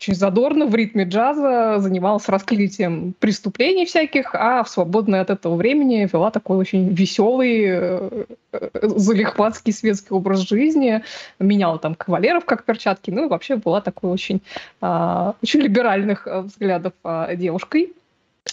очень 0.02 0.16
задорно 0.16 0.66
в 0.66 0.74
ритме 0.74 1.04
джаза 1.04 1.78
занималась 1.78 2.28
раскрытием 2.28 3.14
преступлений 3.20 3.86
всяких, 3.86 4.34
а 4.34 4.64
в 4.64 4.70
свободное 4.70 5.22
от 5.22 5.30
этого 5.30 5.56
времени 5.56 6.10
вела 6.12 6.32
такой 6.32 6.58
очень 6.58 6.90
веселый, 6.90 7.66
э, 7.68 8.26
э, 8.52 8.70
залихватский 8.82 9.72
светский 9.72 10.16
образ 10.16 10.40
жизни, 10.40 11.04
меняла 11.38 11.78
там 11.78 11.94
кавалеров 11.94 12.46
как 12.46 12.66
перчатки, 12.66 13.12
ну 13.12 13.26
и 13.26 13.30
вообще 13.30 13.58
была 13.58 13.80
такой 13.80 14.10
очень, 14.10 14.42
а, 14.82 15.36
очень 15.44 15.60
либеральных 15.60 16.26
а, 16.26 16.42
взглядов 16.42 16.94
а, 17.04 17.36
девушкой. 17.36 17.94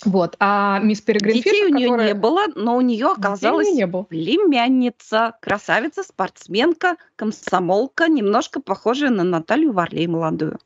Вот. 0.04 0.36
А 0.38 0.80
мисс 0.80 1.00
Перегрин 1.00 1.36
Детей 1.36 1.50
Фишер, 1.50 1.66
у 1.66 1.74
нее 1.74 1.88
которая- 1.88 2.08
не 2.08 2.14
было, 2.14 2.42
но 2.56 2.76
у 2.76 2.82
нее 2.82 3.06
оказалась 3.06 3.72
не 3.72 3.86
было. 3.86 4.02
племянница, 4.02 5.32
красавица, 5.40 6.02
спортсменка, 6.02 6.96
комсомолка, 7.16 8.06
немножко 8.06 8.60
похожая 8.60 9.08
на 9.08 9.24
Наталью 9.24 9.72
Варлей 9.72 10.06
молодую. 10.06 10.58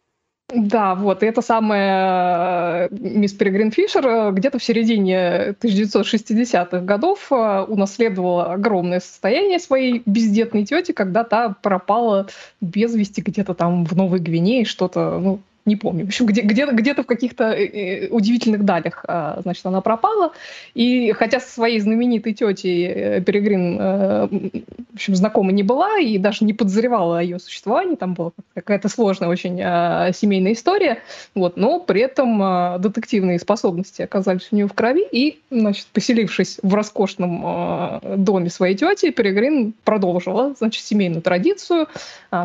Да, 0.55 0.95
вот, 0.95 1.23
и 1.23 1.27
эта 1.27 1.41
самая 1.41 2.89
э, 2.89 2.89
мисс 2.91 3.33
Перегрин 3.33 3.71
Фишер 3.71 4.07
э, 4.07 4.33
где-то 4.33 4.59
в 4.59 4.65
середине 4.65 5.55
1960-х 5.63 6.81
годов 6.81 7.29
э, 7.33 7.65
унаследовала 7.67 8.53
огромное 8.53 9.01
состояние 9.01 9.59
своей 9.59 10.03
бездетной 10.05 10.67
тети, 10.67 10.93
когда 10.93 11.25
та 11.25 11.55
пропала 11.63 12.29
без 12.61 12.95
вести 12.95 13.23
где-то 13.23 13.55
там 13.55 13.87
в 13.87 13.97
Новой 13.97 14.21
Гвинее, 14.21 14.67
что-то, 14.67 15.19
ну, 15.19 15.41
не 15.65 15.77
помню. 15.77 16.05
В 16.05 16.09
общем, 16.09 16.27
где, 16.27 16.43
где, 16.43 16.67
где-то 16.67 17.03
в 17.05 17.07
каких-то 17.07 17.53
э, 17.53 17.67
э, 17.67 18.09
удивительных 18.09 18.65
далях, 18.65 19.05
э, 19.07 19.41
значит, 19.43 19.65
она 19.65 19.81
пропала. 19.81 20.33
И 20.75 21.13
хотя 21.13 21.39
со 21.41 21.49
своей 21.49 21.79
знаменитой 21.79 22.35
тетей 22.35 22.87
э, 22.87 23.21
Перегрин, 23.21 23.79
в 23.79 24.95
общем, 24.95 25.15
знакома 25.15 25.53
не 25.53 25.63
была 25.63 25.99
и 25.99 26.19
даже 26.19 26.45
не 26.45 26.53
подозревала 26.53 27.21
о 27.21 27.23
ее 27.23 27.39
существовании, 27.39 27.95
там 27.95 28.15
была 28.15 28.33
какая-то 28.55 28.89
сложная 28.89 29.29
очень 29.29 29.61
э, 29.63 30.13
семейная 30.15 30.53
история, 30.53 30.99
вот, 31.35 31.57
но 31.57 31.79
при 31.79 32.01
этом 32.01 32.43
э, 32.43 32.79
детективные 32.81 33.39
способности 33.39 34.03
оказались 34.03 34.49
у 34.51 34.57
нее 34.57 34.67
в 34.67 34.73
крови, 34.73 35.07
и, 35.11 35.39
значит, 35.51 35.87
поселившись 35.93 36.59
в 36.63 36.75
роскошном 36.75 38.01
доме 38.17 38.51
своей 38.51 38.77
тети, 38.77 39.11
Перегрин 39.11 39.75
продолжила, 39.85 40.55
значит, 40.59 40.85
семейную 40.85 41.23
традицию, 41.23 41.87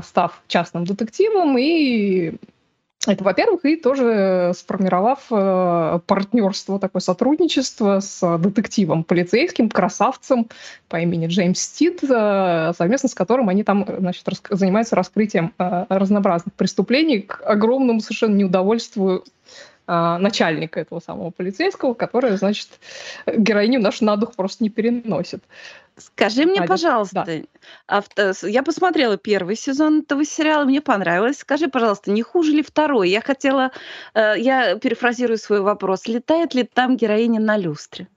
став 0.03 0.41
частным 0.47 0.85
детективом 0.85 1.57
и 1.57 2.33
это, 3.11 3.23
во-первых, 3.23 3.65
и 3.65 3.75
тоже 3.75 4.51
сформировав 4.55 5.19
э, 5.31 5.99
партнерство, 6.05 6.79
такое 6.79 6.99
сотрудничество 6.99 7.99
с 7.99 8.37
детективом 8.37 9.03
полицейским, 9.03 9.69
красавцем 9.69 10.47
по 10.89 10.97
имени 10.99 11.27
Джеймс 11.27 11.59
Стид, 11.59 12.03
э, 12.03 12.73
совместно 12.77 13.09
с 13.09 13.13
которым 13.13 13.49
они 13.49 13.63
там 13.63 13.85
значит, 13.99 14.27
рас- 14.27 14.43
занимаются 14.49 14.95
раскрытием 14.95 15.53
э, 15.57 15.85
разнообразных 15.89 16.53
преступлений 16.55 17.21
к 17.21 17.41
огромному 17.43 17.99
совершенно 18.01 18.35
неудовольствию 18.35 19.23
э, 19.87 20.17
начальника 20.19 20.79
этого 20.79 20.99
самого 20.99 21.31
полицейского, 21.31 21.93
который, 21.93 22.37
значит, 22.37 22.69
героиню 23.25 23.79
нашу 23.79 24.05
на 24.05 24.17
дух 24.17 24.35
просто 24.35 24.63
не 24.63 24.69
переносит. 24.69 25.43
Скажи 25.97 26.45
мне, 26.45 26.61
Надя, 26.61 26.67
пожалуйста, 26.67 27.43
авто- 27.87 28.33
с- 28.33 28.47
я 28.47 28.61
посмотрела 28.61 29.17
первый 29.17 29.55
сезон 29.55 30.01
этого 30.01 30.23
сериала, 30.25 30.63
мне 30.63 30.79
понравилось. 30.79 31.39
Скажи, 31.39 31.67
пожалуйста, 31.67 32.11
не 32.11 32.21
хуже 32.21 32.51
ли 32.51 32.61
второй? 32.61 33.09
Я 33.09 33.21
хотела, 33.21 33.71
э, 34.13 34.35
я 34.37 34.75
перефразирую 34.75 35.39
свой 35.39 35.61
вопрос, 35.61 36.07
летает 36.07 36.53
ли 36.53 36.63
там 36.63 36.97
героиня 36.97 37.39
на 37.39 37.57
люстре? 37.57 38.07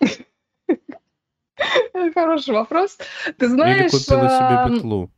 Хороший 2.14 2.54
вопрос. 2.54 2.96
Ты 3.38 3.44
Или 3.44 3.46
знаешь... 3.46 3.92
купила 3.92 4.24
эм, 4.24 4.30
себе 4.30 4.76
петлу. 4.76 5.10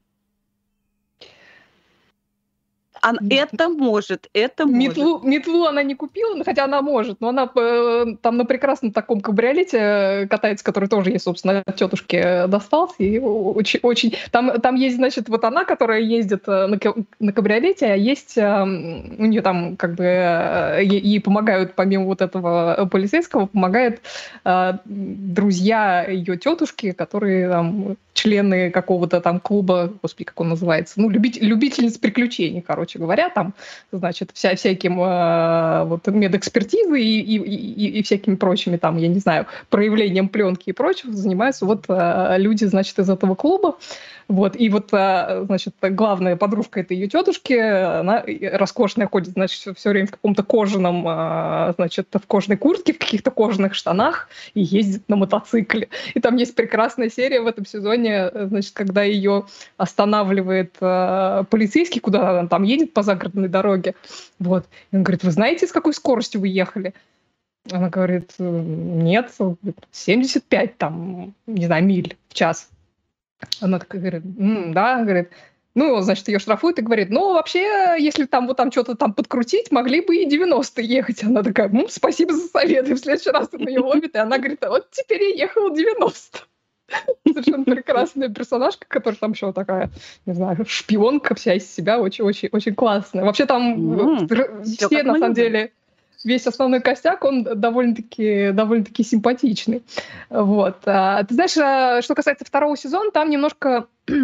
А 3.03 3.13
это 3.31 3.69
может, 3.69 4.29
это 4.33 4.67
может. 4.67 4.97
Метлу, 4.97 5.21
метлу 5.23 5.65
она 5.65 5.83
не 5.83 5.95
купила, 5.95 6.43
хотя 6.45 6.65
она 6.65 6.83
может, 6.83 7.21
но 7.21 7.29
она 7.29 7.51
э, 7.55 8.07
там 8.23 8.37
на 8.37 8.45
прекрасном 8.45 8.93
таком 8.93 9.21
кабриолете 9.21 9.79
э, 9.79 10.27
катается, 10.27 10.65
который 10.65 10.89
тоже 10.89 11.11
ей, 11.11 11.21
собственно, 11.21 11.63
от 11.65 11.77
тетушки 11.77 12.17
э, 12.17 12.47
достался. 12.47 12.97
И 12.99 13.19
очень, 13.19 13.81
очень... 13.83 14.17
Там, 14.31 14.61
там 14.61 14.75
есть, 14.75 14.97
значит, 14.97 15.29
вот 15.29 15.45
она, 15.45 15.65
которая 15.65 16.01
ездит 16.01 16.47
на, 16.47 16.79
на 17.21 17.33
кабриолете, 17.33 17.87
а 17.87 17.97
есть 17.97 18.37
у 18.37 18.41
нее 18.41 19.43
там 19.43 19.77
как 19.77 19.95
бы 19.95 20.05
ей, 20.05 21.21
помогают, 21.21 21.75
помимо 21.75 22.05
вот 22.05 22.23
этого 22.23 22.89
полицейского, 22.91 23.47
помогают 23.47 24.01
друзья 24.85 26.05
ее 26.09 26.37
тетушки, 26.37 26.93
которые 26.93 27.49
там 27.49 27.97
члены 28.19 28.71
какого-то 28.71 29.21
там 29.21 29.39
клуба, 29.39 29.93
господи, 30.03 30.25
как 30.25 30.41
он 30.41 30.49
называется, 30.49 31.01
ну, 31.01 31.09
любитель, 31.09 31.45
любительниц 31.45 31.99
приключений, 31.99 32.61
короче 32.61 32.88
короче 32.89 32.99
говоря, 32.99 33.29
там, 33.29 33.55
значит, 33.93 34.31
вся, 34.33 34.55
всяким 34.57 35.01
э, 35.01 35.85
вот 35.85 36.07
медэкспертизой 36.07 37.03
и, 37.03 37.21
и, 37.21 37.37
и, 37.37 37.99
и 37.99 38.03
всякими 38.03 38.37
прочими 38.37 38.77
там, 38.77 38.97
я 38.97 39.09
не 39.09 39.19
знаю, 39.19 39.47
проявлением 39.69 40.29
пленки 40.29 40.71
и 40.71 40.73
прочего 40.73 41.13
занимаются 41.13 41.67
вот 41.67 41.85
э, 41.89 42.37
люди, 42.39 42.65
значит, 42.65 42.99
из 42.99 43.11
этого 43.11 43.35
клуба. 43.35 43.77
Вот, 44.29 44.57
и 44.61 44.69
вот, 44.69 44.91
э, 44.93 45.45
значит, 45.47 45.75
главная 45.81 46.37
подружка 46.37 46.81
этой 46.81 46.99
ее 46.99 47.09
тетушки, 47.09 47.55
она 47.55 48.23
роскошная 48.53 49.07
ходит, 49.07 49.31
значит, 49.33 49.75
все 49.79 49.91
время 49.91 50.07
в 50.07 50.11
каком-то 50.11 50.43
кожаном, 50.43 51.07
э, 51.09 51.73
значит, 51.77 52.09
в 52.13 52.27
кожаной 52.27 52.59
куртке, 52.59 52.93
в 52.93 52.99
каких-то 52.99 53.31
кожаных 53.31 53.75
штанах 53.75 54.29
и 54.53 54.61
ездит 54.61 55.09
на 55.09 55.17
мотоцикле. 55.17 55.89
И 56.13 56.21
там 56.21 56.37
есть 56.37 56.55
прекрасная 56.55 57.09
серия 57.09 57.41
в 57.41 57.47
этом 57.47 57.65
сезоне, 57.65 58.29
э, 58.31 58.47
значит, 58.51 58.75
когда 58.75 59.03
ее 59.03 59.47
останавливает 59.79 60.75
полицейский, 60.79 62.01
куда 62.01 62.41
она 62.41 62.49
там 62.49 62.65
едет 62.65 62.93
по 62.93 63.03
загородной 63.03 63.49
дороге. 63.49 63.95
Вот. 64.39 64.67
И 64.93 64.97
он 64.97 65.05
говорит, 65.05 65.25
вы 65.25 65.31
знаете, 65.31 65.67
с 65.67 65.73
какой 65.73 65.95
скоростью 65.95 66.43
вы 66.43 66.49
ехали? 66.49 66.93
Она 67.71 67.89
говорит, 67.89 68.35
нет, 68.39 69.31
75 69.91 70.77
там, 70.77 71.35
не 71.47 71.67
знаю, 71.67 71.85
миль 71.85 72.17
в 72.29 72.35
час. 72.35 72.69
Она 73.61 73.79
такая 73.79 74.01
говорит, 74.01 74.23
М, 74.39 74.73
да, 74.73 75.03
говорит, 75.03 75.31
ну, 75.75 76.01
значит, 76.01 76.27
ее 76.29 76.41
штрафуют 76.41 76.79
и 76.79 76.83
говорит, 76.83 77.09
ну, 77.11 77.35
вообще, 77.35 77.97
если 77.99 78.25
там 78.25 78.49
вот 78.49 78.57
там 78.57 78.73
что-то 78.73 78.97
там 78.97 79.13
подкрутить, 79.13 79.71
могли 79.71 80.01
бы 80.01 80.17
и 80.17 80.27
90 80.27 80.83
ехать. 80.83 81.23
Она 81.23 81.43
такая, 81.43 81.69
ну, 81.69 81.87
спасибо 81.89 82.33
за 82.33 82.49
совет. 82.49 82.89
И 82.89 82.95
в 82.95 82.99
следующий 82.99 83.31
раз 83.31 83.49
он 83.53 83.69
ее 83.69 83.81
ловит, 83.81 84.15
и 84.15 84.19
она 84.19 84.39
говорит, 84.39 84.65
а 84.65 84.71
вот 84.71 84.91
теперь 84.91 85.23
я 85.23 85.45
ехала 85.45 85.75
90. 85.75 86.39
Совершенно 87.27 87.65
прекрасная 87.65 88.29
персонажка, 88.29 88.87
которая 88.89 89.19
там 89.19 89.33
еще 89.33 89.53
такая, 89.53 89.91
не 90.27 90.33
знаю, 90.33 90.65
шпионка 90.67 91.35
вся 91.35 91.55
из 91.55 91.73
себя, 91.73 92.01
очень-очень-очень 92.01 92.75
классная. 92.75 93.25
Вообще 93.25 93.47
там 93.47 94.27
все, 94.27 95.03
на 95.03 95.19
самом 95.19 95.35
деле, 95.35 95.73
весь 96.25 96.47
основной 96.47 96.81
костяк, 96.81 97.25
он 97.25 97.45
довольно-таки 97.45 98.51
довольно 98.53 98.85
симпатичный. 98.99 99.83
Вот. 100.31 100.79
А, 100.87 101.23
ты 101.25 101.35
знаешь, 101.35 101.57
а, 101.57 102.03
что 102.03 102.15
касается 102.15 102.45
второго 102.45 102.77
сезона, 102.77 103.11
там 103.11 103.31
немножко 103.31 103.87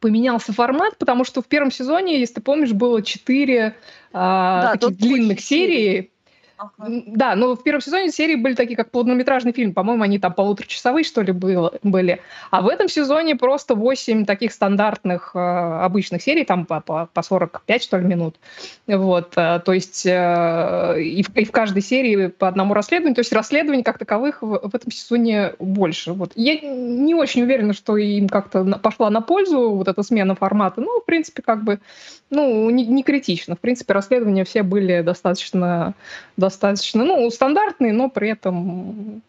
поменялся 0.00 0.52
формат, 0.52 0.98
потому 0.98 1.24
что 1.24 1.42
в 1.42 1.46
первом 1.46 1.70
сезоне, 1.70 2.20
если 2.20 2.34
ты 2.34 2.40
помнишь, 2.40 2.72
было 2.72 3.02
четыре 3.02 3.76
а, 4.12 4.62
да, 4.62 4.72
таких 4.76 4.98
длинных 4.98 5.40
серии, 5.40 6.10
Ага. 6.62 7.02
Да, 7.06 7.34
но 7.34 7.56
в 7.56 7.62
первом 7.62 7.80
сезоне 7.80 8.10
серии 8.10 8.36
были 8.36 8.54
такие, 8.54 8.76
как 8.76 8.90
полнометражный 8.90 9.52
фильм. 9.52 9.74
По-моему, 9.74 10.04
они 10.04 10.18
там 10.18 10.32
полуторачасовые, 10.32 11.04
что 11.04 11.22
ли, 11.22 11.32
было, 11.32 11.78
были. 11.82 12.20
А 12.50 12.62
в 12.62 12.68
этом 12.68 12.88
сезоне 12.88 13.34
просто 13.34 13.74
8 13.74 14.24
таких 14.24 14.52
стандартных 14.52 15.32
э, 15.34 15.38
обычных 15.38 16.22
серий, 16.22 16.44
там 16.44 16.66
по, 16.66 16.80
по, 16.80 17.08
по 17.12 17.22
45, 17.22 17.82
что 17.82 17.98
ли, 17.98 18.06
минут. 18.06 18.36
Вот, 18.86 19.32
э, 19.36 19.60
то 19.64 19.72
есть 19.72 20.06
э, 20.06 21.02
и, 21.02 21.22
в, 21.24 21.36
и 21.36 21.44
в 21.44 21.50
каждой 21.50 21.82
серии 21.82 22.28
по 22.28 22.46
одному 22.46 22.74
расследованию. 22.74 23.16
То 23.16 23.20
есть 23.20 23.32
расследований 23.32 23.82
как 23.82 23.98
таковых 23.98 24.42
в, 24.42 24.68
в 24.68 24.74
этом 24.74 24.92
сезоне 24.92 25.54
больше. 25.58 26.12
Вот. 26.12 26.32
Я 26.36 26.60
не 26.60 27.14
очень 27.14 27.42
уверена, 27.42 27.72
что 27.72 27.96
им 27.96 28.28
как-то 28.28 28.64
пошла 28.80 29.10
на 29.10 29.20
пользу 29.20 29.70
вот 29.70 29.88
эта 29.88 30.02
смена 30.04 30.36
формата. 30.36 30.80
Ну, 30.80 31.00
в 31.00 31.04
принципе, 31.04 31.42
как 31.42 31.64
бы, 31.64 31.80
ну, 32.30 32.70
не, 32.70 32.86
не 32.86 33.02
критично. 33.02 33.56
В 33.56 33.60
принципе, 33.60 33.94
расследования 33.94 34.44
все 34.44 34.62
были 34.62 35.02
достаточно, 35.02 35.94
достаточно 36.36 36.51
достаточно, 36.52 37.04
ну, 37.04 37.30
стандартные, 37.30 37.92
но 37.92 38.08
при 38.08 38.30
этом 38.30 39.22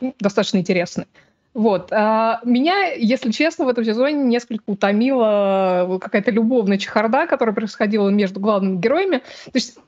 ну, 0.00 0.14
достаточно 0.18 0.58
интересные. 0.58 1.06
Вот. 1.54 1.90
А 1.90 2.40
меня, 2.44 2.92
если 2.92 3.30
честно, 3.30 3.64
в 3.64 3.68
этом 3.68 3.82
сезоне 3.82 4.22
несколько 4.24 4.64
утомила 4.66 5.98
какая-то 6.00 6.30
любовная 6.30 6.76
чехарда, 6.76 7.26
которая 7.26 7.54
происходила 7.54 8.10
между 8.10 8.40
главными 8.40 8.76
героями. 8.76 9.18
То 9.44 9.52
есть 9.54 9.78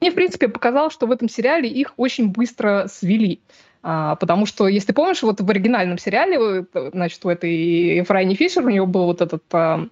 мне, 0.00 0.10
в 0.10 0.14
принципе, 0.14 0.48
показалось, 0.48 0.92
что 0.92 1.06
в 1.06 1.10
этом 1.10 1.28
сериале 1.30 1.70
их 1.70 1.94
очень 1.96 2.30
быстро 2.30 2.86
свели. 2.88 3.40
А, 3.82 4.16
потому 4.16 4.46
что, 4.46 4.68
если 4.68 4.92
помнишь, 4.92 5.22
вот 5.22 5.40
в 5.40 5.50
оригинальном 5.50 5.96
сериале, 5.96 6.66
значит, 6.92 7.24
у 7.24 7.30
этой 7.30 8.02
Фрайни 8.02 8.34
Фишер, 8.34 8.66
у 8.66 8.68
нее 8.68 8.84
был 8.84 9.06
вот 9.06 9.22
этот 9.22 9.42
а, 9.52 9.86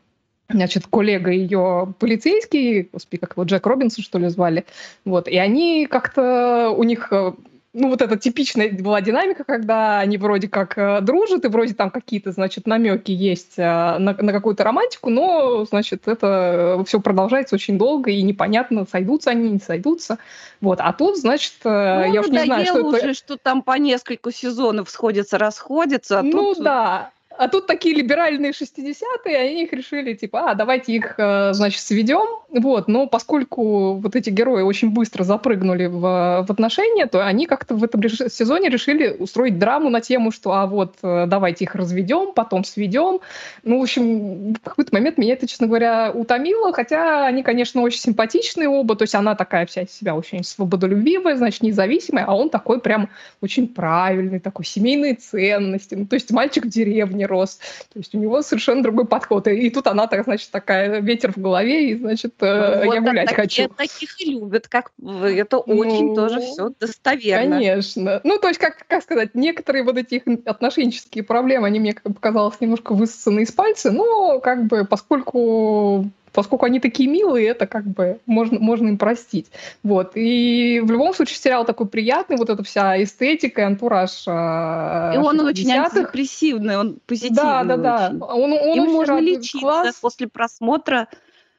значит, 0.54 0.86
коллега 0.86 1.30
ее 1.30 1.94
полицейский, 1.98 2.88
господи, 2.92 3.20
как 3.20 3.32
его, 3.32 3.44
Джек 3.44 3.66
Робинсон, 3.66 4.04
что 4.04 4.18
ли, 4.18 4.28
звали, 4.28 4.64
вот, 5.04 5.28
и 5.28 5.36
они 5.36 5.86
как-то, 5.86 6.70
у 6.70 6.84
них 6.84 7.08
э, 7.10 7.32
ну, 7.74 7.88
вот 7.88 8.00
эта 8.00 8.16
типичная 8.16 8.70
была 8.70 9.00
динамика, 9.00 9.42
когда 9.42 9.98
они 9.98 10.16
вроде 10.16 10.48
как 10.48 10.78
э, 10.78 11.00
дружат, 11.00 11.44
и 11.44 11.48
вроде 11.48 11.74
там 11.74 11.90
какие-то, 11.90 12.30
значит, 12.30 12.68
намеки 12.68 13.10
есть 13.10 13.54
э, 13.58 13.62
на, 13.62 14.14
на 14.16 14.32
какую-то 14.32 14.62
романтику, 14.62 15.10
но, 15.10 15.64
значит, 15.64 16.06
это 16.06 16.82
все 16.86 17.00
продолжается 17.00 17.56
очень 17.56 17.76
долго, 17.76 18.12
и 18.12 18.22
непонятно, 18.22 18.86
сойдутся 18.90 19.30
они, 19.30 19.50
не 19.50 19.58
сойдутся. 19.58 20.18
Вот. 20.60 20.78
А 20.80 20.92
тут, 20.92 21.18
значит, 21.18 21.54
э, 21.64 22.06
ну, 22.06 22.14
я 22.14 22.20
уж 22.20 22.28
не 22.28 22.44
знаю, 22.44 22.64
что 22.64 22.84
уже, 22.84 22.98
это... 22.98 23.14
что 23.14 23.36
там 23.36 23.62
по 23.62 23.76
несколько 23.76 24.32
сезонов 24.32 24.88
сходятся, 24.88 25.36
расходятся. 25.36 26.20
А 26.20 26.22
ну, 26.22 26.54
тут... 26.54 26.62
да. 26.62 27.10
А 27.36 27.48
тут 27.48 27.66
такие 27.66 27.94
либеральные 27.96 28.52
60-е, 28.52 29.36
они 29.36 29.64
их 29.64 29.72
решили, 29.72 30.14
типа, 30.14 30.50
а, 30.50 30.54
давайте 30.54 30.92
их, 30.92 31.14
э, 31.18 31.52
значит, 31.52 31.80
сведем. 31.80 32.24
Вот, 32.50 32.86
но 32.86 33.08
поскольку 33.08 33.94
вот 33.94 34.14
эти 34.14 34.30
герои 34.30 34.62
очень 34.62 34.90
быстро 34.90 35.24
запрыгнули 35.24 35.86
в, 35.86 36.00
в 36.46 36.50
отношения, 36.50 37.06
то 37.06 37.26
они 37.26 37.46
как-то 37.46 37.74
в 37.74 37.82
этом 37.82 38.08
сезоне 38.08 38.68
решили 38.68 39.08
устроить 39.08 39.58
драму 39.58 39.90
на 39.90 40.00
тему, 40.00 40.30
что, 40.30 40.52
а 40.52 40.66
вот, 40.66 40.94
э, 41.02 41.26
давайте 41.26 41.64
их 41.64 41.74
разведем, 41.74 42.32
потом 42.32 42.62
сведем. 42.62 43.18
Ну, 43.64 43.80
в 43.80 43.82
общем, 43.82 44.54
в 44.54 44.60
какой-то 44.60 44.94
момент 44.94 45.18
меня 45.18 45.32
это, 45.32 45.48
честно 45.48 45.66
говоря, 45.66 46.12
утомило, 46.14 46.72
хотя 46.72 47.26
они, 47.26 47.42
конечно, 47.42 47.82
очень 47.82 47.98
симпатичные 47.98 48.68
оба, 48.68 48.94
то 48.94 49.02
есть 49.02 49.16
она 49.16 49.34
такая 49.34 49.66
вся 49.66 49.82
из 49.82 49.90
себя 49.90 50.14
очень 50.14 50.44
свободолюбивая, 50.44 51.34
значит, 51.34 51.62
независимая, 51.62 52.26
а 52.26 52.36
он 52.36 52.50
такой 52.50 52.80
прям 52.80 53.08
очень 53.40 53.66
правильный, 53.66 54.38
такой 54.38 54.64
семейные 54.64 55.14
ценности. 55.14 55.96
Ну, 55.96 56.06
то 56.06 56.14
есть 56.14 56.30
мальчик 56.30 56.66
в 56.66 56.68
деревне, 56.68 57.23
не 57.24 57.26
рос. 57.26 57.58
То 57.92 57.98
есть 57.98 58.14
у 58.14 58.18
него 58.18 58.42
совершенно 58.42 58.82
другой 58.82 59.06
подход. 59.06 59.48
И, 59.48 59.70
тут 59.70 59.86
она, 59.86 60.06
так, 60.06 60.24
значит, 60.24 60.50
такая 60.50 61.00
ветер 61.00 61.32
в 61.32 61.38
голове, 61.38 61.90
и, 61.90 61.96
значит, 61.96 62.34
э, 62.40 62.84
вот 62.84 62.94
я 62.94 63.00
гулять 63.00 63.28
так, 63.28 63.36
хочу. 63.36 63.68
Таких 63.68 64.20
и 64.20 64.30
любят, 64.30 64.68
как 64.68 64.92
это 65.02 65.58
очень 65.58 66.08
ну, 66.08 66.14
тоже 66.14 66.40
все 66.40 66.70
достоверно. 66.78 67.56
Конечно. 67.56 68.20
Ну, 68.24 68.38
то 68.38 68.48
есть, 68.48 68.60
как, 68.60 68.86
как 68.86 69.02
сказать, 69.02 69.34
некоторые 69.34 69.84
вот 69.84 69.96
эти 69.96 70.16
их 70.16 70.22
отношенческие 70.46 71.24
проблемы, 71.24 71.66
они 71.66 71.80
мне 71.80 71.94
показалось 71.94 72.60
немножко 72.60 72.94
высосаны 72.94 73.40
из 73.40 73.52
пальца, 73.52 73.90
но 73.90 74.40
как 74.40 74.66
бы 74.66 74.84
поскольку 74.84 76.06
поскольку 76.34 76.66
они 76.66 76.80
такие 76.80 77.08
милые, 77.08 77.48
это 77.48 77.66
как 77.66 77.84
бы 77.84 78.18
можно, 78.26 78.58
можно 78.58 78.88
им 78.88 78.98
простить. 78.98 79.46
Вот. 79.82 80.12
И 80.16 80.80
в 80.84 80.90
любом 80.90 81.14
случае 81.14 81.38
сериал 81.38 81.64
такой 81.64 81.86
приятный, 81.86 82.36
вот 82.36 82.50
эта 82.50 82.62
вся 82.62 83.02
эстетика 83.02 83.62
и 83.62 83.64
антураж 83.64 84.24
а, 84.26 85.12
И 85.14 85.18
он 85.18 85.40
очень 85.40 85.70
антидепрессивный, 85.70 86.76
он 86.76 86.98
позитивный 87.06 87.36
Да, 87.36 87.64
да, 87.64 87.76
да. 87.76 88.26
Он, 88.26 88.52
он 88.52 88.78
Им 88.78 88.92
можно 88.92 89.18
лечиться 89.20 89.60
класс. 89.60 89.96
после 90.00 90.28
просмотра 90.28 91.08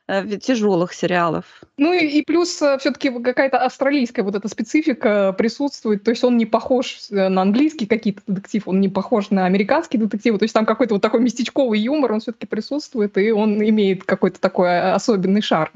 тяжелых 0.07 0.93
сериалов. 0.93 1.45
Ну 1.77 1.93
и, 1.93 2.05
и 2.05 2.23
плюс 2.23 2.61
э, 2.61 2.77
все-таки 2.77 3.09
какая-то 3.09 3.57
австралийская 3.57 4.23
вот 4.23 4.35
эта 4.35 4.47
специфика 4.47 5.33
присутствует, 5.33 6.03
то 6.03 6.11
есть 6.11 6.23
он 6.23 6.37
не 6.37 6.45
похож 6.45 6.97
э, 7.09 7.27
на 7.27 7.41
английский 7.41 7.85
какие-то 7.85 8.21
детектив, 8.27 8.67
он 8.67 8.79
не 8.79 8.87
похож 8.87 9.31
на 9.31 9.45
американский 9.45 9.97
детектив, 9.97 10.37
то 10.37 10.43
есть 10.43 10.53
там 10.53 10.65
какой-то 10.65 10.95
вот 10.95 11.01
такой 11.01 11.21
местечковый 11.21 11.79
юмор, 11.79 12.13
он 12.13 12.19
все-таки 12.19 12.45
присутствует, 12.45 13.17
и 13.17 13.31
он 13.31 13.61
имеет 13.61 14.03
какой-то 14.03 14.39
такой 14.39 14.93
особенный 14.93 15.41
шарм. 15.41 15.73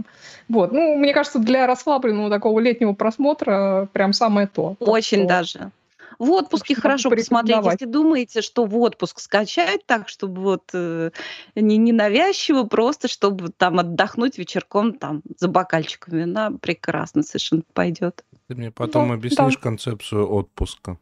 Вот, 0.47 0.71
ну, 0.71 0.95
мне 0.95 1.13
кажется, 1.13 1.39
для 1.39 1.67
расслабленного 1.67 2.29
такого 2.29 2.59
летнего 2.59 2.93
просмотра 2.93 3.89
прям 3.91 4.13
самое 4.13 4.47
то. 4.47 4.75
Очень 4.79 5.23
то, 5.23 5.27
даже. 5.27 5.71
В 6.19 6.31
отпуске 6.31 6.75
хорошо 6.75 7.09
посмотреть. 7.09 7.63
Если 7.63 7.85
думаете, 7.85 8.41
что 8.41 8.65
в 8.65 8.77
отпуск 8.77 9.19
скачать 9.19 9.85
так, 9.85 10.09
чтобы 10.09 10.41
вот 10.41 10.69
э, 10.73 11.11
не 11.55 11.77
ненавязчиво, 11.77 12.65
просто 12.65 13.07
чтобы 13.07 13.47
там 13.49 13.79
отдохнуть 13.79 14.37
вечерком 14.37 14.93
там 14.93 15.23
за 15.37 15.47
бокальчиком 15.47 16.17
вина, 16.17 16.51
прекрасно 16.61 17.23
совершенно 17.23 17.63
пойдет. 17.73 18.25
Ты 18.47 18.55
мне 18.55 18.69
потом 18.69 19.07
ну, 19.07 19.13
объяснишь 19.13 19.55
да. 19.55 19.61
концепцию 19.61 20.29
отпуска. 20.29 20.97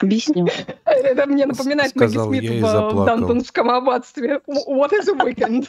Объясню. 0.00 0.48
Это 0.84 1.26
мне 1.26 1.46
напоминает 1.46 1.94
Мэгги 1.94 2.18
Смит 2.18 2.50
в 2.60 3.04
Дантонском 3.04 3.70
аббатстве. 3.70 4.40
What 4.48 4.92
is 4.92 5.08
a 5.08 5.14
weekend? 5.14 5.68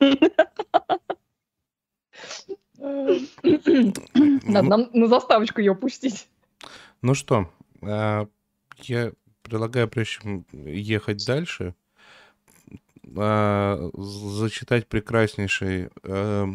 Надо 2.82 4.68
нам 4.68 4.90
на 4.92 5.06
заставочку 5.06 5.60
ее 5.60 5.74
пустить. 5.74 6.28
Ну 7.00 7.14
что, 7.14 7.48
а, 7.82 8.26
я 8.78 9.12
предлагаю, 9.42 9.88
прежде 9.88 10.12
чем 10.14 10.46
ехать 10.52 11.24
дальше, 11.26 11.74
а, 13.16 13.90
зачитать 13.94 14.88
прекраснейший 14.88 15.90
а, 16.02 16.48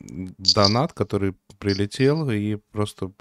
донат, 0.00 0.92
который 0.92 1.34
прилетел, 1.58 2.28
и 2.30 2.56
просто 2.72 3.12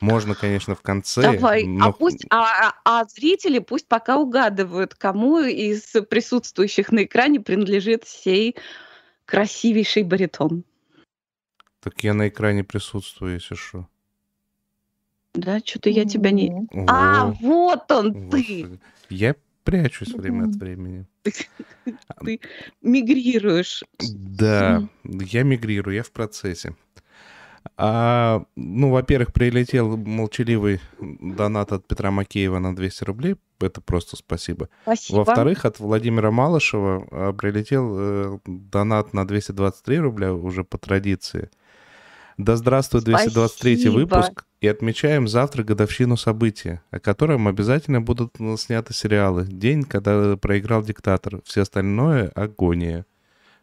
можно, 0.00 0.34
конечно, 0.34 0.74
в 0.74 0.82
конце. 0.82 1.22
Давай, 1.22 1.64
но... 1.64 1.88
а, 1.88 1.92
пусть, 1.92 2.24
а, 2.30 2.74
а 2.84 3.04
зрители 3.04 3.58
пусть 3.58 3.86
пока 3.86 4.16
угадывают, 4.16 4.94
кому 4.94 5.38
из 5.40 5.82
присутствующих 6.08 6.90
на 6.90 7.04
экране 7.04 7.40
принадлежит 7.40 8.06
сей 8.06 8.56
красивейший 9.26 10.02
баритон. 10.02 10.64
Так 11.80 12.04
я 12.04 12.14
на 12.14 12.28
экране 12.28 12.62
присутствую, 12.64 13.34
если 13.34 13.54
что. 13.54 13.88
Да, 15.34 15.60
что-то 15.64 15.90
я 15.90 16.04
тебя 16.04 16.30
не... 16.30 16.48
М. 16.72 16.86
А, 16.88 17.28
О, 17.28 17.36
вот 17.40 17.90
он 17.90 18.12
ты! 18.12 18.64
господи. 18.64 18.80
Я 19.08 19.34
прячусь 19.64 20.12
время 20.12 20.48
от 20.48 20.56
времени. 20.56 21.06
Ты 22.24 22.40
мигрируешь. 22.82 23.84
Да, 23.98 24.88
я 25.04 25.42
мигрирую, 25.42 25.96
я 25.96 26.02
в 26.02 26.10
процессе. 26.10 26.74
А, 27.76 28.42
ну, 28.56 28.90
во-первых, 28.90 29.32
прилетел 29.32 29.96
молчаливый 29.96 30.80
донат 30.98 31.72
от 31.72 31.86
Петра 31.86 32.10
Макеева 32.10 32.58
на 32.58 32.74
200 32.74 33.04
рублей. 33.04 33.36
Это 33.60 33.80
просто 33.80 34.16
спасибо. 34.16 34.68
Спасибо. 34.82 35.18
Во-вторых, 35.18 35.64
от 35.64 35.78
Владимира 35.78 36.30
Малышева 36.30 37.06
а, 37.10 37.32
прилетел 37.32 37.96
э, 37.98 38.38
донат 38.46 39.12
на 39.12 39.26
223 39.26 39.98
рубля 39.98 40.32
уже 40.34 40.64
по 40.64 40.78
традиции. 40.78 41.50
Да 42.44 42.56
здравствует 42.56 43.04
223 43.04 43.76
Спасибо. 43.76 43.92
выпуск. 43.92 44.44
И 44.62 44.66
отмечаем 44.66 45.28
завтра 45.28 45.62
годовщину 45.62 46.16
события, 46.16 46.82
о 46.90 46.98
котором 46.98 47.46
обязательно 47.48 48.00
будут 48.00 48.34
сняты 48.56 48.94
сериалы. 48.94 49.44
День, 49.46 49.82
когда 49.84 50.36
проиграл 50.38 50.82
диктатор. 50.82 51.40
Все 51.44 51.62
остальное— 51.62 52.28
агония. 52.34 53.04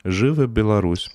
Живы 0.03 0.45
Беларусь. 0.47 1.09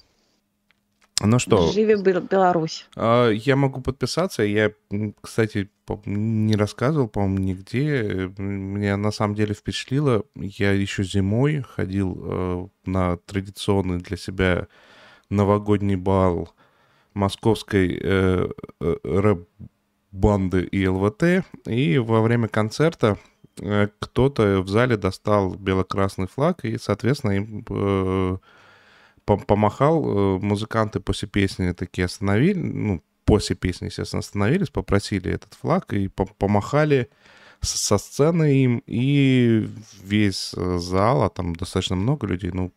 Ну 1.21 1.39
что, 1.39 1.71
Живи 1.71 1.95
Бел- 1.95 2.27
Беларусь. 2.29 2.89
а, 2.97 3.31
Я 3.31 3.55
могу 3.55 3.81
подписаться. 3.81 4.43
Я, 4.43 4.73
кстати, 5.21 5.71
не 6.05 6.57
рассказывал, 6.57 7.07
по-моему, 7.07 7.39
нигде. 7.39 8.29
Меня 8.39 8.97
на 8.97 9.13
самом 9.13 9.37
деле 9.37 9.55
впечатлило. 9.55 10.25
Я 10.35 10.73
еще 10.73 11.05
зимой 11.05 11.61
ходил 11.63 12.19
э, 12.25 12.67
на 12.87 13.19
традиционный 13.19 13.99
для 13.99 14.17
себя 14.17 14.67
новогодний 15.31 15.95
бал 15.97 16.53
московской 17.15 17.99
э, 18.01 18.49
э, 18.81 18.97
рэп-банды 19.05 20.65
и 20.65 20.87
ЛВТ. 20.87 21.45
И 21.67 21.99
во 21.99 22.23
время 22.23 22.49
концерта 22.49 23.19
э, 23.61 23.89
кто-то 23.99 24.63
в 24.63 24.69
зале 24.69 24.97
достал 24.97 25.55
бело-красный 25.55 26.29
флаг, 26.29 26.65
и, 26.65 26.79
соответственно, 26.79 27.33
им 27.33 27.65
э, 27.69 28.37
пом- 29.27 29.45
помахал, 29.45 30.05
э, 30.05 30.39
музыканты 30.41 31.01
после 31.01 31.29
песни 31.29 31.73
такие 31.73 32.07
остановили, 32.07 32.59
ну, 32.59 33.03
после 33.25 33.57
песни, 33.57 33.87
естественно, 33.87 34.21
остановились, 34.21 34.71
попросили 34.71 35.31
этот 35.31 35.55
флаг 35.55 35.93
и 35.93 36.07
пом- 36.07 36.35
помахали 36.39 37.09
со 37.61 37.97
сцены 37.97 38.65
им, 38.65 38.83
и 38.87 39.69
весь 40.03 40.51
зал, 40.51 41.23
а 41.23 41.31
там 41.31 41.55
достаточно 41.55 41.95
много 41.95 42.27
людей, 42.27 42.51
ну, 42.53 42.73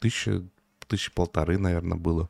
тысяча, 0.00 0.42
тысячи 0.88 1.12
полторы, 1.12 1.58
наверное, 1.58 1.96
было, 1.96 2.28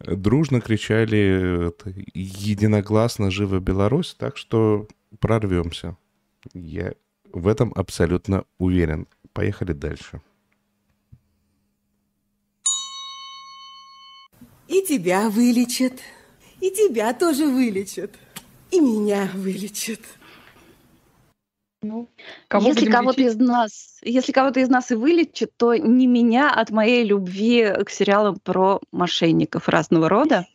дружно 0.00 0.60
кричали 0.60 1.68
это, 1.68 1.94
единогласно 2.14 3.30
«Жива 3.30 3.60
Беларусь!», 3.60 4.14
так 4.18 4.36
что 4.36 4.88
прорвемся. 5.18 5.96
Я 6.52 6.94
в 7.32 7.48
этом 7.48 7.72
абсолютно 7.74 8.44
уверен. 8.58 9.06
Поехали 9.32 9.72
дальше. 9.72 10.20
И 14.68 14.82
тебя 14.82 15.28
вылечат, 15.28 16.00
и 16.60 16.70
тебя 16.70 17.12
тоже 17.12 17.46
вылечат, 17.46 18.12
и 18.70 18.80
меня 18.80 19.30
вылечат. 19.34 20.00
Ну, 21.84 22.08
кого 22.48 22.68
если 22.68 22.90
кого-то 22.90 23.20
из 23.20 23.36
нас, 23.36 23.98
если 24.00 24.32
кого-то 24.32 24.58
из 24.60 24.70
нас 24.70 24.90
и 24.90 24.94
вылечит, 24.94 25.50
то 25.58 25.74
не 25.74 26.06
меня 26.06 26.50
от 26.50 26.70
моей 26.70 27.04
любви 27.04 27.70
к 27.84 27.90
сериалам 27.90 28.38
про 28.42 28.80
мошенников 28.90 29.68
разного 29.68 30.08
рода. 30.08 30.46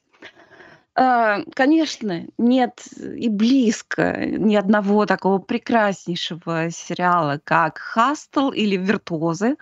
А, 0.96 1.44
Конечно, 1.54 2.26
нет 2.40 2.84
и 2.98 3.30
близко 3.30 4.26
ни 4.26 4.56
одного 4.56 5.06
такого 5.06 5.38
прекраснейшего 5.38 6.72
сериала, 6.72 7.40
как 7.44 7.78
«Хастл» 7.78 8.50
или 8.50 8.76
«Виртуозы», 8.76 9.58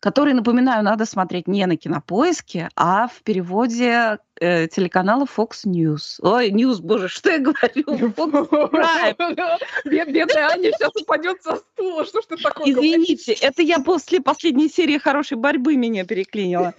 который, 0.00 0.34
напоминаю, 0.34 0.82
надо 0.82 1.06
смотреть 1.06 1.46
не 1.46 1.64
на 1.66 1.76
Кинопоиске, 1.76 2.68
а 2.74 3.06
в 3.06 3.22
переводе 3.22 4.18
э, 4.40 4.66
телеканала 4.68 5.24
Fox 5.24 5.64
News. 5.64 6.18
Ой, 6.22 6.50
News, 6.50 6.80
боже, 6.80 7.08
что 7.08 7.30
я 7.30 7.38
говорю? 7.38 7.84
Fox 7.84 8.48
Prime. 8.48 9.58
Бед- 9.84 10.12
Бедная 10.12 10.48
Аня 10.48 10.72
сейчас 10.72 10.90
упадет 10.96 11.42
со 11.42 11.56
стула. 11.56 12.04
Что 12.04 12.20
ж 12.22 12.26
ты 12.26 12.36
такое? 12.36 12.72
Извините, 12.72 13.32
это 13.32 13.62
я 13.62 13.78
после 13.78 14.20
последней 14.20 14.68
серии 14.68 14.98
хорошей 14.98 15.36
борьбы 15.36 15.76
меня 15.76 16.04
переклинила. 16.04 16.74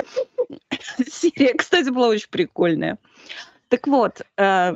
Серия, 1.10 1.54
кстати, 1.54 1.90
была 1.90 2.08
очень 2.08 2.30
прикольная. 2.30 2.98
Так 3.70 3.88
вот, 3.88 4.22
э, 4.38 4.74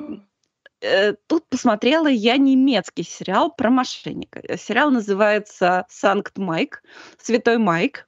э, 0.81 1.13
тут 1.27 1.45
посмотрела 1.49 2.07
я 2.07 2.37
немецкий 2.37 3.03
сериал 3.03 3.51
про 3.51 3.69
мошенника. 3.69 4.41
Сериал 4.57 4.89
называется 4.91 5.85
«Санкт 5.89 6.37
Майк», 6.37 6.81
«Святой 7.21 7.57
Майк». 7.57 8.07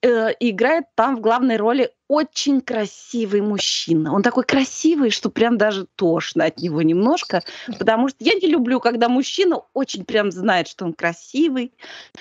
Э, 0.00 0.30
Играет 0.38 0.84
там 0.94 1.16
в 1.16 1.20
главной 1.20 1.56
роли 1.56 1.90
очень 2.06 2.60
красивый 2.60 3.40
мужчина. 3.40 4.14
Он 4.14 4.22
такой 4.22 4.44
красивый, 4.44 5.10
что 5.10 5.28
прям 5.28 5.58
даже 5.58 5.86
тошно 5.96 6.44
от 6.44 6.58
него 6.58 6.82
немножко, 6.82 7.42
потому 7.78 8.08
что 8.08 8.16
я 8.20 8.34
не 8.34 8.46
люблю, 8.46 8.78
когда 8.78 9.08
мужчина 9.08 9.60
очень 9.74 10.04
прям 10.04 10.30
знает, 10.30 10.68
что 10.68 10.84
он 10.84 10.94
красивый, 10.94 11.72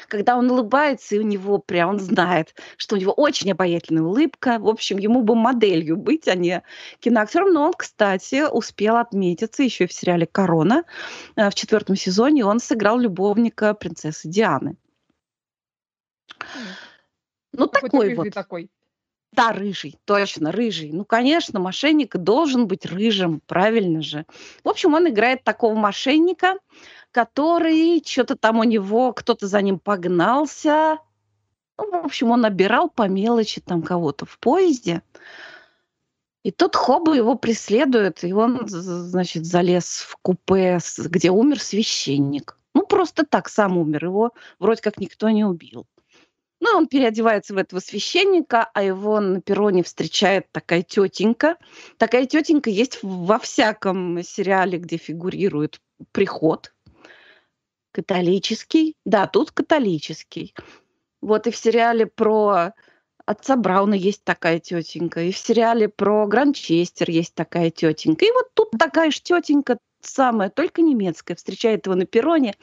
когда 0.07 0.37
он 0.37 0.49
улыбается, 0.49 1.15
и 1.15 1.19
у 1.19 1.21
него 1.21 1.59
прям 1.59 1.89
он 1.91 1.99
знает, 1.99 2.55
что 2.77 2.95
у 2.95 2.99
него 2.99 3.13
очень 3.13 3.51
обаятельная 3.51 4.03
улыбка. 4.03 4.57
В 4.59 4.67
общем, 4.67 4.97
ему 4.97 5.21
бы 5.21 5.35
моделью 5.35 5.97
быть, 5.97 6.27
а 6.27 6.33
не 6.33 6.63
киноактером. 6.99 7.53
Но 7.53 7.67
он, 7.67 7.73
кстати, 7.73 8.43
успел 8.51 8.97
отметиться 8.97 9.61
еще 9.61 9.85
в 9.85 9.93
сериале 9.93 10.25
«Корона». 10.25 10.83
Э, 11.35 11.49
В 11.51 11.55
четвертом 11.55 11.95
сезоне 11.95 12.43
он 12.43 12.59
сыграл 12.59 12.97
любовника 12.97 13.75
принцессы 13.75 14.27
Дианы. 14.27 14.77
Ну, 17.53 17.65
и 17.65 17.69
такой 17.69 18.07
рыжий 18.09 18.15
вот. 18.15 18.33
такой. 18.33 18.69
Да, 19.33 19.51
рыжий, 19.51 19.99
точно, 20.05 20.51
рыжий. 20.51 20.91
Ну, 20.91 21.05
конечно, 21.05 21.59
мошенник 21.59 22.15
должен 22.17 22.67
быть 22.67 22.85
рыжим, 22.85 23.41
правильно 23.45 24.01
же. 24.01 24.25
В 24.63 24.69
общем, 24.69 24.93
он 24.93 25.09
играет 25.09 25.43
такого 25.43 25.75
мошенника, 25.75 26.57
который 27.11 28.01
что-то 28.05 28.35
там 28.35 28.59
у 28.59 28.63
него, 28.63 29.13
кто-то 29.13 29.47
за 29.47 29.61
ним 29.61 29.79
погнался. 29.79 30.97
Ну, 31.77 32.01
в 32.01 32.05
общем, 32.05 32.31
он 32.31 32.41
набирал 32.41 32.89
по 32.89 33.07
мелочи 33.07 33.61
там 33.61 33.83
кого-то 33.83 34.25
в 34.25 34.39
поезде. 34.39 35.03
И 36.43 36.51
тут 36.51 36.75
хоба 36.75 37.13
его 37.13 37.35
преследует, 37.35 38.23
и 38.23 38.31
он, 38.31 38.61
значит, 38.67 39.45
залез 39.45 39.97
в 40.07 40.15
купе, 40.21 40.79
где 40.97 41.29
умер 41.29 41.59
священник. 41.61 42.57
Ну, 42.73 42.85
просто 42.85 43.25
так 43.25 43.49
сам 43.49 43.77
умер, 43.77 44.05
его 44.05 44.31
вроде 44.57 44.81
как 44.81 44.97
никто 44.97 45.29
не 45.29 45.43
убил. 45.43 45.85
Ну, 46.69 46.79
он 46.79 46.87
переодевается 46.87 47.53
в 47.53 47.57
этого 47.57 47.79
священника, 47.79 48.69
а 48.73 48.83
его 48.83 49.19
на 49.21 49.41
перроне 49.41 49.83
встречает 49.83 50.51
такая 50.51 50.81
тетенька. 50.81 51.57
Такая 51.97 52.25
тетенька 52.25 52.69
есть 52.69 52.99
во 53.01 53.39
всяком 53.39 54.21
сериале, 54.21 54.77
где 54.77 54.97
фигурирует 54.97 55.79
приход 56.11 56.73
католический. 57.91 58.95
Да, 59.05 59.27
тут 59.27 59.51
католический. 59.51 60.53
Вот 61.21 61.47
и 61.47 61.51
в 61.51 61.55
сериале 61.55 62.05
про 62.05 62.73
отца 63.25 63.55
Брауна 63.55 63.95
есть 63.95 64.23
такая 64.23 64.59
тетенька, 64.59 65.21
и 65.21 65.31
в 65.31 65.37
сериале 65.37 65.89
про 65.89 66.27
Гранчестер 66.27 67.09
есть 67.09 67.33
такая 67.33 67.71
тетенька. 67.71 68.25
И 68.25 68.31
вот 68.31 68.47
тут 68.53 68.71
такая 68.77 69.09
же 69.09 69.21
тетенька 69.21 69.77
самая, 70.01 70.49
только 70.49 70.81
немецкая, 70.81 71.35
встречает 71.35 71.85
его 71.85 71.95
на 71.95 72.05
перроне. 72.05 72.55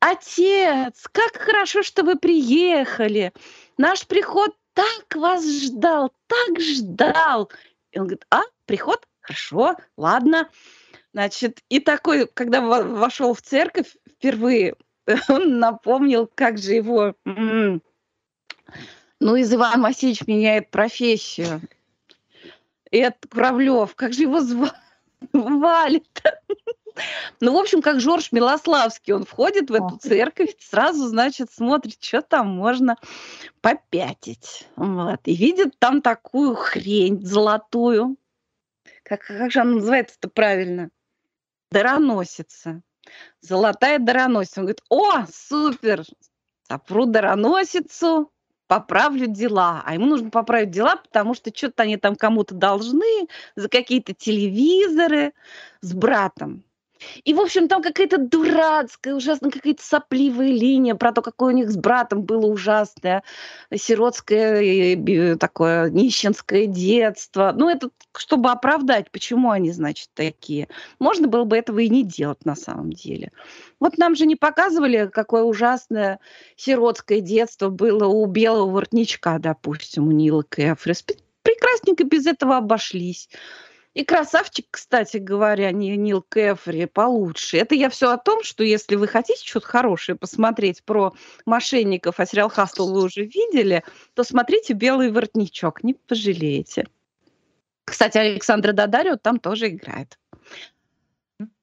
Отец, 0.00 1.06
как 1.10 1.36
хорошо, 1.36 1.82
что 1.82 2.04
вы 2.04 2.16
приехали. 2.16 3.32
Наш 3.76 4.06
приход 4.06 4.54
так 4.74 5.14
вас 5.16 5.44
ждал, 5.44 6.12
так 6.26 6.60
ждал. 6.60 7.50
И 7.90 7.98
он 7.98 8.06
говорит, 8.06 8.26
а, 8.30 8.42
приход? 8.66 9.06
Хорошо, 9.20 9.76
ладно. 9.96 10.48
Значит, 11.12 11.60
и 11.68 11.80
такой, 11.80 12.28
когда 12.28 12.60
во- 12.60 12.84
вошел 12.84 13.34
в 13.34 13.42
церковь 13.42 13.96
впервые, 14.08 14.76
он 15.28 15.58
напомнил, 15.58 16.30
как 16.32 16.58
же 16.58 16.74
его... 16.74 17.14
м, 17.24 17.82
Ну, 19.20 19.34
из 19.36 19.52
Иван 19.52 19.82
Васильевич 19.82 20.26
меняет 20.28 20.70
профессию. 20.70 21.60
И 22.90 22.98
это 22.98 23.26
Куравлев, 23.28 23.94
как 23.96 24.12
же 24.12 24.22
его 24.22 24.40
звали? 24.42 24.72
Валя-то. 25.32 26.40
Ну, 27.40 27.54
в 27.54 27.56
общем, 27.56 27.82
как 27.82 28.00
Жорж 28.00 28.32
Милославский, 28.32 29.12
он 29.12 29.24
входит 29.24 29.70
в 29.70 29.74
эту 29.74 29.98
церковь, 29.98 30.56
сразу, 30.58 31.06
значит, 31.06 31.52
смотрит, 31.52 32.02
что 32.02 32.22
там 32.22 32.48
можно 32.48 32.96
попятить. 33.60 34.66
Вот. 34.76 35.20
И 35.24 35.34
видит 35.34 35.78
там 35.78 36.02
такую 36.02 36.54
хрень 36.54 37.24
золотую. 37.24 38.16
Как, 39.02 39.24
как 39.26 39.50
же 39.50 39.60
она 39.60 39.74
называется-то 39.76 40.28
правильно? 40.28 40.90
Дароносица. 41.70 42.82
Золотая 43.40 43.98
дароносица. 43.98 44.60
Он 44.60 44.66
говорит, 44.66 44.82
о, 44.88 45.26
супер, 45.32 46.04
сопру 46.68 47.06
дароносицу, 47.06 48.30
поправлю 48.66 49.26
дела. 49.26 49.82
А 49.84 49.94
ему 49.94 50.06
нужно 50.06 50.30
поправить 50.30 50.70
дела, 50.70 50.96
потому 50.96 51.34
что 51.34 51.50
что-то 51.54 51.84
они 51.84 51.96
там 51.96 52.14
кому-то 52.14 52.54
должны 52.54 53.28
за 53.56 53.68
какие-то 53.68 54.14
телевизоры 54.14 55.32
с 55.80 55.92
братом. 55.94 56.64
И, 57.24 57.34
в 57.34 57.40
общем, 57.40 57.68
там 57.68 57.82
какая-то 57.82 58.18
дурацкая, 58.18 59.14
ужасно 59.14 59.50
какая-то 59.50 59.82
сопливая 59.82 60.48
линия 60.48 60.94
про 60.94 61.12
то, 61.12 61.22
какое 61.22 61.52
у 61.52 61.56
них 61.56 61.70
с 61.70 61.76
братом 61.76 62.22
было 62.22 62.46
ужасное 62.46 63.22
сиротское 63.74 65.36
такое 65.36 65.90
нищенское 65.90 66.66
детство. 66.66 67.52
Ну, 67.56 67.68
это 67.68 67.90
чтобы 68.16 68.50
оправдать, 68.50 69.10
почему 69.10 69.50
они, 69.50 69.70
значит, 69.70 70.08
такие. 70.14 70.68
Можно 70.98 71.28
было 71.28 71.44
бы 71.44 71.56
этого 71.56 71.78
и 71.78 71.88
не 71.88 72.02
делать 72.02 72.44
на 72.44 72.56
самом 72.56 72.92
деле. 72.92 73.30
Вот 73.80 73.96
нам 73.98 74.16
же 74.16 74.26
не 74.26 74.36
показывали, 74.36 75.08
какое 75.12 75.42
ужасное 75.42 76.18
сиротское 76.56 77.20
детство 77.20 77.68
было 77.68 78.06
у 78.06 78.26
белого 78.26 78.70
воротничка, 78.70 79.38
допустим, 79.38 80.08
у 80.08 80.10
Нила 80.10 80.42
Кэфрис. 80.48 81.04
Прекрасненько 81.42 82.04
без 82.04 82.26
этого 82.26 82.56
обошлись. 82.56 83.28
И 83.98 84.04
красавчик, 84.04 84.66
кстати 84.70 85.16
говоря, 85.16 85.72
не 85.72 85.96
Нил 85.96 86.22
Кэфри, 86.22 86.86
получше. 86.86 87.56
Это 87.56 87.74
я 87.74 87.90
все 87.90 88.12
о 88.12 88.16
том, 88.16 88.44
что 88.44 88.62
если 88.62 88.94
вы 88.94 89.08
хотите 89.08 89.44
что-то 89.44 89.66
хорошее 89.66 90.14
посмотреть 90.14 90.84
про 90.84 91.14
мошенников, 91.46 92.20
а 92.20 92.26
сериал 92.26 92.48
«Хастл» 92.48 92.92
вы 92.94 93.02
уже 93.02 93.24
видели, 93.24 93.82
то 94.14 94.22
смотрите 94.22 94.74
«Белый 94.74 95.10
воротничок», 95.10 95.82
не 95.82 95.94
пожалеете. 95.94 96.86
Кстати, 97.86 98.18
Александра 98.18 98.72
Дадарио 98.72 99.16
там 99.16 99.40
тоже 99.40 99.66
играет. 99.66 100.16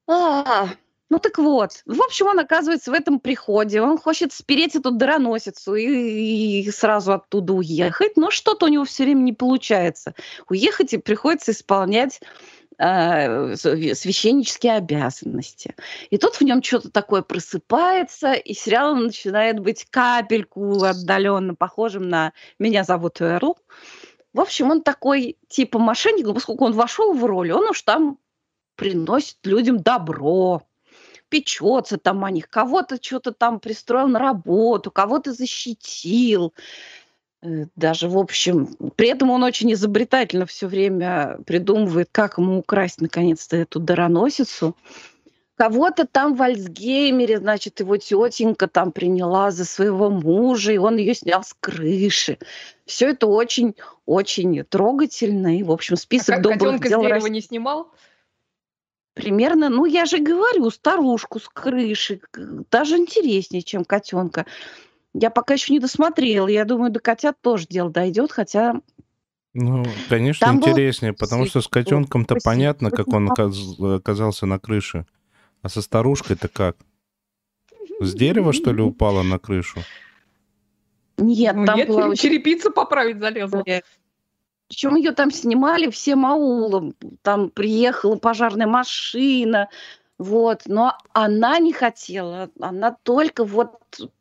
А, 0.05 0.67
ну 1.09 1.19
так 1.19 1.37
вот, 1.37 1.83
в 1.85 2.01
общем, 2.01 2.27
он 2.27 2.39
оказывается 2.39 2.91
в 2.91 2.93
этом 2.93 3.19
приходе, 3.19 3.81
он 3.81 3.97
хочет 3.97 4.33
спереть 4.33 4.75
эту 4.75 4.91
дароносицу 4.91 5.75
и, 5.75 6.61
и 6.61 6.71
сразу 6.71 7.13
оттуда 7.13 7.53
уехать, 7.53 8.17
но 8.17 8.31
что-то 8.31 8.65
у 8.65 8.69
него 8.69 8.85
все 8.85 9.03
время 9.03 9.21
не 9.21 9.33
получается. 9.33 10.15
Уехать 10.49 10.93
и 10.93 10.97
приходится 10.97 11.51
исполнять 11.51 12.21
э, 12.79 13.55
священнические 13.55 14.73
обязанности. 14.73 15.75
И 16.09 16.17
тут 16.17 16.35
в 16.35 16.41
нем 16.41 16.63
что-то 16.63 16.89
такое 16.89 17.21
просыпается, 17.21 18.33
и 18.33 18.53
сериал 18.55 18.95
начинает 18.95 19.59
быть 19.59 19.85
капельку 19.89 20.83
отдаленно 20.83 21.53
похожим 21.53 22.09
на 22.09 22.33
«Меня 22.57 22.83
зовут 22.83 23.21
Эрл». 23.21 23.57
В 24.33 24.41
общем, 24.41 24.71
он 24.71 24.81
такой 24.81 25.37
типа 25.47 25.77
мошенник, 25.77 26.33
поскольку 26.33 26.65
он 26.65 26.73
вошел 26.73 27.13
в 27.13 27.23
роль, 27.23 27.51
он 27.51 27.69
уж 27.69 27.83
там 27.83 28.17
приносит 28.75 29.37
людям 29.43 29.81
добро, 29.81 30.63
печется 31.29 31.97
там 31.97 32.23
о 32.23 32.31
них, 32.31 32.49
кого-то 32.49 32.97
что-то 33.01 33.31
там 33.31 33.59
пристроил 33.59 34.07
на 34.07 34.19
работу, 34.19 34.91
кого-то 34.91 35.33
защитил. 35.33 36.53
Э, 37.41 37.65
даже, 37.75 38.09
в 38.09 38.17
общем, 38.17 38.75
при 38.95 39.09
этом 39.09 39.29
он 39.29 39.43
очень 39.43 39.71
изобретательно 39.73 40.45
все 40.45 40.67
время 40.67 41.39
придумывает, 41.45 42.09
как 42.11 42.37
ему 42.37 42.59
украсть 42.59 43.01
наконец-то 43.01 43.57
эту 43.57 43.79
дароносицу. 43.79 44.75
Кого-то 45.57 46.05
там 46.05 46.35
в 46.35 46.41
Альцгеймере, 46.41 47.37
значит, 47.37 47.79
его 47.79 47.95
тетенька 47.95 48.67
там 48.67 48.91
приняла 48.91 49.51
за 49.51 49.63
своего 49.63 50.09
мужа, 50.09 50.73
и 50.73 50.77
он 50.77 50.97
ее 50.97 51.15
снял 51.15 51.43
с 51.43 51.55
крыши. 51.57 52.39
Все 52.85 53.11
это 53.11 53.27
очень-очень 53.27 54.65
трогательно. 54.65 55.57
И, 55.57 55.63
в 55.63 55.71
общем, 55.71 55.95
список 55.95 56.39
а 56.39 56.41
добрых 56.41 56.81
дел... 56.85 57.01
дерева 57.01 57.27
не 57.27 57.39
снимал? 57.39 57.89
Примерно, 59.15 59.69
ну 59.69 59.85
я 59.85 60.05
же 60.05 60.19
говорю, 60.19 60.69
старушку 60.69 61.39
с 61.39 61.47
крыши, 61.47 62.19
даже 62.69 62.97
интереснее, 62.97 63.63
чем 63.63 63.85
котенка. 63.85 64.45
Я 65.13 65.29
пока 65.29 65.53
еще 65.53 65.71
не 65.71 65.79
досмотрела. 65.79 66.47
Я 66.49 66.65
думаю, 66.65 66.91
до 66.91 66.99
котят 66.99 67.37
тоже 67.41 67.65
дело 67.67 67.89
дойдет, 67.89 68.33
хотя 68.33 68.81
ну, 69.53 69.85
конечно, 70.09 70.45
Там 70.45 70.57
интереснее, 70.57 71.13
был... 71.13 71.17
потому 71.17 71.45
что 71.45 71.61
с 71.61 71.69
котенком-то 71.69 72.35
понятно, 72.43 72.91
как 72.91 73.07
он 73.07 73.31
оказался 73.31 74.45
на 74.45 74.59
крыше. 74.59 75.05
А 75.61 75.69
со 75.69 75.81
старушкой-то 75.81 76.49
как? 76.49 76.75
С 78.01 78.13
дерева, 78.13 78.51
что 78.51 78.73
ли, 78.73 78.81
упала 78.81 79.23
на 79.23 79.39
крышу? 79.39 79.79
Нет, 81.17 81.55
ну, 81.55 81.65
там 81.65 81.87
была 81.87 82.07
очень... 82.07 82.21
черепица 82.21 82.69
поправить 82.69 83.19
залезла. 83.19 83.63
Причем 84.67 84.95
ее 84.95 85.11
там 85.11 85.31
снимали 85.31 85.89
всем 85.89 86.25
аулом. 86.25 86.95
Там 87.21 87.49
приехала 87.49 88.15
пожарная 88.15 88.67
машина, 88.67 89.69
вот, 90.17 90.61
но 90.65 90.97
она 91.13 91.59
не 91.59 91.73
хотела, 91.73 92.49
она 92.61 92.95
только 93.03 93.43
вот 93.43 93.71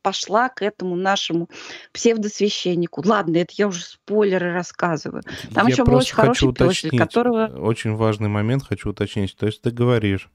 пошла 0.02 0.48
к 0.48 0.62
этому 0.62 0.96
нашему 0.96 1.48
псевдосвященнику. 1.92 3.02
Ладно, 3.04 3.36
это 3.36 3.52
я 3.56 3.68
уже 3.68 3.84
спойлеры 3.84 4.52
рассказываю. 4.52 5.22
Там 5.54 5.68
я 5.68 5.72
еще 5.72 5.84
был 5.84 5.96
очень 5.96 6.14
хороший 6.14 6.52
песель, 6.52 6.98
которого... 6.98 7.46
Очень 7.46 7.94
важный 7.94 8.28
момент 8.28 8.64
хочу 8.64 8.90
уточнить. 8.90 9.36
То 9.36 9.46
есть 9.46 9.62
ты 9.62 9.70
говоришь, 9.70 10.30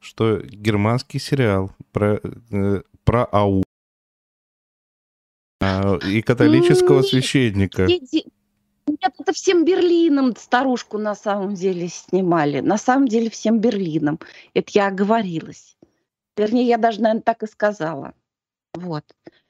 что 0.00 0.38
германский 0.38 1.18
сериал 1.18 1.72
про, 1.92 2.20
э, 2.50 2.82
про 3.04 3.24
АУ 3.26 3.64
а, 5.60 5.98
и 6.06 6.22
католического 6.22 7.02
священника. 7.02 7.86
Нет, 8.86 9.14
это 9.18 9.32
всем 9.32 9.64
Берлином 9.64 10.34
старушку 10.36 10.98
на 10.98 11.14
самом 11.14 11.54
деле 11.54 11.88
снимали. 11.88 12.60
На 12.60 12.78
самом 12.78 13.08
деле 13.08 13.30
всем 13.30 13.58
Берлином. 13.58 14.20
Это 14.54 14.70
я 14.74 14.86
оговорилась. 14.88 15.76
Вернее, 16.36 16.66
я 16.66 16.78
даже, 16.78 17.00
наверное, 17.00 17.22
так 17.22 17.42
и 17.42 17.46
сказала. 17.46 18.14
Вот. 18.74 19.04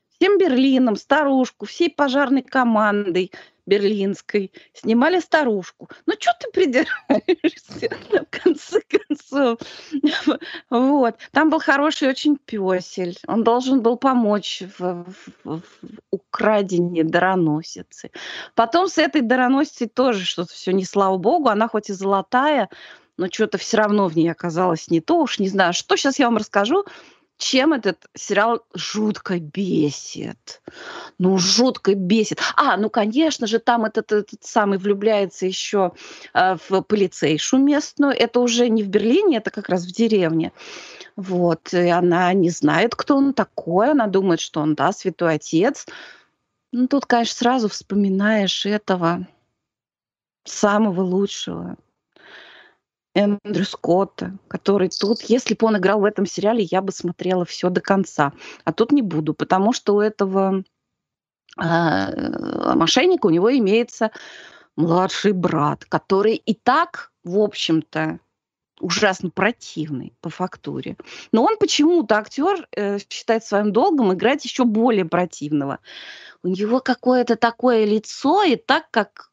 Всем 0.08 0.38
Берлином, 0.38 0.96
старушку, 0.96 1.66
всей 1.66 1.90
пожарной 1.90 2.42
командой 2.42 3.32
берлинской 3.66 4.52
снимали 4.72 5.20
старушку. 5.20 5.90
Ну, 6.06 6.14
что 6.18 6.32
ты 6.40 6.50
придираешься, 6.52 7.90
в 8.10 8.42
конце 8.42 8.80
концов? 8.88 9.58
Вот. 10.70 11.16
Там 11.32 11.50
был 11.50 11.58
хороший 11.58 12.08
очень 12.08 12.36
песель. 12.36 13.18
Он 13.26 13.44
должен 13.44 13.82
был 13.82 13.96
помочь 13.96 14.62
в, 14.78 15.04
в, 15.44 15.44
в 15.44 15.62
украдении 16.10 17.02
дароносицы. 17.02 18.10
Потом 18.54 18.88
с 18.88 18.98
этой 18.98 19.20
дароносицей 19.20 19.88
тоже 19.88 20.24
что-то 20.24 20.52
все 20.52 20.72
не 20.72 20.84
слава 20.84 21.16
богу. 21.18 21.48
Она 21.48 21.68
хоть 21.68 21.90
и 21.90 21.92
золотая, 21.92 22.68
но 23.16 23.28
что-то 23.30 23.58
все 23.58 23.78
равно 23.78 24.08
в 24.08 24.16
ней 24.16 24.28
оказалось 24.28 24.90
не 24.90 25.00
то. 25.00 25.20
Уж 25.20 25.38
не 25.38 25.48
знаю, 25.48 25.72
что 25.72 25.96
сейчас 25.96 26.18
я 26.18 26.26
вам 26.26 26.36
расскажу 26.36 26.84
чем 27.38 27.72
этот 27.72 28.06
сериал 28.14 28.64
жутко 28.74 29.38
бесит. 29.38 30.62
Ну, 31.18 31.38
жутко 31.38 31.94
бесит. 31.94 32.40
А, 32.56 32.76
ну, 32.76 32.88
конечно 32.88 33.46
же, 33.46 33.58
там 33.58 33.84
этот, 33.84 34.12
этот 34.12 34.44
самый 34.44 34.78
влюбляется 34.78 35.46
еще 35.46 35.92
э, 36.32 36.56
в 36.68 36.80
полицейшу 36.82 37.58
местную. 37.58 38.12
Это 38.12 38.40
уже 38.40 38.68
не 38.68 38.82
в 38.82 38.88
Берлине, 38.88 39.38
это 39.38 39.50
как 39.50 39.68
раз 39.68 39.84
в 39.84 39.92
деревне. 39.92 40.52
Вот. 41.16 41.72
И 41.72 41.88
она 41.88 42.32
не 42.32 42.50
знает, 42.50 42.94
кто 42.94 43.16
он 43.16 43.34
такой. 43.34 43.90
Она 43.90 44.06
думает, 44.06 44.40
что 44.40 44.60
он, 44.60 44.74
да, 44.74 44.92
святой 44.92 45.34
отец. 45.34 45.86
Ну, 46.72 46.88
тут, 46.88 47.06
конечно, 47.06 47.34
сразу 47.36 47.68
вспоминаешь 47.68 48.66
этого 48.66 49.26
самого 50.44 51.02
лучшего 51.02 51.76
Эндрю 53.16 53.64
Скотта, 53.64 54.36
который 54.46 54.90
тут, 54.90 55.22
если 55.22 55.54
бы 55.54 55.66
он 55.66 55.78
играл 55.78 56.00
в 56.00 56.04
этом 56.04 56.26
сериале, 56.26 56.62
я 56.64 56.82
бы 56.82 56.92
смотрела 56.92 57.46
все 57.46 57.70
до 57.70 57.80
конца. 57.80 58.34
А 58.64 58.74
тут 58.74 58.92
не 58.92 59.00
буду, 59.00 59.32
потому 59.32 59.72
что 59.72 59.94
у 59.94 60.00
этого 60.00 60.64
э, 61.58 62.74
мошенника 62.74 63.26
у 63.26 63.30
него 63.30 63.50
имеется 63.56 64.10
младший 64.76 65.32
брат, 65.32 65.86
который 65.86 66.34
и 66.34 66.52
так, 66.52 67.10
в 67.24 67.38
общем-то, 67.38 68.20
ужасно 68.80 69.30
противный 69.30 70.12
по 70.20 70.28
фактуре. 70.28 70.98
Но 71.32 71.42
он 71.42 71.56
почему-то 71.56 72.18
актер 72.18 72.68
э, 72.76 72.98
считает 73.08 73.42
своим 73.42 73.72
долгом 73.72 74.12
играть 74.12 74.44
еще 74.44 74.64
более 74.64 75.06
противного. 75.06 75.78
У 76.42 76.48
него 76.48 76.80
какое-то 76.80 77.36
такое 77.36 77.86
лицо, 77.86 78.42
и 78.42 78.56
так 78.56 78.90
как 78.90 79.30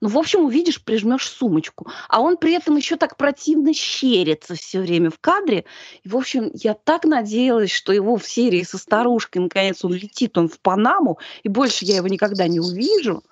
ну, 0.00 0.08
в 0.08 0.18
общем, 0.18 0.44
увидишь, 0.44 0.82
прижмешь 0.82 1.28
сумочку. 1.28 1.86
А 2.08 2.20
он 2.20 2.38
при 2.38 2.54
этом 2.54 2.76
еще 2.76 2.96
так 2.96 3.16
противно 3.16 3.74
щерится 3.74 4.54
все 4.54 4.80
время 4.80 5.10
в 5.10 5.18
кадре. 5.18 5.64
И, 6.02 6.08
в 6.08 6.16
общем, 6.16 6.50
я 6.54 6.74
так 6.74 7.04
надеялась, 7.04 7.70
что 7.70 7.92
его 7.92 8.16
в 8.16 8.26
серии 8.26 8.62
со 8.62 8.78
старушкой, 8.78 9.42
наконец, 9.42 9.84
он 9.84 9.92
летит, 9.92 10.38
он 10.38 10.48
в 10.48 10.58
Панаму, 10.60 11.18
и 11.42 11.48
больше 11.48 11.84
я 11.84 11.96
его 11.96 12.08
никогда 12.08 12.48
не 12.48 12.60
увижу. 12.60 13.22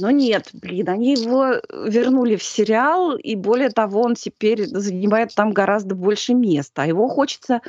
Но 0.00 0.10
нет, 0.10 0.50
блин, 0.52 0.88
они 0.88 1.14
его 1.14 1.56
вернули 1.70 2.36
в 2.36 2.42
сериал, 2.42 3.16
и 3.16 3.34
более 3.34 3.70
того, 3.70 4.02
он 4.02 4.14
теперь 4.14 4.66
занимает 4.66 5.34
там 5.34 5.52
гораздо 5.52 5.94
больше 5.94 6.34
места. 6.34 6.82
А 6.82 6.86
его 6.86 7.08
хочется 7.08 7.60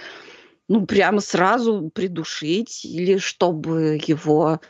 ну, 0.68 0.86
прямо 0.86 1.20
сразу 1.20 1.92
придушить, 1.94 2.86
или 2.86 3.18
чтобы 3.18 4.00
его 4.06 4.62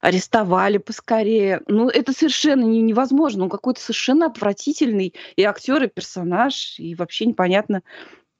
арестовали 0.00 0.78
поскорее. 0.78 1.62
Ну, 1.66 1.88
это 1.88 2.12
совершенно 2.12 2.64
не, 2.64 2.80
невозможно. 2.82 3.44
Он 3.44 3.50
какой-то 3.50 3.80
совершенно 3.80 4.26
отвратительный 4.26 5.14
и 5.36 5.42
актер, 5.44 5.82
и 5.84 5.88
персонаж, 5.88 6.78
и 6.78 6.94
вообще 6.94 7.26
непонятно, 7.26 7.82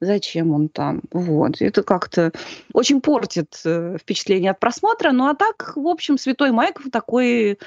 Зачем 0.03 0.51
он 0.51 0.67
там? 0.67 1.01
Вот. 1.11 1.61
Это 1.61 1.83
как-то 1.83 2.31
очень 2.73 3.01
портит 3.01 3.61
э, 3.65 3.97
впечатление 4.01 4.49
от 4.49 4.59
просмотра. 4.59 5.11
Ну 5.11 5.27
а 5.27 5.35
так, 5.35 5.73
в 5.75 5.87
общем, 5.87 6.17
Святой 6.17 6.49
Майков 6.49 6.89
такой 6.91 7.59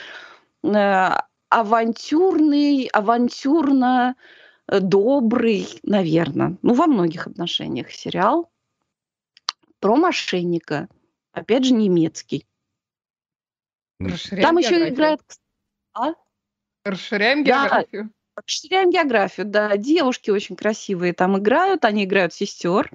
э, 0.64 1.10
авантюрный, 1.48 2.86
авантюрно 2.86 4.16
э, 4.66 4.80
добрый, 4.80 5.68
наверное, 5.84 6.56
ну, 6.62 6.74
во 6.74 6.88
многих 6.88 7.28
отношениях 7.28 7.92
сериал 7.92 8.50
про 9.78 9.94
мошенника. 9.94 10.88
Опять 11.30 11.66
же, 11.66 11.74
немецкий. 11.74 12.46
Расширяем 14.12 14.42
Там 14.46 14.58
еще 14.58 14.70
географию. 14.70 14.94
играет... 14.94 15.20
А? 15.94 16.14
Расширяем 16.84 17.44
Да. 17.44 17.64
географию. 17.64 18.10
Расширяем 18.36 18.90
географию, 18.90 19.46
да. 19.46 19.76
Девушки 19.76 20.30
очень 20.30 20.56
красивые 20.56 21.12
там 21.12 21.38
играют, 21.38 21.84
они 21.84 22.04
играют 22.04 22.34
сестер. 22.34 22.90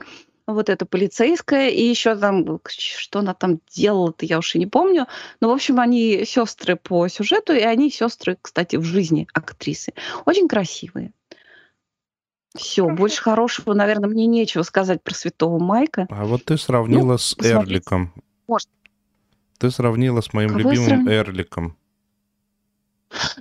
Вот 0.45 0.67
эта 0.67 0.85
полицейская, 0.87 1.69
и 1.69 1.83
еще 1.83 2.15
там, 2.15 2.59
что 2.67 3.19
она 3.19 3.35
там 3.35 3.59
делала-то, 3.69 4.25
я 4.25 4.39
уж 4.39 4.55
и 4.55 4.59
не 4.59 4.65
помню. 4.65 5.05
Но, 5.41 5.49
в 5.49 5.51
общем, 5.53 5.79
они 5.79 6.25
сестры 6.25 6.75
по 6.75 7.07
сюжету, 7.07 7.53
и 7.53 7.59
они 7.61 7.91
сестры, 7.91 8.35
кстати, 8.41 8.75
в 8.75 8.83
жизни 8.83 9.27
актрисы. 9.33 9.93
Очень 10.25 10.47
красивые. 10.47 11.13
Все, 12.57 12.89
больше 12.89 13.21
хорошего, 13.21 13.75
наверное, 13.75 14.09
мне 14.09 14.25
нечего 14.25 14.63
сказать 14.63 15.03
про 15.03 15.13
Святого 15.13 15.59
Майка. 15.59 16.07
А 16.09 16.25
вот 16.25 16.45
ты 16.45 16.57
сравнила 16.57 17.17
с 17.17 17.35
посмотрите. 17.35 17.59
Эрликом. 17.75 18.13
Может. 18.47 18.67
Ты 19.59 19.71
сравнила 19.71 20.21
с 20.21 20.33
моим 20.33 20.49
Кого 20.49 20.61
любимым 20.61 20.87
сравнила? 20.87 21.11
Эрликом. 21.11 21.77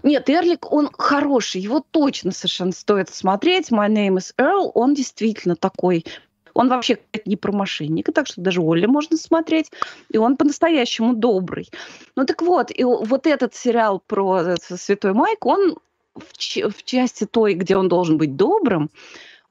Нет, 0.02 0.28
Эрлик, 0.28 0.72
он 0.72 0.90
хороший, 0.92 1.60
его 1.60 1.84
точно 1.90 2.32
совершенно 2.32 2.72
стоит 2.72 3.08
смотреть. 3.08 3.70
My 3.70 3.88
name 3.88 4.16
is 4.16 4.34
Earl, 4.38 4.70
он 4.74 4.94
действительно 4.94 5.56
такой. 5.56 6.04
Он 6.54 6.68
вообще 6.68 6.98
не 7.24 7.36
про 7.36 7.52
мошенника, 7.52 8.10
так 8.10 8.26
что 8.26 8.40
даже 8.40 8.60
Олли 8.60 8.86
можно 8.86 9.16
смотреть. 9.16 9.70
И 10.10 10.18
он 10.18 10.36
по-настоящему 10.36 11.14
добрый. 11.14 11.70
Ну 12.16 12.24
так 12.24 12.42
вот, 12.42 12.72
и 12.74 12.82
вот 12.82 13.26
этот 13.26 13.54
сериал 13.54 14.02
про 14.04 14.40
э, 14.40 14.56
Святой 14.56 15.12
Майк, 15.12 15.46
он 15.46 15.76
в, 16.16 16.32
в 16.34 16.84
части 16.84 17.26
той, 17.26 17.54
где 17.54 17.76
он 17.76 17.88
должен 17.88 18.18
быть 18.18 18.34
добрым, 18.34 18.90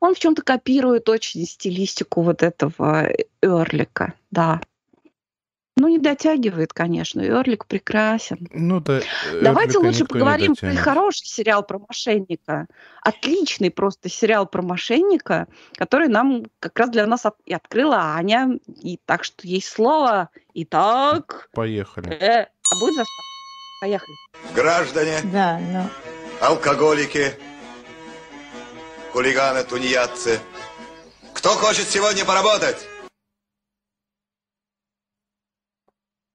он 0.02 0.16
в 0.16 0.20
чем-то 0.20 0.42
копирует 0.42 1.08
очень 1.08 1.46
стилистику 1.46 2.24
вот 2.24 2.44
этого 2.44 3.10
Эрлика, 3.42 4.14
да. 4.32 4.60
Ну, 5.80 5.88
не 5.88 6.00
дотягивает, 6.00 6.74
конечно. 6.74 7.22
Эрлик 7.22 7.68
прекрасен. 7.68 8.48
Ну 8.52 8.80
да. 8.80 9.02
Давайте 9.42 9.74
Эрлика 9.78 9.86
лучше 9.88 10.06
поговорим 10.06 10.56
про 10.56 10.74
хороший 10.76 11.26
сериал 11.28 11.62
про 11.64 11.78
мошенника. 11.78 12.66
Отличный 13.04 13.70
просто 13.70 14.10
сериал 14.10 14.48
про 14.48 14.64
мошенника, 14.64 15.48
который 15.76 16.08
нам 16.08 16.46
как 16.60 16.78
раз 16.80 16.90
для 16.90 17.06
нас 17.06 17.26
от- 17.28 17.38
и 17.46 17.54
открыла 17.54 18.16
Аня. 18.16 18.58
И 18.82 19.00
так 19.06 19.24
что 19.24 19.48
есть 19.48 19.68
слово. 19.70 20.30
Итак, 20.56 21.50
Поехали. 21.54 22.10
э, 22.12 22.42
а 22.48 22.80
будет 22.80 22.96
заставка? 22.96 23.24
Поехали. 23.80 24.16
Граждане, 24.56 25.18
Да, 25.32 25.60
ну. 25.60 25.84
алкоголики, 26.42 27.34
хулиганы, 29.14 29.64
тунеядцы. 29.64 30.40
Кто 31.34 31.50
хочет 31.50 31.88
сегодня 31.88 32.26
поработать? 32.26 32.78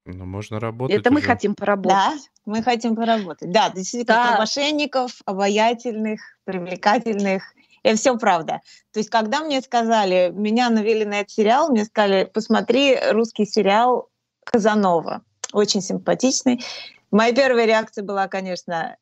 Ну, 0.05 0.25
можно 0.25 0.59
работать 0.59 0.97
Это 0.97 1.11
мы 1.11 1.19
уже. 1.19 1.27
хотим 1.27 1.55
поработать. 1.55 1.97
Да, 1.97 2.13
мы 2.45 2.61
хотим 2.61 2.95
поработать. 2.95 3.51
Да, 3.51 3.69
действительно, 3.69 4.15
Да. 4.17 4.27
про 4.31 4.37
мошенников, 4.39 5.21
обаятельных, 5.25 6.19
привлекательных. 6.43 7.43
Это 7.83 7.97
все 7.97 8.17
правда. 8.17 8.61
То 8.91 8.99
есть, 8.99 9.09
когда 9.09 9.41
мне 9.41 9.61
сказали, 9.61 10.31
меня 10.33 10.69
навели 10.69 11.05
на 11.05 11.21
этот 11.21 11.31
сериал, 11.31 11.69
мне 11.69 11.85
сказали, 11.85 12.25
посмотри 12.25 12.97
русский 13.11 13.45
сериал 13.45 14.09
«Казанова». 14.45 15.21
Очень 15.53 15.81
симпатичный. 15.81 16.63
Моя 17.11 17.33
первая 17.33 17.65
реакция 17.65 18.03
была, 18.03 18.27
конечно, 18.27 18.97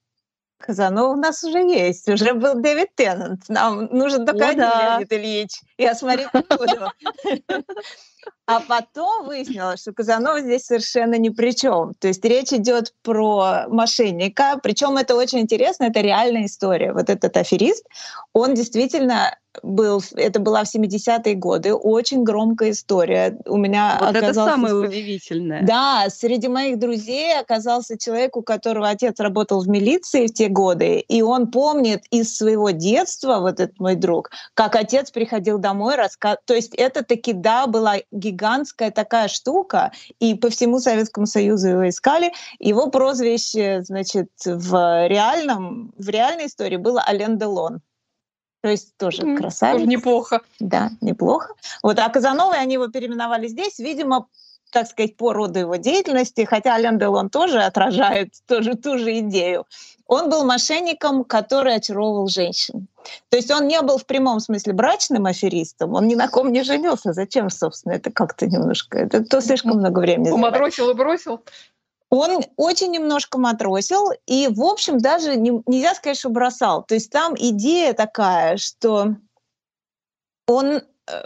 Казанова 0.60 1.14
у 1.14 1.16
нас 1.16 1.44
уже 1.44 1.60
есть, 1.60 2.08
уже 2.10 2.34
был 2.34 2.56
Дэвид 2.56 2.94
Теннант. 2.96 3.50
Нам 3.50 3.86
нужен 3.86 4.26
только 4.26 4.46
О, 4.46 4.50
один 4.50 4.60
да. 4.62 4.90
Леонид 4.94 5.14
Ильич. 5.14 5.62
Я 5.82 5.96
буду. 6.58 6.92
А 8.46 8.60
потом 8.60 9.26
выяснилось, 9.28 9.82
что 9.82 9.94
Казанова 9.94 10.42
здесь 10.42 10.66
совершенно 10.66 11.18
ни 11.18 11.30
при 11.30 11.56
чем. 11.56 11.94
То 12.00 12.08
есть 12.08 12.24
речь 12.26 12.52
идет 12.52 12.94
про 13.02 13.66
мошенника, 13.70 14.60
причем 14.62 14.98
это 14.98 15.16
очень 15.16 15.40
интересно, 15.40 15.86
это 15.86 16.02
реальная 16.02 16.46
история. 16.46 16.92
Вот 16.94 17.10
этот 17.10 17.38
аферист, 17.38 17.86
он 18.34 18.54
действительно 18.54 19.38
был, 19.64 20.02
это 20.16 20.40
была 20.40 20.64
в 20.64 20.74
70-е 20.74 21.36
годы, 21.36 21.74
очень 21.74 22.24
громкая 22.24 22.72
история. 22.72 23.38
У 23.46 23.58
меня 23.58 23.98
Вот 24.00 24.16
это 24.16 24.28
оказался 24.28 24.52
самое 24.52 24.74
спо- 24.74 24.88
удивительное. 24.88 25.64
да, 25.64 26.06
среди 26.10 26.48
моих 26.48 26.80
друзей 26.80 27.38
оказался 27.38 27.98
человек, 27.98 28.38
у 28.38 28.44
которого 28.44 28.88
отец 28.88 29.20
работал 29.20 29.62
в 29.62 29.68
милиции 29.68 30.28
в 30.28 30.34
те 30.34 30.48
годы, 30.48 31.00
и 31.00 31.22
он 31.22 31.52
помнит 31.52 32.04
из 32.12 32.36
своего 32.36 32.70
детства, 32.70 33.40
вот 33.40 33.60
этот 33.60 33.80
мой 33.80 33.96
друг, 33.96 34.32
как 34.54 34.76
отец 34.76 35.12
приходил 35.12 35.58
домой, 35.58 35.71
раска... 35.96 36.38
то 36.46 36.54
есть 36.54 36.74
это 36.76 37.04
таки, 37.04 37.34
да, 37.34 37.68
была 37.68 37.98
гигантская 38.12 38.92
такая 38.92 39.28
штука, 39.28 39.92
и 40.20 40.36
по 40.36 40.50
всему 40.50 40.80
Советскому 40.80 41.28
Союзу 41.28 41.70
его 41.70 41.90
искали. 41.90 42.32
Его 42.60 42.88
прозвище, 42.88 43.82
значит, 43.84 44.30
в 44.46 45.08
реальном, 45.08 45.94
в 45.98 46.10
реальной 46.10 46.48
истории 46.48 46.78
было 46.78 47.04
Ален 47.08 47.38
Делон. 47.38 47.82
То 48.62 48.70
есть 48.70 48.96
тоже 48.98 49.24
М, 49.24 49.38
красавец. 49.38 49.78
Тоже 49.78 49.88
неплохо. 49.88 50.42
Да, 50.60 50.92
неплохо. 51.02 51.54
Вот, 51.82 51.98
а 51.98 52.08
Казановой 52.10 52.60
они 52.60 52.76
его 52.76 52.88
переименовали 52.88 53.48
здесь, 53.48 53.80
видимо, 53.80 54.28
так 54.72 54.88
сказать, 54.88 55.18
по 55.18 55.34
роду 55.34 55.60
его 55.60 55.76
деятельности, 55.76 56.46
хотя 56.46 56.74
Ален 56.74 56.98
Делон 56.98 57.30
тоже 57.30 57.62
отражает 57.62 58.34
тоже 58.48 58.76
ту 58.76 58.98
же 58.98 59.20
идею. 59.20 59.66
Он 60.08 60.30
был 60.30 60.44
мошенником, 60.44 61.24
который 61.24 61.76
очаровывал 61.76 62.28
женщин. 62.28 62.88
То 63.30 63.38
есть 63.38 63.52
он 63.52 63.68
не 63.68 63.82
был 63.82 63.98
в 63.98 64.06
прямом 64.06 64.40
смысле 64.40 64.74
брачным 64.74 65.26
аферистом, 65.26 65.94
он 65.94 66.08
ни 66.08 66.16
на 66.16 66.28
ком 66.28 66.52
не 66.52 66.64
женился. 66.64 67.14
Зачем, 67.14 67.50
собственно, 67.50 67.94
это 67.94 68.12
как-то 68.12 68.48
немножко, 68.48 68.98
это 68.98 69.24
то 69.24 69.42
слишком 69.42 69.78
много 69.78 70.00
времени. 70.00 70.32
Поматросил 70.32 70.90
и 70.90 70.94
бросил. 70.94 71.42
Он 72.10 72.44
очень 72.58 72.92
немножко 72.92 73.38
матросил, 73.38 74.12
и, 74.26 74.50
в 74.50 74.62
общем, 74.64 74.98
даже 74.98 75.38
не- 75.38 75.64
нельзя 75.66 75.96
сказать, 75.96 76.18
что 76.18 76.30
бросал. 76.30 76.84
То 76.84 76.96
есть 76.96 77.10
там 77.10 77.36
идея 77.38 77.94
такая, 77.94 78.58
что 78.58 79.16
он, 80.46 80.82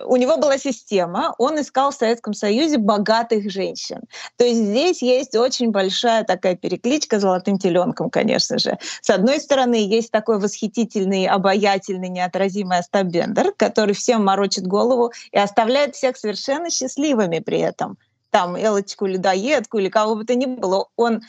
у 0.05 0.15
него 0.15 0.37
была 0.37 0.57
система, 0.57 1.35
он 1.37 1.59
искал 1.59 1.91
в 1.91 1.95
Советском 1.95 2.33
Союзе 2.33 2.77
богатых 2.77 3.51
женщин. 3.51 4.01
То 4.37 4.45
есть 4.45 4.61
здесь 4.61 5.01
есть 5.01 5.35
очень 5.35 5.71
большая 5.71 6.23
такая 6.23 6.55
перекличка 6.55 7.19
с 7.19 7.21
золотым 7.21 7.57
теленком, 7.57 8.09
конечно 8.09 8.57
же. 8.57 8.77
С 9.01 9.09
одной 9.09 9.39
стороны, 9.39 9.75
есть 9.75 10.11
такой 10.11 10.39
восхитительный, 10.39 11.27
обаятельный, 11.27 12.09
неотразимый 12.09 12.79
Остап 12.79 13.07
Бендер, 13.07 13.53
который 13.57 13.93
всем 13.95 14.23
морочит 14.23 14.65
голову 14.65 15.11
и 15.31 15.37
оставляет 15.37 15.95
всех 15.95 16.17
совершенно 16.17 16.69
счастливыми 16.69 17.39
при 17.39 17.59
этом 17.59 17.97
там 18.35 18.57
Элочку 18.57 19.05
людоедку 19.05 19.77
или 19.77 19.87
кого 19.87 20.15
бы 20.15 20.25
то 20.25 20.35
ни 20.35 20.45
было, 20.45 20.89
он 20.97 21.15
э, 21.15 21.21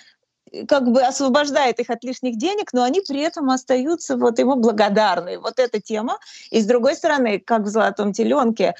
как 0.68 0.90
бы 0.90 1.02
освобождает 1.02 1.78
их 1.80 1.90
от 1.90 2.04
лишних 2.04 2.36
денег, 2.38 2.72
но 2.72 2.82
они 2.82 3.00
при 3.00 3.20
этом 3.20 3.50
остаются 3.50 4.16
вот 4.16 4.38
ему 4.38 4.56
благодарны. 4.56 5.38
Вот 5.38 5.58
эта 5.58 5.80
тема. 5.80 6.18
И 6.50 6.60
с 6.60 6.66
другой 6.66 6.94
стороны, 6.94 7.38
как 7.38 7.62
в 7.62 7.66
«Золотом 7.66 8.12
теленке», 8.12 8.74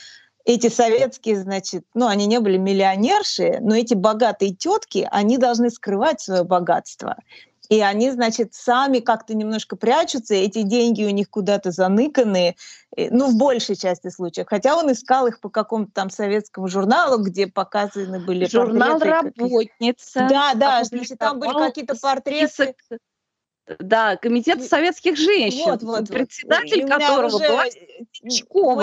эти 0.46 0.68
советские, 0.68 1.40
значит, 1.40 1.84
ну, 1.92 2.06
они 2.06 2.26
не 2.26 2.38
были 2.38 2.56
миллионерши, 2.56 3.58
но 3.60 3.74
эти 3.74 3.94
богатые 3.94 4.54
тетки, 4.54 5.08
они 5.10 5.38
должны 5.38 5.70
скрывать 5.70 6.20
свое 6.20 6.44
богатство. 6.44 7.16
И 7.68 7.80
они, 7.80 8.10
значит, 8.10 8.54
сами 8.54 9.00
как-то 9.00 9.34
немножко 9.34 9.76
прячутся, 9.76 10.34
эти 10.34 10.62
деньги 10.62 11.04
у 11.04 11.10
них 11.10 11.30
куда-то 11.30 11.70
заныканы, 11.70 12.56
э, 12.96 13.10
ну, 13.10 13.28
в 13.28 13.36
большей 13.36 13.76
части 13.76 14.08
случаев. 14.08 14.46
Хотя 14.48 14.76
он 14.76 14.92
искал 14.92 15.26
их 15.26 15.40
по 15.40 15.48
какому-то 15.48 15.92
там 15.92 16.10
советскому 16.10 16.68
журналу, 16.68 17.22
где 17.22 17.46
показаны 17.46 18.20
были 18.20 18.46
Журнал 18.46 18.98
портреты 18.98 19.32
«Работница». 19.36 20.26
Да, 20.28 20.54
да, 20.54 20.84
значит, 20.84 21.18
там 21.18 21.40
были 21.40 21.52
какие-то 21.52 21.96
портреты. 21.96 22.48
список, 22.48 22.76
Да, 23.80 24.16
Комитет 24.16 24.62
советских 24.62 25.16
женщин, 25.16 25.64
Вот, 25.64 25.82
вот, 25.82 25.98
вот. 26.00 26.08
председатель 26.08 26.84
меня 26.84 26.98
которого 26.98 27.36
уже, 27.36 27.48
была 27.48 27.64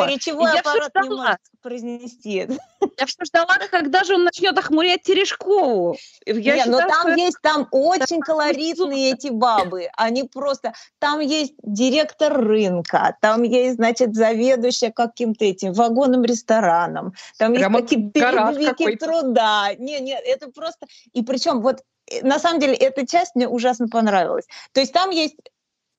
речевой 0.08 0.52
И 0.52 0.54
я 0.54 0.60
аппарат 0.60 0.92
не 0.96 1.02
ждала. 1.04 1.24
может 1.24 1.40
произнести 1.62 2.34
это. 2.34 2.58
Я 3.00 3.06
все 3.06 3.24
ждала, 3.24 3.58
когда 3.72 4.04
же 4.04 4.16
он 4.16 4.26
начнет 4.26 4.58
охмурять 4.58 5.04
Терешкову. 5.04 5.96
Я 6.26 6.58
Не, 6.58 6.66
но 6.66 6.82
считаю, 6.82 6.90
там 6.90 7.02
что 7.02 7.22
есть, 7.22 7.38
там 7.42 7.68
очень 7.72 8.20
колоритные 8.20 9.14
эти 9.14 9.30
бабы. 9.30 9.88
Они 9.96 10.24
просто... 10.24 10.74
Там 11.00 11.22
есть 11.22 11.54
директор 11.64 12.34
рынка, 12.34 13.18
там 13.22 13.44
есть, 13.44 13.76
значит, 13.76 14.14
заведующая 14.14 14.92
каким-то 14.92 15.46
этим 15.46 15.72
вагонным 15.72 16.24
рестораном, 16.26 17.14
там 17.38 17.54
Прямо 17.54 17.80
есть 17.80 17.90
передовики 18.12 18.66
какой-то. 18.66 19.06
труда. 19.06 19.70
Не, 19.78 20.02
не, 20.02 20.20
это 20.20 20.52
просто... 20.52 20.88
И 21.14 21.24
причем 21.24 21.62
вот 21.62 21.82
на 22.22 22.40
самом 22.40 22.60
деле 22.60 22.76
эта 22.76 23.06
часть 23.08 23.36
мне 23.36 23.48
ужасно 23.48 23.88
понравилась. 23.88 24.46
То 24.72 24.82
есть 24.82 24.94
там 24.94 25.10
есть 25.10 25.36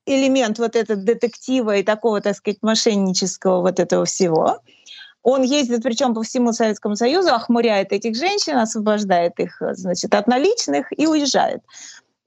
элемент 0.06 0.58
вот 0.58 0.76
этот 0.76 1.04
детектива 1.04 1.76
и 1.76 1.82
такого, 1.82 2.20
так 2.20 2.36
сказать, 2.36 2.58
мошеннического 2.62 3.60
вот 3.60 3.80
этого 3.80 4.04
всего. 4.04 4.60
Он 5.22 5.42
ездит, 5.42 5.82
причем 5.82 6.14
по 6.14 6.22
всему 6.22 6.52
Советскому 6.52 6.96
Союзу, 6.96 7.32
охмуряет 7.32 7.92
этих 7.92 8.14
женщин, 8.14 8.58
освобождает 8.58 9.40
их, 9.40 9.56
значит, 9.72 10.14
от 10.14 10.26
наличных 10.26 10.88
и 10.96 11.06
уезжает. 11.06 11.62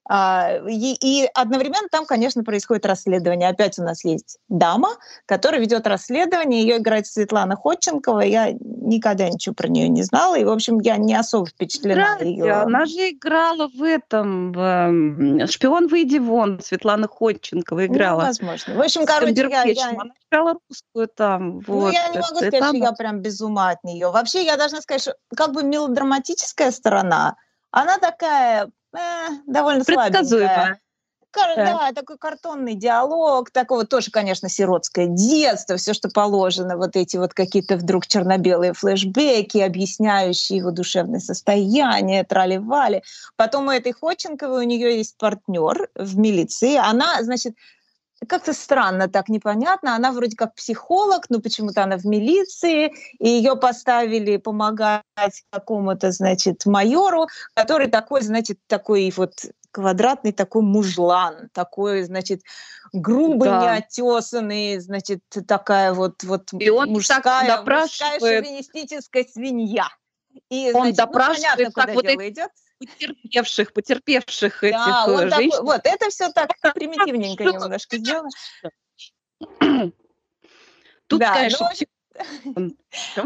А, 0.10 0.60
и, 0.68 0.96
и 1.00 1.30
одновременно 1.34 1.88
там, 1.92 2.06
конечно, 2.06 2.44
происходит 2.44 2.86
расследование. 2.86 3.50
Опять 3.50 3.78
у 3.78 3.84
нас 3.84 4.06
есть 4.06 4.40
дама, 4.48 4.90
которая 5.26 5.60
ведет 5.60 5.86
расследование. 5.86 6.62
Ее 6.62 6.78
играет 6.78 7.08
Светлана 7.08 7.56
Ходченкова. 7.56 8.22
Я 8.22 8.52
никогда 8.52 9.30
ничего 9.30 9.54
про 9.54 9.68
нее 9.68 9.90
не 9.90 10.04
знала. 10.04 10.36
И, 10.38 10.46
в 10.46 10.50
общем, 10.50 10.80
я 10.80 10.98
не 10.98 11.14
особо 11.14 11.48
впечатлена 11.48 12.20
ее. 12.22 12.54
Она 12.54 12.86
же 12.86 13.10
играла 13.12 13.68
в 13.68 13.84
этом 13.84 14.54
в 14.54 15.48
«Шпион, 15.48 15.88
выйди 15.88 16.18
вон». 16.18 16.62
Светлана 16.62 17.08
Ходченкова 17.08 17.80
ну, 17.80 17.86
играла. 17.86 18.22
Ну, 18.22 18.28
возможно. 18.28 18.76
В 18.76 18.82
общем, 18.82 19.06
короче, 19.06 19.48
я, 19.50 19.64
я... 19.64 19.90
Она 19.90 20.14
играла 20.30 20.58
русскую 20.70 21.08
там. 21.08 21.60
Вот. 21.60 21.68
Ну, 21.68 21.90
я 21.90 22.08
не 22.10 22.20
могу 22.20 22.36
сказать, 22.36 22.60
там... 22.60 22.70
что 22.70 22.78
я 22.78 22.92
прям 22.94 23.20
без 23.20 23.42
ума 23.42 23.72
от 23.72 23.84
нее. 23.84 24.10
Вообще, 24.10 24.46
я 24.46 24.56
должна 24.56 24.82
сказать, 24.82 25.02
что 25.02 25.16
как 25.36 25.52
бы 25.52 25.64
мелодраматическая 25.64 26.72
сторона, 26.72 27.36
она 27.72 27.98
такая 27.98 28.70
э, 28.96 29.28
довольно 29.48 29.84
Предсказуемо. 29.84 30.48
Да. 30.48 30.78
да, 31.56 31.92
такой 31.94 32.18
картонный 32.18 32.74
диалог, 32.74 33.52
такого 33.52 33.86
тоже, 33.86 34.10
конечно, 34.12 34.50
сиротское 34.50 35.08
детство, 35.08 35.78
все, 35.78 35.94
что 35.94 36.10
положено, 36.10 36.78
вот 36.78 36.96
эти 36.96 37.18
вот 37.18 37.34
какие-то 37.34 37.78
вдруг 37.78 38.08
черно-белые 38.08 38.74
флешбеки, 38.74 39.60
объясняющие 39.60 40.60
его 40.60 40.72
душевное 40.72 41.20
состояние, 41.20 42.24
трали-вали. 42.24 43.04
Потом 43.36 43.68
у 43.68 43.72
этой 43.72 43.92
Ходченковой 43.92 44.66
у 44.66 44.68
нее 44.68 44.98
есть 44.98 45.18
партнер 45.18 45.90
в 45.96 46.18
милиции, 46.18 46.76
она, 46.76 47.22
значит, 47.22 47.54
как-то 48.26 48.54
странно, 48.54 49.08
так 49.08 49.30
непонятно. 49.30 49.96
Она 49.96 50.12
вроде 50.12 50.36
как 50.36 50.56
психолог, 50.56 51.30
но 51.30 51.40
почему-то 51.40 51.84
она 51.84 51.98
в 51.98 52.06
милиции, 52.06 52.94
и 53.20 53.30
ее 53.30 53.56
поставили 53.56 54.38
помогать 54.38 55.04
какому-то, 55.52 56.12
значит, 56.12 56.66
майору, 56.66 57.28
который 57.54 57.88
такой, 57.88 58.22
значит, 58.22 58.58
такой 58.68 59.14
вот 59.16 59.34
квадратный 59.72 60.32
такой 60.32 60.64
мужлан, 60.64 61.50
такой, 61.54 62.02
значит, 62.04 62.42
грубый, 62.94 63.50
да. 63.50 63.76
неотесанный, 63.76 64.80
значит, 64.80 65.20
такая 65.48 65.94
вот, 65.94 66.24
вот 66.24 66.50
и 66.54 66.70
он 66.70 66.90
мужская, 66.90 67.58
допрашивает... 67.58 68.22
мужская 68.22 68.44
шовинистическая 68.44 69.26
свинья. 69.26 69.88
И, 70.50 70.72
он 70.74 70.82
значит, 70.82 70.98
допрашивает, 70.98 71.68
ну, 71.68 71.72
понятно, 71.72 71.72
как 71.74 71.94
вот 71.94 72.06
дело 72.06 72.30
идет 72.30 72.50
потерпевших, 72.80 73.74
потерпевших 73.74 74.64
этих 74.64 74.78
да, 74.78 75.06
он 75.08 75.20
э, 75.20 75.30
женщин. 75.30 75.52
Такой, 75.52 75.66
вот, 75.66 75.82
это 75.84 76.10
все 76.10 76.32
так 76.32 76.52
примитивненько 76.74 77.44
немножко 77.44 77.98
сделано. 77.98 78.30
Тут, 81.08 81.20
да, 81.20 81.34
конечно, 81.34 81.70
ну, 82.44 82.76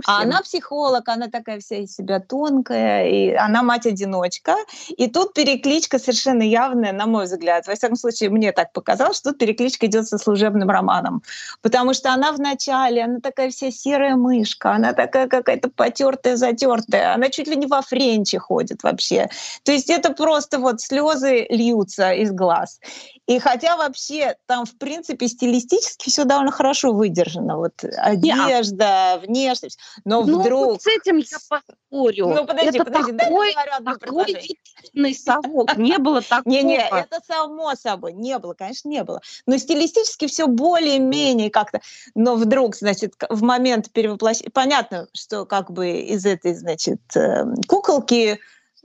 а 0.06 0.22
она 0.22 0.42
психолог, 0.42 1.08
она 1.08 1.28
такая 1.28 1.60
вся 1.60 1.78
из 1.78 1.96
себя 1.96 2.20
тонкая, 2.20 3.08
и 3.08 3.34
она 3.34 3.64
мать-одиночка. 3.64 4.56
И 4.90 5.08
тут 5.08 5.34
перекличка 5.34 6.00
совершенно 6.00 6.44
явная, 6.44 6.92
на 6.92 7.06
мой 7.06 7.26
взгляд. 7.26 7.68
Во 7.68 7.76
всяком 7.76 7.96
случае, 7.96 8.30
мне 8.30 8.52
так 8.52 8.74
показалось, 8.74 9.18
что 9.18 9.32
тут 9.32 9.40
перекличка 9.40 9.86
идет 9.86 10.08
со 10.08 10.18
служебным 10.18 10.70
романом. 10.70 11.24
Потому 11.62 11.94
что 11.94 12.12
она 12.14 12.32
вначале, 12.32 13.04
она 13.04 13.20
такая 13.20 13.50
вся 13.50 13.72
серая 13.72 14.16
мышка, 14.16 14.72
она 14.72 14.94
такая 14.94 15.28
какая-то 15.28 15.70
потертая, 15.70 16.36
затертая, 16.36 17.14
она 17.14 17.30
чуть 17.30 17.48
ли 17.48 17.56
не 17.56 17.68
во 17.68 17.82
френче 17.82 18.40
ходит 18.40 18.84
вообще. 18.84 19.30
То 19.64 19.72
есть 19.72 19.90
это 19.90 20.14
просто 20.14 20.60
вот 20.60 20.82
слезы 20.82 21.46
льются 21.50 22.12
из 22.12 22.32
глаз. 22.32 22.80
И 23.28 23.40
хотя 23.40 23.78
вообще 23.78 24.36
там, 24.46 24.66
в 24.66 24.78
принципе, 24.78 25.28
стилистически 25.28 26.10
все 26.10 26.26
довольно 26.26 26.52
хорошо 26.52 26.92
выдержано. 26.92 27.58
Вот 27.58 27.74
одежда, 27.98 29.22
внешность. 29.26 29.61
Но 30.06 30.24
ну, 30.24 30.40
вдруг... 30.40 30.66
Вот 30.66 30.82
с 30.82 30.88
этим 30.88 31.18
я 31.18 31.38
поспорю. 31.50 32.28
Ну, 32.28 32.46
подожди, 32.46 32.78
это 32.78 32.86
подожди, 32.86 33.12
такой, 33.14 33.54
такой 33.84 34.34
эффективный 34.34 35.16
совок. 35.16 35.78
Не 35.78 35.98
было 35.98 36.22
такого. 36.30 36.52
Не-не, 36.52 36.88
это 36.88 37.20
само 37.26 37.76
собой. 37.76 38.14
Не 38.14 38.38
было, 38.40 38.54
конечно, 38.54 38.90
не 38.90 39.04
было. 39.04 39.22
Но 39.46 39.58
стилистически 39.58 40.28
все 40.28 40.48
более-менее 40.48 41.50
как-то. 41.50 41.82
Но 42.16 42.36
вдруг, 42.36 42.76
значит, 42.76 43.14
в 43.30 43.44
момент 43.44 43.92
перевоплощения... 43.92 44.52
Понятно, 44.52 45.08
что 45.14 45.46
как 45.46 45.72
бы 45.72 45.92
из 45.92 46.26
этой, 46.26 46.54
значит, 46.54 47.02
эм, 47.16 47.56
куколки 47.68 48.40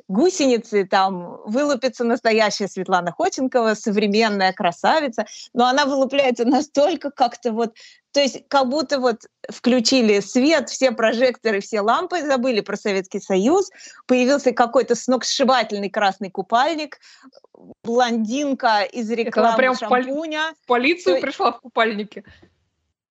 гусеницы, 0.08 0.84
там 0.84 1.40
вылупится 1.44 2.04
настоящая 2.04 2.68
Светлана 2.68 3.12
Ходченкова, 3.12 3.74
современная 3.74 4.52
красавица, 4.52 5.26
но 5.52 5.66
она 5.66 5.84
вылупляется 5.84 6.44
настолько 6.44 7.10
как-то 7.10 7.52
вот, 7.52 7.74
то 8.16 8.22
есть 8.22 8.48
как 8.48 8.70
будто 8.70 8.98
вот 8.98 9.26
включили 9.50 10.20
свет, 10.20 10.70
все 10.70 10.90
прожекторы, 10.90 11.60
все 11.60 11.82
лампы, 11.82 12.22
забыли 12.22 12.60
про 12.60 12.74
Советский 12.74 13.20
Союз, 13.20 13.70
появился 14.06 14.52
какой-то 14.52 14.94
сногсшибательный 14.94 15.90
красный 15.90 16.30
купальник, 16.30 16.98
блондинка 17.84 18.84
из 18.84 19.10
рекламы 19.10 19.48
Это 19.48 19.56
прям 19.58 19.76
шампуня. 19.76 20.54
В 20.62 20.66
полицию 20.66 21.16
То... 21.16 21.20
пришла 21.20 21.52
в 21.52 21.60
купальнике. 21.60 22.24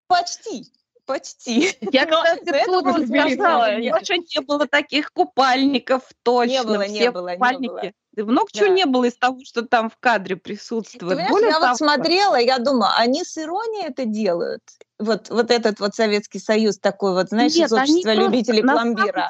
Почти. 0.08 0.72
Почти. 1.06 1.78
Я, 1.82 2.06
кстати, 2.08 2.66
тоже 2.66 3.08
сказала, 3.08 3.68
раньше 3.68 4.18
не 4.18 4.41
было 4.41 4.68
таких 4.68 5.12
купальников 5.12 6.03
точно. 6.24 6.51
Не 6.51 6.64
было, 6.64 6.88
не 6.88 7.12
было, 7.12 7.34
купальники. 7.34 7.93
не 8.16 8.24
было. 8.24 8.32
Много 8.32 8.47
да. 8.53 8.60
чего 8.60 8.68
не 8.70 8.86
было 8.86 9.06
из 9.06 9.16
того, 9.16 9.39
что 9.43 9.64
там 9.64 9.89
в 9.89 9.97
кадре 9.97 10.36
присутствует. 10.36 11.18
Ты 11.18 11.28
Более 11.30 11.49
я 11.49 11.60
того... 11.60 11.68
вот 11.68 11.78
смотрела, 11.78 12.39
я 12.39 12.60
думаю, 12.60 12.91
они 12.97 13.24
с 13.24 13.38
иронией 13.38 13.88
это 13.88 14.06
делают? 14.06 14.64
Вот, 14.97 15.30
вот 15.30 15.51
этот 15.51 15.80
вот 15.80 15.95
Советский 15.95 16.39
Союз 16.39 16.80
такой 16.80 17.14
вот, 17.14 17.30
знаешь, 17.30 17.53
Нет, 17.56 17.70
из 17.70 17.74
общества 17.74 18.14
любителей 18.14 18.62
пломбира. 18.62 19.30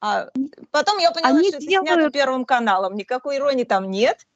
А 0.00 0.28
потом 0.70 0.98
я 0.98 1.12
поняла, 1.12 1.30
они 1.30 1.48
что 1.48 1.60
делают... 1.60 1.88
это 1.88 1.96
снято 1.96 2.10
Первым 2.10 2.44
каналом. 2.44 2.94
Никакой 2.94 3.38
иронии 3.38 3.64
там 3.64 3.90
нет. 3.90 4.26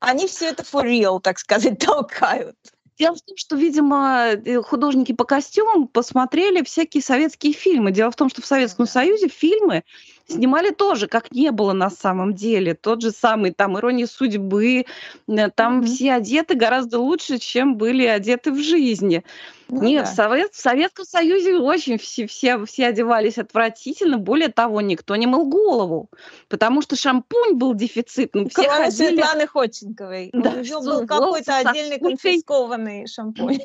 Они 0.00 0.26
все 0.26 0.48
это 0.50 0.62
for 0.62 0.84
real, 0.84 1.20
так 1.20 1.38
сказать, 1.38 1.78
толкают. 1.84 2.56
Дело 2.98 3.14
в 3.14 3.22
том, 3.22 3.36
что, 3.36 3.54
видимо, 3.56 4.30
э, 4.32 4.60
художники 4.60 5.12
по 5.12 5.24
костюмам 5.24 5.86
посмотрели 5.86 6.64
всякие 6.64 7.02
советские 7.02 7.52
фильмы. 7.52 7.92
Дело 7.92 8.10
в 8.10 8.16
том, 8.16 8.28
что 8.28 8.42
в 8.42 8.46
Советском 8.46 8.86
Союзе 8.86 9.28
фильмы 9.28 9.84
снимали 10.26 10.70
тоже, 10.70 11.06
как 11.06 11.30
не 11.30 11.52
было 11.52 11.72
на 11.72 11.90
самом 11.90 12.34
деле. 12.34 12.74
Тот 12.74 13.00
же 13.00 13.12
самый 13.12 13.52
там 13.52 13.78
«Ирония 13.78 14.06
судьбы», 14.06 14.84
э, 15.28 15.50
там 15.50 15.80
mm-hmm. 15.80 15.86
все 15.86 16.12
одеты 16.12 16.54
гораздо 16.54 16.98
лучше, 16.98 17.38
чем 17.38 17.76
были 17.76 18.04
одеты 18.04 18.50
в 18.50 18.58
жизни. 18.58 19.22
Ну, 19.70 19.82
Нет, 19.82 20.04
да. 20.04 20.10
в, 20.10 20.14
Совет, 20.14 20.54
в 20.54 20.60
Советском 20.60 21.04
Союзе 21.04 21.56
очень 21.56 21.98
все, 21.98 22.26
все, 22.26 22.64
все 22.64 22.86
одевались 22.86 23.36
отвратительно. 23.36 24.16
Более 24.16 24.48
того, 24.48 24.80
никто 24.80 25.14
не 25.16 25.26
мыл 25.26 25.46
голову, 25.46 26.08
потому 26.48 26.80
что 26.80 26.96
шампунь 26.96 27.54
был 27.54 27.74
дефицитным. 27.74 28.48
Все 28.48 28.62
Кроме 28.62 28.84
ходили... 28.84 29.16
Светланы 29.16 29.46
Ходченковой. 29.46 30.30
Да, 30.32 30.50
У 30.50 30.60
нее 30.60 30.80
был 30.80 31.06
какой-то 31.06 31.58
отдельный 31.58 31.98
конфискованный 31.98 33.06
шампунь. 33.06 33.58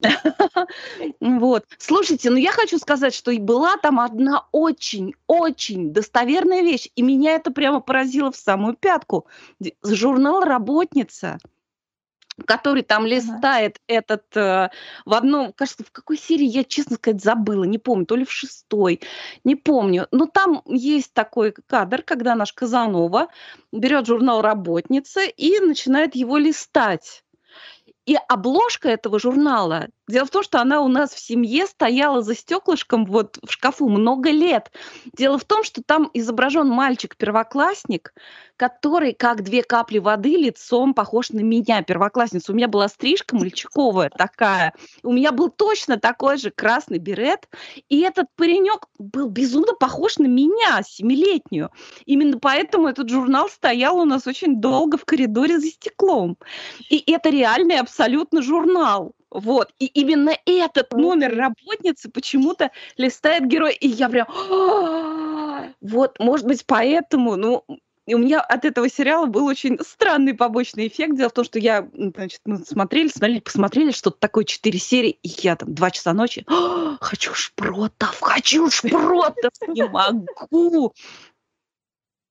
Вот. 1.20 1.66
Слушайте, 1.78 2.30
ну 2.30 2.36
я 2.36 2.52
хочу 2.52 2.78
сказать, 2.78 3.14
что 3.14 3.30
и 3.30 3.38
была 3.38 3.76
там 3.76 4.00
одна 4.00 4.46
очень-очень 4.50 5.92
достоверная 5.92 6.62
вещь, 6.62 6.88
и 6.94 7.02
меня 7.02 7.32
это 7.32 7.50
прямо 7.50 7.80
поразило 7.80 8.32
в 8.32 8.36
самую 8.36 8.74
пятку. 8.74 9.26
Журнал 9.82 10.42
«Работница», 10.42 11.38
который 12.46 12.82
там 12.82 13.06
листает 13.06 13.78
ага. 13.88 13.98
этот 13.98 14.36
э, 14.36 14.70
в 15.04 15.14
одном, 15.14 15.52
кажется, 15.52 15.84
в 15.84 15.92
какой 15.92 16.18
серии, 16.18 16.46
я, 16.46 16.64
честно 16.64 16.96
сказать, 16.96 17.22
забыла, 17.22 17.64
не 17.64 17.78
помню, 17.78 18.06
то 18.06 18.16
ли 18.16 18.24
в 18.24 18.32
шестой, 18.32 19.00
не 19.44 19.54
помню. 19.54 20.08
Но 20.10 20.26
там 20.26 20.62
есть 20.66 21.12
такой 21.14 21.52
кадр, 21.52 22.02
когда 22.02 22.34
наш 22.34 22.52
Казанова 22.52 23.28
берет 23.72 24.06
журнал 24.06 24.42
«Работница» 24.42 25.22
и 25.22 25.60
начинает 25.60 26.14
его 26.14 26.38
листать. 26.38 27.23
И 28.06 28.16
обложка 28.28 28.90
этого 28.90 29.18
журнала, 29.18 29.88
дело 30.08 30.26
в 30.26 30.30
том, 30.30 30.42
что 30.42 30.60
она 30.60 30.82
у 30.82 30.88
нас 30.88 31.14
в 31.14 31.18
семье 31.18 31.66
стояла 31.66 32.20
за 32.20 32.34
стеклышком 32.34 33.06
вот 33.06 33.38
в 33.42 33.50
шкафу 33.50 33.88
много 33.88 34.30
лет. 34.30 34.70
Дело 35.16 35.38
в 35.38 35.44
том, 35.44 35.64
что 35.64 35.82
там 35.82 36.10
изображен 36.12 36.68
мальчик-первоклассник, 36.68 38.12
который, 38.56 39.14
как 39.14 39.42
две 39.42 39.62
капли 39.62 39.98
воды, 39.98 40.36
лицом 40.36 40.94
похож 40.94 41.30
на 41.30 41.40
меня, 41.40 41.82
первоклассницу. 41.82 42.52
У 42.52 42.56
меня 42.56 42.68
была 42.68 42.88
стрижка 42.88 43.36
мальчиковая 43.36 44.10
такая. 44.10 44.74
У 45.02 45.12
меня 45.12 45.32
был 45.32 45.48
точно 45.48 45.98
такой 45.98 46.36
же 46.36 46.50
красный 46.50 46.98
берет. 46.98 47.48
И 47.88 48.00
этот 48.00 48.26
паренек 48.36 48.86
был 48.98 49.28
безумно 49.28 49.72
похож 49.72 50.18
на 50.18 50.26
меня, 50.26 50.82
семилетнюю. 50.86 51.70
Именно 52.04 52.38
поэтому 52.38 52.88
этот 52.88 53.08
журнал 53.08 53.48
стоял 53.48 53.98
у 53.98 54.04
нас 54.04 54.26
очень 54.26 54.60
долго 54.60 54.98
в 54.98 55.04
коридоре 55.04 55.58
за 55.58 55.68
стеклом. 55.68 56.36
И 56.90 57.02
это 57.10 57.30
реальный 57.30 57.78
абсолютно 57.94 58.42
журнал. 58.42 59.12
Вот. 59.30 59.72
И 59.78 59.86
именно 59.86 60.32
этот 60.46 60.92
номер 60.92 61.36
работницы 61.36 62.10
почему-то 62.10 62.70
листает 62.96 63.46
герой. 63.46 63.74
И 63.74 63.88
я 63.88 64.08
прям... 64.08 64.26
Вот, 65.80 66.18
может 66.18 66.46
быть, 66.46 66.64
поэтому, 66.66 67.36
ну, 67.36 67.64
И 68.06 68.14
у 68.14 68.18
меня 68.18 68.40
от 68.40 68.64
этого 68.64 68.88
сериала 68.90 69.26
был 69.26 69.46
очень 69.46 69.78
странный 69.80 70.34
побочный 70.34 70.88
эффект. 70.88 71.16
Дело 71.16 71.30
в 71.30 71.32
том, 71.32 71.44
что 71.44 71.58
я, 71.58 71.88
значит, 71.94 72.40
мы 72.44 72.58
смотрели, 72.58 73.08
смотрели, 73.08 73.40
посмотрели 73.40 73.90
что-то 73.92 74.18
такое, 74.18 74.44
четыре 74.44 74.78
серии, 74.78 75.18
и 75.22 75.28
я 75.42 75.56
там 75.56 75.74
два 75.74 75.90
часа 75.90 76.12
ночи, 76.12 76.44
«А, 76.46 76.98
хочу 77.00 77.32
шпротов, 77.32 78.18
хочу 78.20 78.70
шпротов, 78.70 79.52
не 79.68 79.86
могу. 79.88 80.92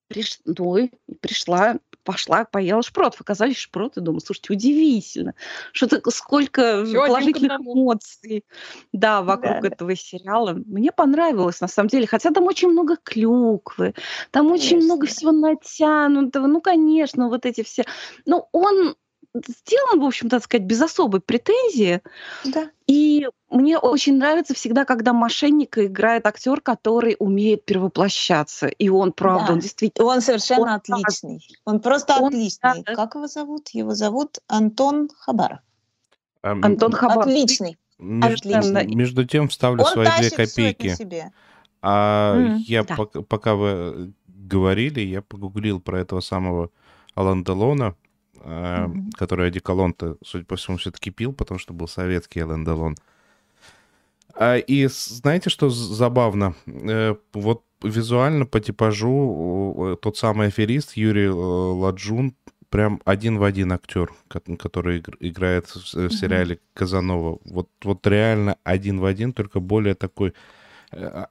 Приш... 0.10 0.40
Ну, 0.46 0.78
и 0.78 0.92
пришла, 1.22 1.78
пошла, 2.04 2.46
поела 2.46 2.82
шпротов. 2.84 3.22
Оказались 3.22 3.58
шпроты 3.58 4.02
дома. 4.02 4.20
Слушайте, 4.20 4.54
удивительно. 4.54 5.34
Что-то 5.72 6.02
сколько 6.12 6.84
Всё 6.86 7.04
один 7.04 7.04
к 7.04 7.08
положительных 7.08 7.60
эмоций, 7.62 8.46
да, 8.92 9.22
вокруг 9.22 9.62
Да-да. 9.62 9.68
этого 9.68 9.96
сериала. 9.96 10.54
Мне 10.66 10.92
понравилось, 10.92 11.62
на 11.62 11.68
самом 11.68 11.90
деле. 11.90 12.08
Хотя 12.08 12.32
там 12.32 12.46
очень 12.46 12.70
много 12.70 12.98
клюквы, 13.04 13.94
там 14.32 14.52
очень 14.52 14.78
много 14.78 15.02
Конечно. 15.02 15.16
всего 15.16 15.32
натянутого. 15.32 16.48
Ну, 16.48 16.62
конечно, 16.62 17.30
вот 17.30 17.46
эти 17.46 17.64
все... 17.64 17.84
Ну, 18.26 18.48
он 18.52 18.96
сделан, 19.36 20.00
в 20.00 20.06
общем, 20.06 20.30
так 20.30 20.44
сказать, 20.44 20.66
без 20.66 20.82
особой 20.82 21.22
претензии. 21.22 22.02
Да. 22.46 22.70
И 22.88 23.28
мне 23.50 23.78
очень 23.78 24.18
нравится 24.18 24.54
всегда, 24.54 24.86
когда 24.86 25.14
мошенника 25.14 25.86
играет 25.86 26.26
актер, 26.28 26.62
который 26.62 27.16
умеет 27.20 27.66
перевоплощаться. 27.66 28.68
И 28.68 28.90
он, 28.90 29.12
правда, 29.12 29.48
Да. 29.48 29.54
он 29.54 29.60
действительно... 29.60 30.08
Он 30.08 30.22
совершенно 30.22 30.62
Он 30.76 30.80
так. 30.82 30.98
отличный. 31.00 31.48
Он 31.66 31.80
просто 31.80 32.16
Он 32.20 32.28
отличный. 32.28 32.84
так. 32.84 32.96
Как 32.96 33.16
его 33.16 33.28
зовут? 33.28 33.70
Его 33.70 33.96
зовут 33.96 34.40
Антон 34.48 35.10
Хабаров. 35.18 35.60
А, 36.42 36.52
м, 36.52 36.64
Антон 36.64 36.92
Хабаров. 36.92 37.24
Отличный. 37.28 37.78
между, 38.00 38.50
отлично. 38.50 38.84
между 38.96 39.26
тем 39.26 39.48
вставлю 39.48 39.84
Он 39.84 39.88
свои 39.92 40.08
две 40.20 40.30
копейки. 40.30 40.94
себе. 40.96 41.32
А 41.82 42.36
М, 42.36 42.56
я 42.58 42.84
да. 42.84 42.96
пок- 42.96 43.24
пока 43.24 43.56
вы 43.56 44.14
говорили, 44.28 45.00
я 45.02 45.22
погуглил 45.22 45.80
про 45.80 46.00
этого 46.02 46.20
самого 46.20 46.70
Алан 47.16 47.44
Делона, 47.44 47.96
э, 48.44 48.88
который 49.16 49.48
одеколон-то, 49.48 50.18
судя 50.24 50.46
по 50.46 50.56
всему, 50.56 50.78
все-таки 50.78 51.12
пил, 51.12 51.34
потому 51.34 51.60
что 51.60 51.74
был 51.74 51.88
советский 51.88 52.42
Алан 52.42 52.66
Делон. 52.66 52.96
А, 54.36 54.58
и 54.58 54.88
знаете, 54.88 55.50
что 55.50 55.70
забавно? 55.70 56.56
Э, 56.66 57.16
вот 57.34 57.64
визуально 57.82 58.46
по 58.46 58.60
типажу 58.60 59.94
э, 59.94 59.98
тот 60.02 60.18
самый 60.18 60.48
аферист 60.48 60.96
Юрий 60.96 61.30
Ладжун 61.30 62.36
прям 62.70 63.02
один 63.06 63.38
в 63.38 63.44
один 63.44 63.72
актер, 63.72 64.12
ко- 64.28 64.42
который 64.58 64.98
игр- 64.98 65.18
играет 65.20 65.68
в, 65.68 66.10
сериале 66.10 66.60
Казанова. 66.74 67.38
Вот, 67.46 67.70
вот 67.84 68.08
реально 68.08 68.58
один 68.64 69.00
в 69.00 69.06
один, 69.06 69.32
только 69.32 69.60
более 69.60 69.94
такой 69.94 70.34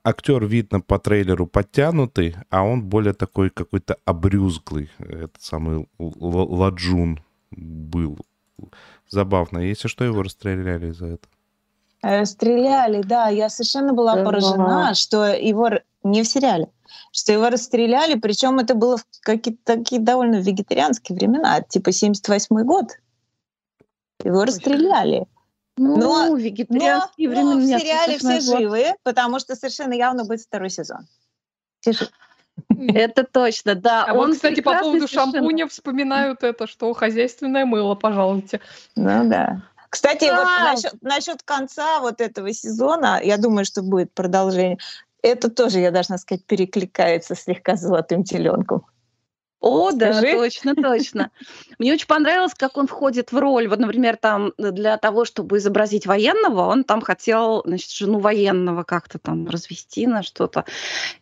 актер 0.04 0.44
видно 0.44 0.80
по 0.80 0.98
трейлеру 0.98 1.46
подтянутый, 1.46 2.36
а 2.50 2.62
он 2.64 2.82
более 2.82 3.14
такой 3.14 3.50
какой-то 3.50 3.96
обрюзглый. 4.04 4.90
Этот 4.98 5.40
самый 5.40 5.88
Л- 5.98 6.14
Л- 6.20 6.54
Ладжун 6.54 7.20
был. 7.50 8.18
Забавно. 9.08 9.58
Если 9.58 9.88
что, 9.88 10.04
его 10.04 10.22
расстреляли 10.22 10.90
за 10.92 11.06
это. 11.06 11.28
Э, 12.02 12.24
Стреляли, 12.24 13.02
да. 13.02 13.28
Я 13.28 13.48
совершенно 13.48 13.92
была 13.92 14.16
Да. 14.16 14.24
поражена, 14.24 14.94
что 14.94 15.26
его 15.26 15.70
не 16.02 16.22
в 16.22 16.26
сериале, 16.28 16.68
что 17.12 17.32
его 17.32 17.48
расстреляли, 17.48 18.18
причем 18.18 18.58
это 18.58 18.74
было 18.74 18.96
в 18.96 19.04
какие-то 19.20 19.60
такие 19.64 20.00
довольно 20.00 20.36
вегетарианские 20.40 21.16
времена, 21.16 21.60
типа 21.62 21.92
78 21.92 22.64
год. 22.64 22.86
Его 24.24 24.44
расстреляли. 24.44 25.26
Ну, 25.78 25.96
Но- 25.96 26.36
вегетарианские 26.36 27.28
Но, 27.28 27.34
времена. 27.34 27.54
но 27.54 27.60
в 27.60 27.80
сериале 27.80 28.18
все 28.18 28.40
вот- 28.40 28.58
живы, 28.58 28.94
потому 29.02 29.38
что 29.38 29.56
совершенно 29.56 29.94
явно 29.94 30.24
будет 30.24 30.40
второй 30.40 30.70
сезон. 30.70 31.06
Все 31.80 31.92
живы. 31.92 32.10
Это 32.94 33.24
точно, 33.24 33.74
да. 33.74 34.04
А 34.04 34.14
вот, 34.14 34.32
кстати, 34.32 34.60
по 34.60 34.78
поводу 34.78 35.08
совершенно. 35.08 35.32
шампуня 35.32 35.66
вспоминают 35.68 36.42
это, 36.42 36.66
что 36.66 36.92
хозяйственное 36.92 37.64
мыло, 37.64 37.94
пожалуйте. 37.94 38.60
Ну 38.94 39.28
да. 39.28 39.62
Кстати, 39.88 40.24
вот 40.24 40.92
насчет 41.02 41.42
конца 41.42 42.00
вот 42.00 42.20
этого 42.20 42.52
сезона, 42.52 43.20
я 43.22 43.36
думаю, 43.38 43.64
что 43.64 43.82
будет 43.82 44.12
продолжение. 44.12 44.78
Это 45.22 45.50
тоже, 45.50 45.80
я 45.80 45.90
должна 45.90 46.18
сказать, 46.18 46.44
перекликается 46.44 47.34
слегка 47.34 47.76
с 47.76 47.80
золотым 47.80 48.24
теленком. 48.24 48.86
О, 49.62 49.92
да, 49.92 50.12
Скажи. 50.12 50.34
точно, 50.34 50.74
точно. 50.74 51.30
Мне 51.78 51.92
очень 51.92 52.08
понравилось, 52.08 52.52
как 52.52 52.76
он 52.76 52.88
входит 52.88 53.30
в 53.30 53.38
роль. 53.38 53.68
Вот, 53.68 53.78
например, 53.78 54.16
там 54.16 54.52
для 54.58 54.96
того, 54.98 55.24
чтобы 55.24 55.58
изобразить 55.58 56.04
военного, 56.04 56.62
он 56.62 56.82
там 56.82 57.00
хотел, 57.00 57.62
значит, 57.64 57.90
жену 57.90 58.18
военного 58.18 58.82
как-то 58.82 59.20
там 59.20 59.46
развести 59.46 60.08
на 60.08 60.24
что-то. 60.24 60.64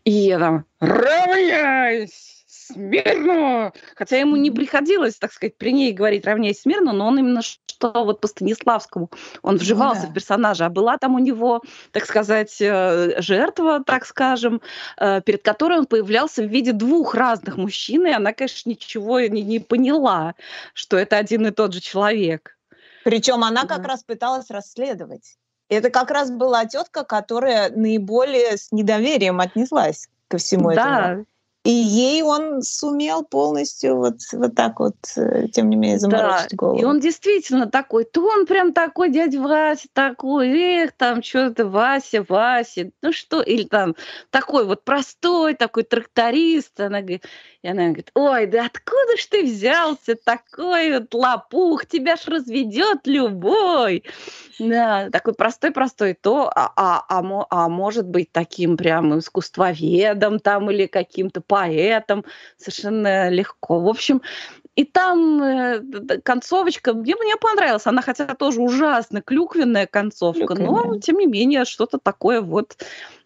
И 0.04 0.34
там 0.38 0.64
«Равняйсь! 0.80 2.46
Смирно!» 2.46 3.74
Хотя 3.94 4.16
ему 4.16 4.36
не 4.36 4.50
приходилось, 4.50 5.16
так 5.16 5.34
сказать, 5.34 5.58
при 5.58 5.72
ней 5.72 5.92
говорить 5.92 6.24
«равняйсь 6.24 6.62
смирно», 6.62 6.94
но 6.94 7.08
он 7.08 7.18
именно 7.18 7.42
что 7.80 8.04
вот 8.04 8.20
по 8.20 8.28
Станиславскому, 8.28 9.10
он 9.42 9.56
вживался 9.56 10.02
да. 10.02 10.08
в 10.08 10.12
персонажа. 10.14 10.66
А 10.66 10.68
была 10.68 10.98
там 10.98 11.14
у 11.14 11.18
него, 11.18 11.62
так 11.92 12.04
сказать, 12.04 12.60
э, 12.60 13.20
жертва, 13.20 13.82
так 13.84 14.04
скажем, 14.04 14.60
э, 14.98 15.20
перед 15.22 15.42
которой 15.42 15.78
он 15.78 15.86
появлялся 15.86 16.42
в 16.42 16.46
виде 16.46 16.72
двух 16.72 17.14
разных 17.14 17.56
мужчин, 17.56 18.06
и 18.06 18.10
она, 18.10 18.32
конечно, 18.32 18.70
ничего 18.70 19.20
не, 19.20 19.42
не 19.42 19.60
поняла, 19.60 20.34
что 20.74 20.98
это 20.98 21.16
один 21.16 21.46
и 21.46 21.50
тот 21.50 21.72
же 21.72 21.80
человек. 21.80 22.56
Причем 23.04 23.42
она 23.44 23.64
как 23.64 23.82
Да. 23.82 23.88
раз 23.88 24.04
пыталась 24.04 24.50
расследовать. 24.50 25.36
Это 25.70 25.90
как 25.90 26.10
раз 26.10 26.30
была 26.30 26.66
тетка, 26.66 27.04
которая 27.04 27.70
наиболее 27.70 28.56
с 28.56 28.72
недоверием 28.72 29.40
отнеслась 29.40 30.08
ко 30.28 30.36
всему 30.36 30.70
этому. 30.70 31.24
Да, 31.64 31.70
И 31.70 31.72
ей 31.72 32.22
он 32.22 32.62
сумел 32.62 33.24
полностью 33.24 33.96
вот, 33.96 34.16
вот 34.32 34.54
так 34.54 34.80
вот, 34.80 34.96
э, 35.16 35.48
тем 35.48 35.68
не 35.68 35.76
менее, 35.76 35.98
заморочить 35.98 36.54
голову. 36.54 36.78
И 36.80 36.84
он 36.84 37.00
действительно 37.00 37.66
такой, 37.66 38.04
то 38.04 38.22
он 38.22 38.46
прям 38.46 38.72
такой, 38.72 39.10
дядя 39.10 39.40
Вася 39.40 39.88
такой, 39.92 40.48
эх, 40.48 40.92
там 40.96 41.22
что-то, 41.22 41.66
Вася, 41.66 42.24
Вася, 42.26 42.90
ну 43.02 43.12
что, 43.12 43.42
или 43.42 43.64
там 43.64 43.94
такой 44.30 44.64
вот 44.64 44.84
простой, 44.84 45.54
такой 45.54 45.82
тракторист. 45.82 46.80
Она 46.80 47.00
говорит, 47.00 47.24
и 47.62 47.68
она 47.68 47.88
говорит, 47.88 48.10
ой, 48.14 48.46
да 48.46 48.66
откуда 48.66 49.16
ж 49.18 49.26
ты 49.26 49.42
взялся 49.44 50.14
такой 50.16 50.92
вот 50.98 51.12
лопух, 51.12 51.84
тебя 51.84 52.16
ж 52.16 52.26
разведет 52.26 53.06
любой. 53.06 54.04
Да, 54.58 55.10
такой 55.10 55.34
простой-простой, 55.34 56.14
то, 56.14 56.50
а, 56.54 56.72
а, 56.74 57.04
а, 57.08 57.46
а 57.50 57.68
может 57.68 58.06
быть 58.06 58.32
таким 58.32 58.78
прям 58.78 59.18
искусствоведом 59.18 60.38
там 60.38 60.70
или 60.70 60.86
каким-то 60.86 61.42
поэтом, 61.42 62.24
совершенно 62.56 63.28
легко. 63.28 63.80
В 63.80 63.88
общем, 63.88 64.22
и 64.76 64.84
там 64.84 65.42
э, 65.42 65.80
концовочка, 66.22 66.94
мне, 66.94 67.16
мне 67.16 67.36
понравилась. 67.36 67.86
Она 67.86 68.02
хотя 68.02 68.26
тоже 68.34 68.60
ужасно 68.60 69.20
клюквенная 69.20 69.86
концовка, 69.86 70.54
но 70.54 70.54
Клюквенная. 70.54 71.00
тем 71.00 71.18
не 71.18 71.26
менее 71.26 71.64
что-то 71.64 71.98
такое 71.98 72.40
вот 72.40 72.76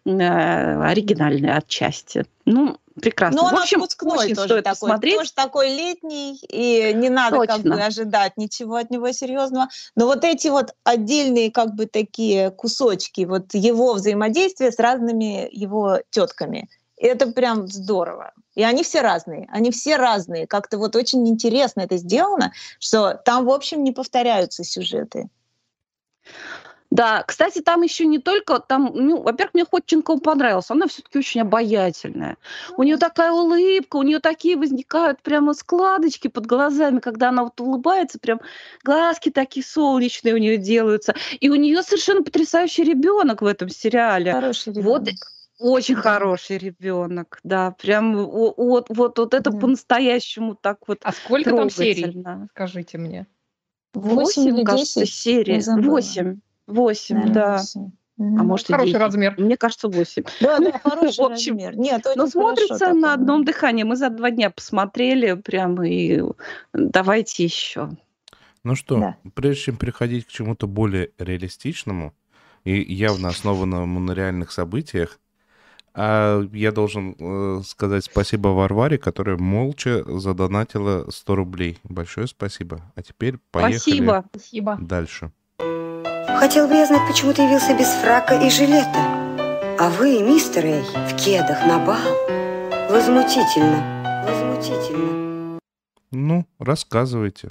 э, 0.05 0.09
оригинальное 0.09 1.57
отчасти. 1.57 2.25
Ну, 2.45 2.77
прекрасно. 2.99 3.41
Ну, 3.41 3.47
он 3.47 3.55
в 3.55 3.59
общем, 3.59 3.81
очень 3.81 4.35
тоже 4.35 4.47
стоит 4.47 4.63
такой, 4.63 4.89
посмотреть. 4.89 5.17
тоже 5.17 5.33
такой 5.33 5.69
летний, 5.69 6.39
и 6.49 6.93
не 6.95 7.09
надо 7.09 7.45
как 7.45 7.61
бы 7.61 7.69
Точно. 7.69 7.85
ожидать 7.85 8.33
ничего 8.37 8.75
от 8.75 8.89
него 8.89 9.11
серьезного. 9.11 9.69
Но 9.95 10.07
вот 10.07 10.23
эти 10.23 10.47
вот 10.47 10.73
отдельные 10.83 11.51
как 11.51 11.75
бы 11.75 11.85
такие 11.85 12.49
кусочки, 12.51 13.21
вот 13.21 13.53
его 13.53 13.93
взаимодействия 13.93 14.71
с 14.71 14.79
разными 14.79 15.47
его 15.51 15.99
тетками, 16.09 16.69
это 17.07 17.31
прям 17.31 17.67
здорово. 17.67 18.33
И 18.55 18.63
они 18.63 18.83
все 18.83 19.01
разные, 19.01 19.47
они 19.51 19.71
все 19.71 19.97
разные. 19.97 20.47
Как-то 20.47 20.77
вот 20.77 20.95
очень 20.95 21.27
интересно 21.27 21.81
это 21.81 21.97
сделано, 21.97 22.53
что 22.79 23.13
там, 23.13 23.45
в 23.45 23.51
общем, 23.51 23.83
не 23.83 23.91
повторяются 23.91 24.63
сюжеты. 24.63 25.29
Да, 26.91 27.23
кстати, 27.23 27.59
там 27.59 27.81
еще 27.81 28.05
не 28.05 28.19
только 28.19 28.59
там, 28.59 28.91
ну, 28.93 29.21
во-первых, 29.21 29.53
мне 29.53 29.65
Ходченкова 29.69 30.19
понравилась, 30.19 30.71
она 30.71 30.87
все-таки 30.87 31.19
очень 31.19 31.41
обаятельная. 31.41 32.37
У 32.77 32.83
нее 32.83 32.95
такая 32.95 33.33
улыбка, 33.33 33.97
у 33.97 34.03
нее 34.03 34.19
такие 34.19 34.55
возникают 34.55 35.21
прямо 35.21 35.53
складочки 35.53 36.29
под 36.29 36.45
глазами, 36.45 36.99
когда 36.99 37.29
она 37.29 37.43
вот 37.43 37.59
улыбается, 37.59 38.17
прям 38.17 38.39
глазки 38.83 39.29
такие 39.29 39.65
солнечные 39.65 40.35
у 40.35 40.37
нее 40.37 40.55
делаются. 40.55 41.15
И 41.41 41.49
у 41.49 41.55
нее 41.55 41.83
совершенно 41.83 42.23
потрясающий 42.23 42.83
ребенок 42.83 43.41
в 43.41 43.45
этом 43.45 43.67
сериале. 43.67 44.31
Хороший 44.31 44.71
Вот 44.71 45.01
ребенок. 45.01 45.34
Очень 45.59 45.95
хороший 45.95 46.57
ребенок, 46.57 47.39
да, 47.43 47.71
прям 47.71 48.15
вот, 48.17 48.85
вот, 48.89 49.17
вот 49.17 49.33
это 49.33 49.51
Да. 49.51 49.57
по-настоящему 49.57 50.55
так 50.55 50.79
вот 50.87 50.99
А 51.03 51.11
сколько 51.13 51.55
там 51.55 51.69
серий? 51.69 52.23
Скажите 52.51 52.97
мне. 52.97 53.27
Восемь 53.93 54.63
кажется, 54.65 55.05
серий. 55.05 55.61
Восемь. 55.81 56.39
Восемь, 56.67 57.31
да. 57.31 57.57
восемь. 57.57 57.91
А 58.17 58.21
Мгм. 58.23 58.47
может 58.47 58.69
и 58.69 58.73
Хороший 58.73 58.93
10. 58.93 59.01
размер. 59.01 59.35
Мне 59.37 59.57
кажется, 59.57 59.89
8. 59.89 60.23
Да, 60.41 60.59
да, 60.59 60.71
хороший 60.83 61.17
В 61.17 61.25
общем, 61.31 61.55
размер. 61.57 61.77
Нет, 61.77 62.01
Но 62.05 62.11
хорошо 62.13 62.29
смотрится 62.31 62.93
на 62.93 63.13
одном 63.13 63.43
дыхании. 63.43 63.83
Мы 63.83 63.97
за 63.97 64.09
два 64.09 64.31
дня 64.31 64.49
посмотрели 64.49 65.33
прям 65.33 65.81
и 65.83 66.21
давайте 66.73 67.43
еще. 67.43 67.89
Ну 68.63 68.75
что, 68.75 68.99
Да. 68.99 69.17
прежде 69.33 69.63
чем 69.63 69.77
переходить 69.77 70.25
к 70.25 70.29
чему-то 70.29 70.65
более 70.65 71.11
реалистичному 71.17 72.13
и 72.63 72.81
явно 72.93 73.29
основанному 73.29 73.99
на 73.99 74.13
реальных 74.13 74.51
событиях, 74.53 75.19
А 75.97 76.43
я 76.51 76.73
должен 76.73 77.15
э, 77.17 77.61
сказать 77.65 78.03
спасибо 78.03 78.49
Варваре, 78.49 78.97
которая 78.97 79.37
молча 79.37 80.03
задонатила 80.19 81.09
100 81.09 81.35
рублей. 81.35 81.79
Большое 81.83 82.27
спасибо. 82.27 82.81
А 82.95 83.01
теперь 83.01 83.37
поехали 83.51 83.77
Спасибо. 83.77 84.25
Спасибо. 84.29 84.77
дальше. 84.81 85.31
Хотел 86.37 86.67
бы 86.67 86.73
я 86.75 86.85
знать, 86.85 87.07
почему 87.07 87.33
ты 87.33 87.43
явился 87.43 87.73
без 87.77 87.87
фрака 87.87 88.35
и 88.35 88.49
жилета. 88.49 88.99
А 89.79 89.89
вы, 89.89 90.21
мистер 90.21 90.65
Эй, 90.65 90.83
в 90.83 91.15
кедах 91.15 91.65
на 91.65 91.79
бал. 91.79 91.97
Возмутительно. 92.89 94.25
Возмутительно. 94.27 95.59
Ну, 96.11 96.45
рассказывайте. 96.59 97.49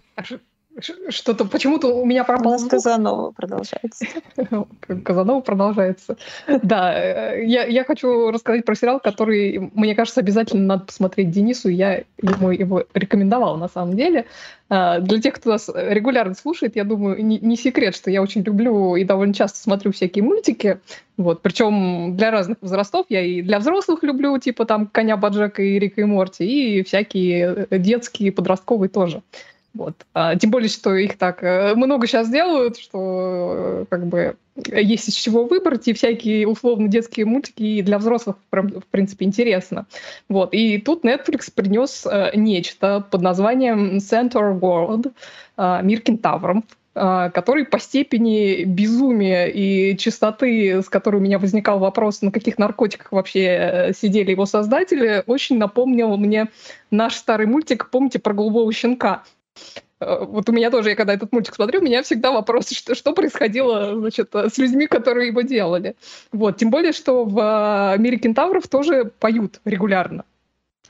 Что-то 1.09 1.45
почему-то 1.45 1.95
у 1.95 2.05
меня 2.05 2.25
пропал 2.25 2.59
звук. 2.59 2.73
Казанова 2.73 3.31
продолжается. 3.31 4.07
Казанова 5.05 5.41
продолжается. 5.41 6.17
Да, 6.63 6.93
э, 6.93 7.45
я, 7.45 7.65
я 7.65 7.85
хочу 7.85 8.31
рассказать 8.31 8.65
про 8.65 8.75
сериал, 8.75 8.99
который, 8.99 9.71
мне 9.75 9.95
кажется, 9.95 10.21
обязательно 10.21 10.65
надо 10.65 10.87
посмотреть 10.87 11.31
Денису. 11.31 11.69
Я 11.69 12.03
ему 12.21 12.51
его 12.51 12.85
рекомендовала 12.93 13.57
на 13.57 13.69
самом 13.69 13.95
деле. 13.97 14.27
А, 14.69 14.99
Для 14.99 15.21
тех, 15.21 15.35
кто 15.35 15.51
нас 15.51 15.71
регулярно 15.73 16.35
слушает, 16.35 16.75
я 16.75 16.83
думаю, 16.83 17.25
не, 17.25 17.39
не 17.39 17.57
секрет, 17.57 17.95
что 17.95 18.11
я 18.11 18.21
очень 18.21 18.43
люблю 18.43 18.97
и 18.97 19.05
довольно 19.05 19.35
часто 19.35 19.59
смотрю 19.59 19.93
всякие 19.93 20.25
мультики. 20.25 20.81
Вот, 21.17 21.43
причем 21.43 22.17
для 22.17 22.33
разных 22.33 22.59
возрастов. 22.61 23.07
Я 23.09 23.21
и 23.21 23.43
для 23.43 23.61
взрослых 23.61 24.03
люблю, 24.03 24.37
типа 24.39 24.65
там 24.65 24.87
Коня 24.89 25.17
Баджека 25.17 25.63
и 25.63 25.79
Рика 25.79 26.01
и 26.01 26.05
Морти, 26.05 26.79
и 26.79 26.83
всякие 26.83 27.69
детские, 27.71 28.33
подростковые 28.33 28.89
тоже. 28.89 29.23
Вот. 29.75 30.07
А, 30.15 30.37
тем 30.37 30.51
более, 30.51 30.69
что 30.69 30.95
их 30.95 31.19
так 31.19 31.43
э, 31.43 31.75
много 31.75 32.07
сейчас 32.07 32.31
делают, 32.31 32.79
что 32.79 33.55
э, 33.57 33.85
как 33.91 34.07
бы 34.07 34.37
есть 34.71 35.09
из 35.09 35.15
чего 35.15 35.45
выбрать, 35.47 35.89
и 35.89 35.93
всякие 35.93 36.47
условно 36.47 36.87
детские 36.87 37.27
мультики 37.27 37.63
и 37.65 37.83
для 37.83 37.99
взрослых, 37.99 38.37
в 38.53 38.87
принципе, 38.93 39.25
интересно. 39.25 39.87
Вот. 40.29 40.55
И 40.55 40.79
тут 40.79 41.05
Netflix 41.05 41.53
принес 41.53 42.07
э, 42.07 42.31
нечто 42.37 43.05
под 43.11 43.21
названием 43.23 43.97
Center 43.97 44.57
World, 44.57 45.13
мир 45.83 46.01
кентавров, 46.01 46.63
э, 46.95 47.31
который 47.35 47.65
по 47.65 47.81
степени 47.81 48.63
безумия 48.63 49.47
и 49.47 49.97
чистоты, 49.97 50.83
с 50.83 50.89
которой 50.89 51.17
у 51.17 51.21
меня 51.21 51.41
возникал 51.41 51.81
вопрос, 51.81 52.23
на 52.23 52.31
каких 52.31 52.59
наркотиках 52.59 53.11
вообще 53.11 53.93
сидели 54.01 54.31
его 54.31 54.47
создатели, 54.47 55.25
очень 55.27 55.59
напомнил 55.59 56.17
мне 56.17 56.47
наш 56.93 57.17
старый 57.17 57.49
мультик, 57.49 57.91
помните, 57.91 58.21
про 58.21 58.35
голубого 58.35 58.73
щенка. 58.73 59.25
Э, 60.01 60.25
Вот 60.25 60.49
у 60.49 60.53
меня 60.53 60.71
тоже, 60.71 60.91
я 60.91 60.97
когда 60.97 61.15
этот 61.15 61.33
мультик 61.33 61.55
смотрю, 61.55 61.81
у 61.81 61.85
меня 61.85 62.03
всегда 62.03 62.33
вопрос, 62.33 62.71
что, 62.71 62.95
что 62.95 63.13
происходило 63.13 63.99
значит, 63.99 64.35
э, 64.35 64.49
с 64.49 64.59
людьми, 64.59 64.87
которые 64.87 65.29
его 65.29 65.43
делали. 65.43 65.97
Вот. 66.33 66.57
Тем 66.57 66.71
более, 66.71 66.93
что 66.93 67.25
в 67.25 67.95
э, 67.97 67.99
мире 67.99 68.19
кентавров 68.19 68.69
тоже 68.69 69.11
поют 69.19 69.61
регулярно. 69.65 70.25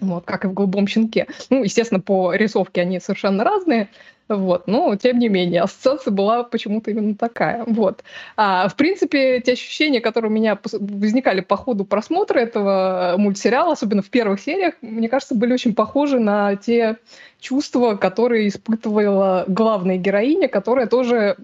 Вот, 0.00 0.24
как 0.24 0.44
и 0.44 0.48
в 0.48 0.54
«Голубом 0.54 0.88
щенке». 0.88 1.28
Ну, 1.50 1.62
естественно, 1.62 2.00
по 2.00 2.34
рисовке 2.34 2.80
они 2.80 2.98
совершенно 2.98 3.44
разные, 3.44 3.88
вот, 4.28 4.66
но 4.66 4.96
тем 4.96 5.18
не 5.18 5.28
менее, 5.28 5.62
ассоциация 5.62 6.10
была 6.10 6.44
почему-то 6.44 6.90
именно 6.90 7.14
такая. 7.14 7.64
Вот. 7.66 8.02
А, 8.36 8.68
в 8.68 8.76
принципе, 8.76 9.40
те 9.40 9.52
ощущения, 9.52 10.00
которые 10.00 10.30
у 10.30 10.34
меня 10.34 10.58
возникали 10.72 11.40
по 11.40 11.56
ходу 11.56 11.84
просмотра 11.84 12.38
этого 12.38 13.14
мультсериала, 13.18 13.72
особенно 13.72 14.02
в 14.02 14.10
первых 14.10 14.40
сериях, 14.40 14.74
мне 14.80 15.08
кажется, 15.08 15.34
были 15.34 15.52
очень 15.52 15.74
похожи 15.74 16.18
на 16.18 16.56
те 16.56 16.96
чувства, 17.38 17.96
которые 17.96 18.48
испытывала 18.48 19.44
главная 19.46 19.98
героиня, 19.98 20.48
которая 20.48 20.86
тоже 20.86 21.36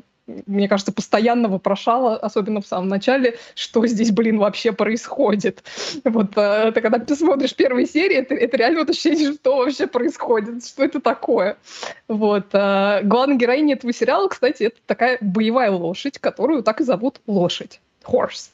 мне 0.46 0.68
кажется, 0.68 0.92
постоянно 0.92 1.48
вопрошала, 1.48 2.16
особенно 2.16 2.60
в 2.60 2.66
самом 2.66 2.88
начале, 2.88 3.36
что 3.54 3.86
здесь, 3.86 4.10
блин, 4.10 4.38
вообще 4.38 4.72
происходит. 4.72 5.62
Вот 6.04 6.36
э, 6.36 6.72
ты 6.72 6.80
когда 6.80 6.98
ты 6.98 7.14
смотришь 7.16 7.54
первые 7.54 7.86
серии, 7.86 8.16
это, 8.16 8.34
это 8.34 8.56
реально 8.56 8.80
вот 8.80 8.90
ощущение, 8.90 9.32
что 9.32 9.56
вообще 9.58 9.86
происходит, 9.86 10.64
что 10.66 10.84
это 10.84 11.00
такое. 11.00 11.56
Вот. 12.08 12.46
э, 12.52 13.00
Главная 13.02 13.36
героиня 13.36 13.74
этого 13.74 13.92
сериала, 13.92 14.28
кстати, 14.28 14.64
это 14.64 14.76
такая 14.86 15.18
боевая 15.20 15.70
лошадь, 15.70 16.18
которую 16.18 16.62
так 16.62 16.80
и 16.80 16.84
зовут 16.84 17.20
лошадь. 17.26 17.80
Horse. 18.04 18.50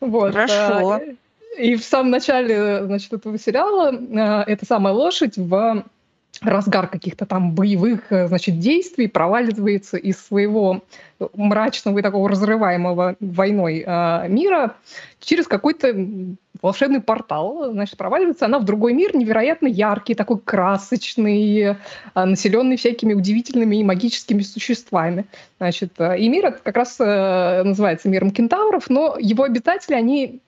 Вот. 0.00 0.32
Хорошо. 0.32 0.98
э, 0.98 1.14
И 1.58 1.76
в 1.76 1.84
самом 1.84 2.10
начале, 2.10 2.84
значит, 2.84 3.12
этого 3.12 3.38
сериала 3.38 3.92
э, 3.92 4.52
эта 4.52 4.66
самая 4.66 4.94
лошадь 4.94 5.36
в 5.36 5.84
разгар 6.40 6.88
каких-то 6.88 7.26
там 7.26 7.52
боевых, 7.52 8.10
э, 8.10 8.26
значит, 8.28 8.58
действий 8.58 9.06
проваливается 9.06 9.96
из 9.96 10.18
своего 10.18 10.82
мрачного 11.34 11.98
и 11.98 12.02
такого 12.02 12.28
разрываемого 12.28 13.16
войной 13.20 13.84
э, 13.86 14.28
мира 14.28 14.76
через 15.20 15.46
какой-то 15.46 15.94
волшебный 16.62 17.00
портал, 17.00 17.72
значит, 17.72 17.96
проваливается 17.96 18.46
она 18.46 18.58
в 18.58 18.64
другой 18.64 18.94
мир, 18.94 19.14
невероятно 19.16 19.66
яркий, 19.66 20.14
такой 20.14 20.38
красочный, 20.38 21.58
э, 21.60 21.76
населенный 22.14 22.76
всякими 22.76 23.14
удивительными 23.14 23.76
и 23.76 23.84
магическими 23.84 24.42
существами. 24.42 25.26
Значит, 25.58 25.92
э, 25.98 26.18
и 26.18 26.28
мир 26.28 26.52
как 26.62 26.76
раз 26.76 26.96
э, 26.98 27.62
называется 27.64 28.08
миром 28.08 28.30
кентавров, 28.30 28.88
но 28.88 29.16
его 29.18 29.44
обитатели, 29.44 29.94
они 29.94 30.40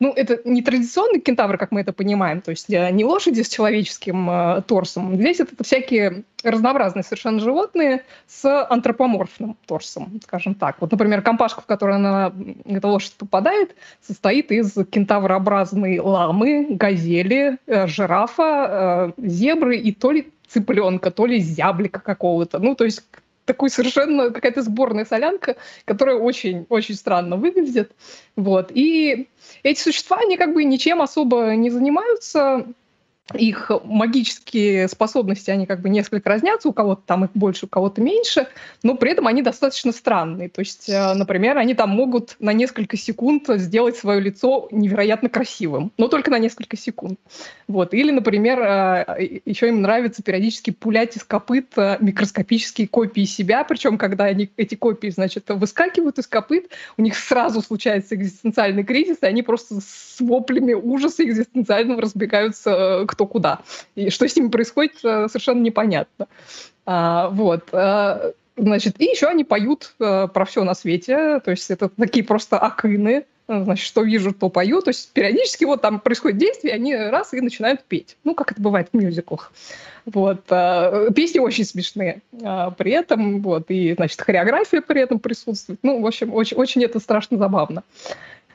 ну, 0.00 0.12
это 0.12 0.40
не 0.44 0.62
традиционный 0.62 1.20
кентавр, 1.20 1.58
как 1.58 1.72
мы 1.72 1.80
это 1.80 1.92
понимаем, 1.92 2.40
то 2.40 2.50
есть 2.50 2.70
э, 2.70 2.90
не 2.90 3.04
лошади 3.04 3.42
с 3.42 3.48
человеческим 3.48 4.30
э, 4.30 4.62
торсом. 4.62 5.16
Здесь 5.16 5.40
это 5.40 5.62
всякие 5.64 6.22
разнообразные 6.44 7.02
совершенно 7.02 7.40
животные 7.40 8.04
с 8.28 8.44
антропоморфным 8.44 9.56
торсом, 9.66 10.20
скажем 10.22 10.54
так. 10.54 10.76
Вот, 10.80 10.92
например, 10.92 11.22
компашка, 11.22 11.62
в 11.62 11.66
которую 11.66 11.96
она, 11.96 12.32
эта 12.64 12.86
лошадь 12.86 13.14
попадает, 13.14 13.74
состоит 14.00 14.52
из 14.52 14.72
кентаврообразной 14.74 15.98
ламы, 15.98 16.68
газели, 16.70 17.58
э, 17.66 17.88
жирафа, 17.88 19.14
э, 19.18 19.26
зебры 19.26 19.78
и 19.78 19.92
то 19.92 20.12
ли 20.12 20.32
цыпленка, 20.46 21.10
то 21.10 21.26
ли 21.26 21.40
зяблика 21.40 21.98
какого-то. 21.98 22.60
Ну, 22.60 22.76
то 22.76 22.84
есть 22.84 23.02
такой 23.48 23.70
совершенно 23.70 24.30
какая-то 24.30 24.62
сборная 24.62 25.04
солянка, 25.04 25.56
которая 25.84 26.16
очень-очень 26.16 26.94
странно 26.94 27.36
выглядит. 27.36 27.92
Вот. 28.36 28.70
И 28.72 29.28
эти 29.62 29.80
существа, 29.80 30.18
они 30.18 30.36
как 30.36 30.54
бы 30.54 30.62
ничем 30.64 31.02
особо 31.02 31.56
не 31.56 31.70
занимаются, 31.70 32.66
их 33.34 33.70
магические 33.84 34.88
способности, 34.88 35.50
они 35.50 35.66
как 35.66 35.80
бы 35.80 35.90
несколько 35.90 36.30
разнятся, 36.30 36.68
у 36.68 36.72
кого-то 36.72 37.02
там 37.04 37.24
их 37.24 37.30
больше, 37.34 37.66
у 37.66 37.68
кого-то 37.68 38.00
меньше, 38.00 38.48
но 38.82 38.94
при 38.94 39.12
этом 39.12 39.26
они 39.26 39.42
достаточно 39.42 39.92
странные. 39.92 40.48
То 40.48 40.60
есть, 40.60 40.88
э, 40.88 41.14
например, 41.14 41.58
они 41.58 41.74
там 41.74 41.90
могут 41.90 42.36
на 42.38 42.52
несколько 42.52 42.96
секунд 42.96 43.44
сделать 43.48 43.96
свое 43.96 44.20
лицо 44.20 44.68
невероятно 44.70 45.28
красивым, 45.28 45.92
но 45.98 46.08
только 46.08 46.30
на 46.30 46.38
несколько 46.38 46.76
секунд. 46.76 47.18
Вот. 47.66 47.92
Или, 47.92 48.10
например, 48.10 48.60
э, 48.60 49.40
еще 49.44 49.68
им 49.68 49.82
нравится 49.82 50.22
периодически 50.22 50.70
пулять 50.70 51.16
из 51.16 51.24
копыт 51.24 51.66
э, 51.76 51.98
микроскопические 52.00 52.88
копии 52.88 53.24
себя, 53.24 53.62
причем 53.64 53.98
когда 53.98 54.24
они, 54.24 54.50
эти 54.56 54.74
копии, 54.74 55.08
значит, 55.08 55.44
выскакивают 55.48 56.18
из 56.18 56.26
копыт, 56.26 56.70
у 56.96 57.02
них 57.02 57.14
сразу 57.14 57.60
случается 57.60 58.14
экзистенциальный 58.14 58.84
кризис, 58.84 59.18
и 59.20 59.26
они 59.26 59.42
просто 59.42 59.80
с 59.80 60.16
воплями 60.20 60.72
ужаса 60.72 61.24
экзистенциального 61.24 62.00
разбегаются 62.00 62.70
э, 62.70 63.06
кто 63.18 63.26
куда. 63.26 63.58
И 63.96 64.10
что 64.10 64.28
с 64.28 64.36
ними 64.36 64.48
происходит, 64.48 64.92
э, 65.02 65.26
совершенно 65.26 65.60
непонятно. 65.60 66.28
А, 66.86 67.28
вот. 67.30 67.68
а, 67.72 68.32
Значит, 68.60 69.00
и 69.00 69.04
еще 69.04 69.26
они 69.28 69.44
поют 69.44 69.94
э, 70.00 70.26
про 70.32 70.44
все 70.44 70.64
на 70.64 70.74
свете, 70.74 71.38
то 71.38 71.52
есть 71.52 71.70
это 71.70 71.88
такие 71.90 72.24
просто 72.24 72.58
акыны, 72.58 73.24
э, 73.46 73.62
значит, 73.62 73.86
что 73.86 74.02
вижу, 74.02 74.32
то 74.32 74.48
пою, 74.48 74.82
то 74.82 74.88
есть 74.88 75.12
периодически 75.12 75.64
вот 75.64 75.80
там 75.80 76.00
происходит 76.00 76.38
действие, 76.38 76.74
они 76.74 76.96
раз 76.96 77.32
и 77.34 77.40
начинают 77.40 77.84
петь, 77.84 78.16
ну, 78.24 78.34
как 78.34 78.50
это 78.50 78.60
бывает 78.60 78.88
в 78.92 78.96
мюзиклах. 78.96 79.52
Вот, 80.06 80.40
э, 80.50 81.10
песни 81.14 81.38
очень 81.38 81.64
смешные 81.64 82.20
э, 82.32 82.70
при 82.76 82.90
этом, 82.90 83.42
вот, 83.42 83.66
и, 83.68 83.94
значит, 83.94 84.20
хореография 84.20 84.80
при 84.80 85.02
этом 85.02 85.20
присутствует, 85.20 85.78
ну, 85.84 86.00
в 86.00 86.06
общем, 86.06 86.34
очень, 86.34 86.56
очень 86.56 86.82
это 86.82 86.98
страшно 86.98 87.38
забавно. 87.38 87.84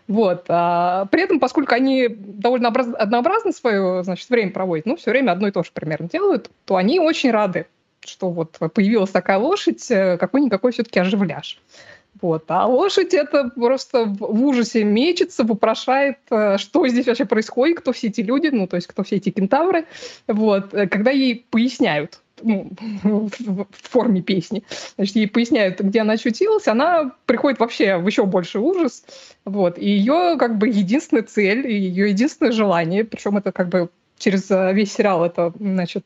Вот. 0.07 0.45
А 0.49 1.05
при 1.05 1.23
этом, 1.23 1.39
поскольку 1.39 1.73
они 1.73 2.07
довольно 2.09 2.69
образ- 2.69 2.95
однообразно 2.97 3.51
свое 3.51 4.03
значит, 4.03 4.29
время 4.29 4.51
проводят, 4.51 4.85
ну, 4.85 4.95
все 4.95 5.11
время 5.11 5.31
одно 5.31 5.47
и 5.47 5.51
то 5.51 5.63
же 5.63 5.71
примерно 5.73 6.09
делают, 6.09 6.49
то 6.65 6.75
они 6.75 6.99
очень 6.99 7.31
рады, 7.31 7.67
что 8.01 8.29
вот 8.29 8.57
появилась 8.73 9.11
такая 9.11 9.37
лошадь, 9.37 9.89
э, 9.91 10.17
какой-никакой 10.17 10.71
все-таки 10.71 10.99
оживляш. 10.99 11.59
Вот. 12.21 12.45
А 12.47 12.67
лошадь 12.67 13.13
это 13.13 13.49
просто 13.55 14.05
в 14.05 14.45
ужасе 14.45 14.83
мечется, 14.83 15.43
вопрошает, 15.43 16.17
э, 16.29 16.57
что 16.57 16.87
здесь 16.87 17.07
вообще 17.07 17.25
происходит, 17.25 17.79
кто 17.79 17.91
все 17.91 18.07
эти 18.07 18.21
люди, 18.21 18.47
ну, 18.47 18.67
то 18.67 18.75
есть 18.75 18.87
кто 18.87 19.03
все 19.03 19.17
эти 19.17 19.29
кентавры. 19.29 19.85
Вот. 20.27 20.73
Э, 20.73 20.87
Когда 20.87 21.11
ей 21.11 21.45
поясняют, 21.49 22.19
ну, 22.41 22.69
в 23.03 23.67
форме 23.71 24.21
песни, 24.21 24.63
значит, 24.95 25.15
ей 25.15 25.27
поясняют, 25.27 25.79
где 25.81 26.01
она 26.01 26.13
очутилась, 26.13 26.67
она 26.67 27.11
приходит 27.25 27.59
вообще 27.59 27.97
в 27.97 28.07
еще 28.07 28.25
больший 28.25 28.61
ужас. 28.61 29.03
Вот. 29.45 29.77
И 29.77 29.89
ее 29.89 30.35
как 30.37 30.57
бы 30.57 30.67
единственная 30.67 31.23
цель, 31.23 31.67
ее 31.67 32.09
единственное 32.09 32.51
желание, 32.51 33.03
причем 33.03 33.37
это 33.37 33.51
как 33.51 33.69
бы 33.69 33.89
через 34.17 34.49
э, 34.51 34.73
весь 34.73 34.93
сериал 34.93 35.25
это, 35.25 35.53
значит, 35.59 36.05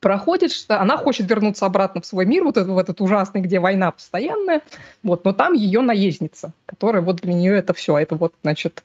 проходит, 0.00 0.52
что 0.52 0.80
она 0.80 0.96
хочет 0.96 1.28
вернуться 1.28 1.66
обратно 1.66 2.00
в 2.00 2.06
свой 2.06 2.26
мир, 2.26 2.44
вот 2.44 2.56
в 2.56 2.78
этот 2.78 3.00
ужасный, 3.00 3.40
где 3.40 3.60
война 3.60 3.90
постоянная, 3.90 4.62
вот, 5.02 5.24
но 5.24 5.32
там 5.32 5.52
ее 5.52 5.80
наездница, 5.80 6.52
которая 6.66 7.02
вот 7.02 7.16
для 7.16 7.34
нее 7.34 7.56
это 7.56 7.74
все, 7.74 7.98
это 7.98 8.16
вот, 8.16 8.34
значит, 8.42 8.82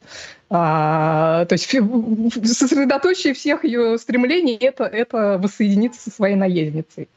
а, 0.50 1.45
то 1.45 1.54
есть 1.54 1.70
сосредоточие 1.70 3.34
всех 3.34 3.64
ее 3.64 3.97
стремлений 3.97 4.56
это, 4.56 4.84
это 4.86 5.38
воссоединиться 5.38 6.02
со 6.02 6.12
своей 6.12 6.36
наездницей. 6.36 7.08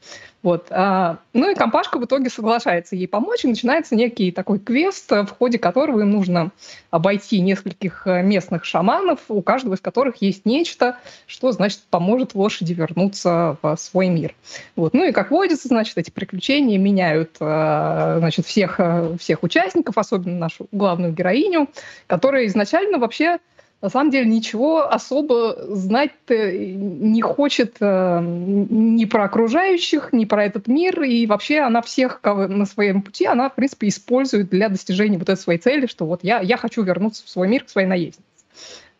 Вот. 0.43 0.67
А, 0.69 1.19
ну 1.31 1.49
и 1.49 1.55
компашка 1.55 1.97
в 1.97 2.05
итоге 2.05 2.29
соглашается 2.29 2.97
ей 2.97 3.07
помочь, 3.07 3.45
и 3.45 3.47
начинается 3.47 3.95
некий 3.95 4.31
такой 4.31 4.59
квест, 4.59 5.09
в 5.09 5.27
ходе 5.27 5.57
которого 5.57 6.01
им 6.01 6.11
нужно 6.11 6.51
обойти 6.91 7.39
нескольких 7.39 8.05
э, 8.05 8.21
местных 8.21 8.65
шаманов, 8.65 9.19
у 9.29 9.41
каждого 9.41 9.75
из 9.75 9.79
которых 9.79 10.17
есть 10.21 10.45
нечто, 10.45 10.97
что, 11.27 11.51
значит, 11.53 11.79
поможет 11.89 12.35
лошади 12.35 12.73
вернуться 12.73 13.57
в 13.61 13.77
свой 13.77 14.09
мир. 14.09 14.35
Вот. 14.75 14.93
Ну 14.93 15.05
и, 15.05 15.13
как 15.13 15.31
водится, 15.31 15.69
значит, 15.69 15.97
эти 15.97 16.11
приключения 16.11 16.77
меняют 16.77 17.37
э, 17.39 18.15
значит, 18.19 18.45
всех, 18.45 18.79
э, 18.79 19.15
всех 19.17 19.43
участников, 19.43 19.97
особенно 19.97 20.37
нашу 20.37 20.67
главную 20.73 21.13
героиню, 21.13 21.69
которая 22.05 22.47
изначально 22.47 22.97
вообще 22.97 23.39
на 23.83 23.89
самом 23.89 24.11
деле 24.11 24.29
ничего 24.29 24.89
особо 24.89 25.57
знать 25.75 26.11
не 26.29 27.21
хочет 27.21 27.75
э, 27.81 28.21
ни 28.23 29.03
про 29.03 29.25
окружающих, 29.25 30.13
ни 30.13 30.23
про 30.23 30.45
этот 30.45 30.67
мир, 30.67 31.03
и 31.03 31.27
вообще 31.27 31.59
она 31.59 31.81
всех 31.81 32.21
на 32.23 32.65
своем 32.65 33.01
пути, 33.01 33.25
она, 33.25 33.49
в 33.49 33.55
принципе, 33.55 33.89
использует 33.89 34.49
для 34.49 34.69
достижения 34.69 35.17
вот 35.17 35.27
этой 35.27 35.41
своей 35.41 35.59
цели, 35.59 35.87
что 35.87 36.05
вот 36.05 36.23
я, 36.23 36.39
я 36.39 36.55
хочу 36.55 36.81
вернуться 36.81 37.25
в 37.25 37.29
свой 37.29 37.49
мир 37.49 37.65
к 37.65 37.69
своей 37.69 37.85
наезднице. 37.85 38.23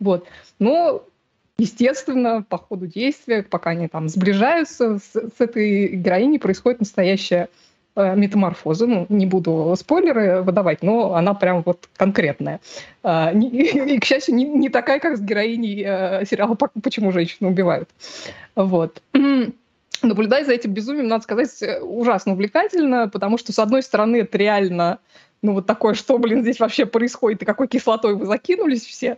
Вот. 0.01 0.27
Но 0.59 1.05
естественно, 1.57 2.43
по 2.43 2.57
ходу 2.57 2.86
действия, 2.86 3.41
пока 3.41 3.69
они 3.69 3.88
там 3.88 4.09
сближаются, 4.09 4.99
с, 4.99 5.13
с 5.13 5.39
этой 5.39 5.95
героиней 5.95 6.39
происходит 6.39 6.81
настоящая 6.81 7.47
метаморфозы. 7.95 8.87
Ну, 8.87 9.05
не 9.09 9.25
буду 9.25 9.75
спойлеры 9.77 10.41
выдавать, 10.41 10.81
но 10.81 11.15
она 11.15 11.33
прям 11.33 11.63
вот 11.63 11.87
конкретная. 11.95 12.59
А, 13.03 13.31
и, 13.33 13.99
к 13.99 14.05
счастью, 14.05 14.35
не, 14.35 14.45
не 14.45 14.69
такая, 14.69 14.99
как 14.99 15.17
с 15.17 15.21
героиней 15.21 15.83
э, 15.85 16.25
сериала 16.25 16.57
«Почему 16.81 17.11
женщины 17.11 17.49
убивают». 17.49 17.89
Вот. 18.55 19.01
Наблюдая 20.01 20.43
за 20.43 20.53
этим 20.53 20.73
безумием, 20.73 21.07
надо 21.07 21.23
сказать, 21.23 21.49
э, 21.61 21.79
ужасно 21.81 22.33
увлекательно, 22.33 23.07
потому 23.07 23.37
что, 23.37 23.53
с 23.53 23.59
одной 23.59 23.83
стороны, 23.83 24.17
это 24.17 24.37
реально 24.37 24.99
ну, 25.43 25.53
вот 25.53 25.65
такое, 25.65 25.93
что, 25.93 26.17
блин, 26.17 26.41
здесь 26.41 26.59
вообще 26.59 26.85
происходит, 26.85 27.41
и 27.41 27.45
какой 27.45 27.67
кислотой 27.67 28.15
вы 28.15 28.25
закинулись 28.25 28.85
все. 28.85 29.17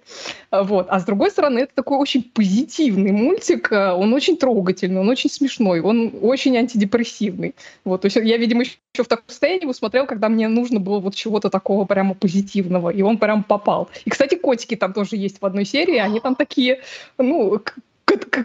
А, 0.50 0.64
вот. 0.64 0.88
А 0.90 1.00
с 1.00 1.06
другой 1.06 1.30
стороны, 1.30 1.60
это 1.60 1.76
такой 1.76 2.00
очень 2.00 2.24
позитивный 2.24 3.12
мультик, 3.12 3.72
а, 3.72 3.96
он 3.96 4.12
очень 4.12 4.36
трогательный, 4.36 5.02
он 5.02 5.08
очень 5.08 5.30
смешной, 5.30 5.82
он 5.82 6.12
очень 6.22 6.58
антидепрессивный. 6.58 7.54
Вот. 7.86 8.02
То 8.02 8.08
есть 8.08 8.18
я, 8.18 8.38
видимо, 8.38 8.64
еще 8.64 9.04
в 9.04 9.08
таком 9.08 9.26
состоянии 9.28 9.64
его 9.64 9.74
смотрел, 9.74 10.08
когда 10.08 10.28
мне 10.28 10.48
нужно 10.48 10.80
было 10.80 11.00
вот 11.00 11.14
чего-то 11.14 11.52
такого 11.52 11.86
прямо 11.86 12.16
позитивного, 12.16 12.90
и 12.90 13.04
он 13.04 13.20
прям 13.20 13.44
попал. 13.44 13.90
И, 14.06 14.10
кстати, 14.10 14.34
котики 14.34 14.76
там 14.76 14.94
тоже 14.94 15.18
есть 15.18 15.40
в 15.40 15.46
одной 15.46 15.66
серии, 15.66 15.98
они 15.98 16.20
там 16.20 16.36
такие, 16.36 16.82
ну, 17.20 17.62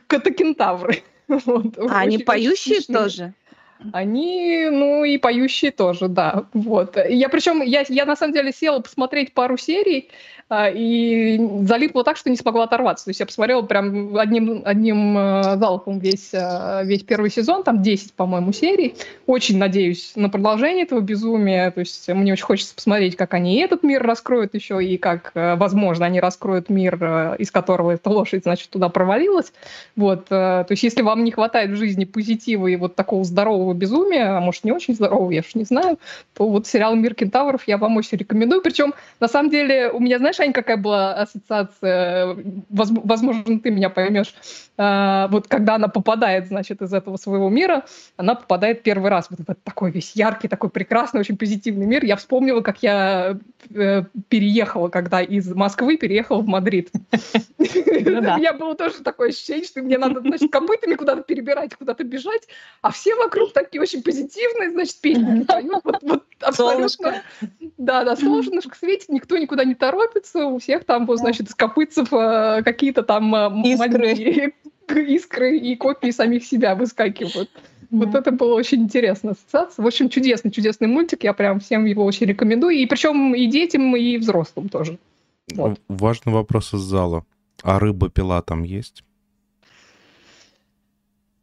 катакентавры. 0.06 1.02
Вот, 1.28 1.78
а 1.78 2.00
они 2.00 2.18
поющие 2.18 2.80
тоже? 2.82 3.32
Они, 3.92 4.68
ну, 4.70 5.04
и 5.04 5.18
поющие 5.18 5.70
тоже, 5.70 6.08
да. 6.08 6.44
Вот. 6.52 6.96
Я 7.08 7.28
причем, 7.28 7.62
я, 7.62 7.84
я 7.88 8.04
на 8.04 8.16
самом 8.16 8.34
деле 8.34 8.52
села 8.52 8.80
посмотреть 8.80 9.32
пару 9.32 9.56
серий, 9.56 10.10
а, 10.52 10.68
и 10.68 11.38
залипла 11.62 12.02
так, 12.02 12.16
что 12.16 12.28
не 12.28 12.34
смогла 12.34 12.64
оторваться. 12.64 13.04
То 13.04 13.10
есть 13.10 13.20
я 13.20 13.26
посмотрела 13.26 13.62
прям 13.62 14.16
одним, 14.16 14.62
одним 14.64 15.16
э, 15.16 15.56
залпом 15.56 16.00
весь, 16.00 16.30
э, 16.32 16.80
весь 16.84 17.04
первый 17.04 17.30
сезон, 17.30 17.62
там 17.62 17.82
10, 17.82 18.14
по-моему, 18.14 18.52
серий. 18.52 18.96
Очень 19.28 19.58
надеюсь 19.58 20.10
на 20.16 20.28
продолжение 20.28 20.82
этого 20.82 20.98
безумия. 20.98 21.70
То 21.70 21.78
есть 21.78 22.08
мне 22.08 22.32
очень 22.32 22.44
хочется 22.44 22.74
посмотреть, 22.74 23.14
как 23.14 23.32
они 23.34 23.60
этот 23.60 23.84
мир 23.84 24.02
раскроют 24.02 24.54
еще, 24.54 24.84
и 24.84 24.96
как, 24.96 25.30
э, 25.34 25.54
возможно, 25.54 26.06
они 26.06 26.18
раскроют 26.18 26.68
мир, 26.68 26.96
из 27.38 27.52
которого 27.52 27.92
эта 27.92 28.10
лошадь, 28.10 28.42
значит, 28.42 28.70
туда 28.70 28.88
провалилась. 28.88 29.52
Вот. 29.94 30.24
То 30.30 30.66
есть 30.68 30.82
если 30.82 31.02
вам 31.02 31.22
не 31.22 31.30
хватает 31.30 31.70
в 31.70 31.76
жизни 31.76 32.04
позитива 32.04 32.66
и 32.66 32.74
вот 32.74 32.96
такого 32.96 33.22
здорового 33.22 33.69
безумия, 33.74 34.36
а 34.36 34.40
может, 34.40 34.64
не 34.64 34.72
очень 34.72 34.94
здорового, 34.94 35.30
я 35.30 35.40
уж 35.40 35.54
не 35.54 35.64
знаю, 35.64 35.98
то 36.34 36.48
вот 36.48 36.66
сериал 36.66 36.94
«Мир 36.94 37.14
кентавров» 37.14 37.62
я 37.66 37.78
вам 37.78 37.96
очень 37.96 38.18
рекомендую. 38.18 38.62
Причем, 38.62 38.94
на 39.20 39.28
самом 39.28 39.50
деле, 39.50 39.90
у 39.90 40.00
меня, 40.00 40.18
знаешь, 40.18 40.40
Ань, 40.40 40.52
какая 40.52 40.76
была 40.76 41.14
ассоциация? 41.14 42.36
Возможно, 42.68 43.58
ты 43.60 43.70
меня 43.70 43.90
поймешь. 43.90 44.34
А, 44.82 45.28
вот 45.28 45.46
когда 45.46 45.74
она 45.74 45.88
попадает, 45.88 46.46
значит, 46.46 46.80
из 46.80 46.94
этого 46.94 47.18
своего 47.18 47.50
мира, 47.50 47.84
она 48.16 48.34
попадает 48.34 48.82
первый 48.82 49.10
раз 49.10 49.26
вот 49.28 49.40
в 49.40 49.42
этот 49.42 49.62
такой 49.62 49.90
весь 49.90 50.16
яркий, 50.16 50.48
такой 50.48 50.70
прекрасный, 50.70 51.20
очень 51.20 51.36
позитивный 51.36 51.84
мир. 51.84 52.02
Я 52.02 52.16
вспомнила, 52.16 52.62
как 52.62 52.82
я 52.82 53.38
э, 53.74 54.02
переехала, 54.28 54.88
когда 54.88 55.20
из 55.20 55.52
Москвы 55.54 55.98
переехала 55.98 56.40
в 56.40 56.46
Мадрид. 56.46 56.90
Ну 57.58 58.18
У 58.18 58.38
меня 58.38 58.54
было 58.54 58.74
тоже 58.74 59.02
такое 59.02 59.28
ощущение, 59.28 59.66
что 59.66 59.82
мне 59.82 59.98
надо, 59.98 60.20
значит, 60.20 60.50
копытами 60.50 60.94
куда-то 60.94 61.22
перебирать, 61.22 61.74
куда-то 61.76 62.02
бежать, 62.02 62.48
а 62.80 62.90
все 62.90 63.14
вокруг 63.14 63.52
такие 63.64 63.80
очень 63.80 64.02
позитивные, 64.02 64.70
значит, 64.70 65.00
песни 65.00 65.46
Вот 65.82 66.24
абсолютно. 66.40 67.22
Да, 67.78 68.04
да, 68.04 68.16
солнышко 68.16 68.76
светит, 68.76 69.08
никто 69.08 69.36
никуда 69.36 69.64
не 69.64 69.74
торопится, 69.74 70.46
у 70.46 70.58
всех 70.58 70.84
там, 70.84 71.06
вот, 71.06 71.18
значит, 71.18 71.48
из 71.48 71.54
копытцев 71.54 72.12
э, 72.12 72.62
какие-то 72.64 73.02
там 73.02 73.34
э, 73.34 73.48
маленькие 73.48 74.52
искры 75.14 75.58
и 75.58 75.76
копии 75.76 76.10
самих 76.10 76.44
себя 76.44 76.74
выскакивают. 76.74 77.50
Вот 77.90 78.14
это 78.14 78.30
было 78.30 78.54
очень 78.54 78.82
интересная 78.82 79.32
ассоциация. 79.32 79.82
В 79.82 79.86
общем, 79.86 80.08
чудесный, 80.08 80.52
чудесный 80.52 80.86
мультик. 80.86 81.24
Я 81.24 81.32
прям 81.32 81.58
всем 81.58 81.84
его 81.86 82.04
очень 82.04 82.26
рекомендую. 82.26 82.76
И 82.76 82.86
причем 82.86 83.34
и 83.34 83.46
детям, 83.46 83.96
и 83.96 84.16
взрослым 84.16 84.68
тоже. 84.68 84.98
Вот. 85.54 85.80
Важный 85.88 86.32
вопрос 86.32 86.72
из 86.72 86.80
зала. 86.80 87.24
А 87.62 87.80
рыба-пила 87.80 88.42
там 88.42 88.62
есть? 88.62 89.02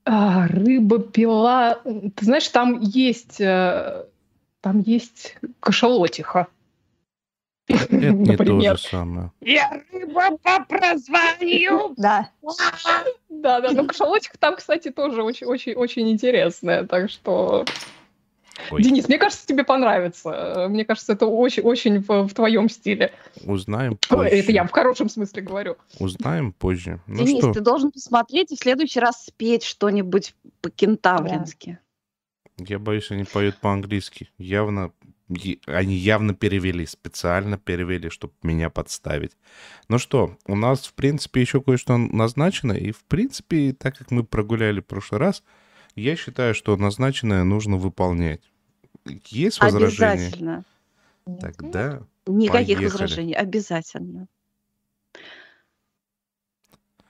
А, 0.09 0.47
рыба-пила... 0.47 1.81
Ты 1.83 2.25
знаешь, 2.25 2.47
там 2.47 2.79
есть... 2.79 3.41
Э, 3.41 4.05
там 4.61 4.79
есть 4.79 5.35
кашалотиха. 5.59 6.47
Это 7.67 7.95
не 7.95 8.37
то 8.37 8.59
же 8.77 8.77
самое. 8.77 9.31
Я 9.41 9.83
рыба 9.91 10.37
по 10.37 10.63
прозванию. 10.63 11.93
Да. 11.97 12.29
Да, 13.29 13.59
да, 13.59 13.71
ну 13.73 13.85
кашалотик 13.85 14.37
там, 14.37 14.55
кстати, 14.55 14.89
тоже 14.89 15.21
очень-очень 15.23 16.09
интересная, 16.09 16.85
так 16.85 17.09
что... 17.09 17.65
Ой. 18.71 18.81
Денис, 18.81 19.07
мне 19.07 19.17
кажется, 19.17 19.45
тебе 19.45 19.63
понравится. 19.63 20.67
Мне 20.69 20.85
кажется, 20.85 21.13
это 21.13 21.25
очень-очень 21.25 21.99
в, 21.99 22.27
в 22.27 22.33
твоем 22.33 22.69
стиле. 22.69 23.13
Узнаем 23.43 23.97
позже. 23.97 24.29
Это 24.29 24.51
я 24.51 24.63
в 24.65 24.71
хорошем 24.71 25.09
смысле 25.09 25.41
говорю. 25.41 25.77
Узнаем 25.99 26.53
позже. 26.53 26.99
Ну 27.07 27.23
Денис, 27.23 27.39
что? 27.39 27.53
ты 27.53 27.61
должен 27.61 27.91
посмотреть 27.91 28.51
и 28.51 28.55
в 28.55 28.59
следующий 28.59 28.99
раз 28.99 29.25
спеть 29.25 29.63
что-нибудь 29.63 30.35
по-кентаврински. 30.61 31.79
Я 32.57 32.79
боюсь, 32.79 33.11
они 33.11 33.23
поют 33.23 33.57
по-английски. 33.57 34.29
Явно 34.37 34.91
они 35.65 35.95
явно 35.95 36.33
перевели, 36.33 36.85
специально 36.85 37.57
перевели, 37.57 38.09
чтобы 38.09 38.33
меня 38.43 38.69
подставить. 38.69 39.33
Ну 39.89 39.97
что, 39.97 40.37
у 40.45 40.55
нас, 40.55 40.87
в 40.87 40.93
принципе, 40.93 41.41
еще 41.41 41.61
кое-что 41.61 41.97
назначено, 41.97 42.71
и, 42.71 42.91
в 42.91 43.03
принципе, 43.03 43.73
так 43.73 43.97
как 43.97 44.11
мы 44.11 44.23
прогуляли 44.23 44.79
в 44.79 44.85
прошлый 44.85 45.19
раз, 45.19 45.43
я 46.01 46.15
считаю, 46.15 46.53
что 46.53 46.75
назначенное 46.77 47.43
нужно 47.43 47.77
выполнять. 47.77 48.41
Есть 49.25 49.59
возражения? 49.61 50.13
Обязательно. 50.13 50.63
Тогда 51.39 52.01
Никаких 52.25 52.77
поехали. 52.77 52.85
возражений, 52.85 53.33
обязательно. 53.33 54.27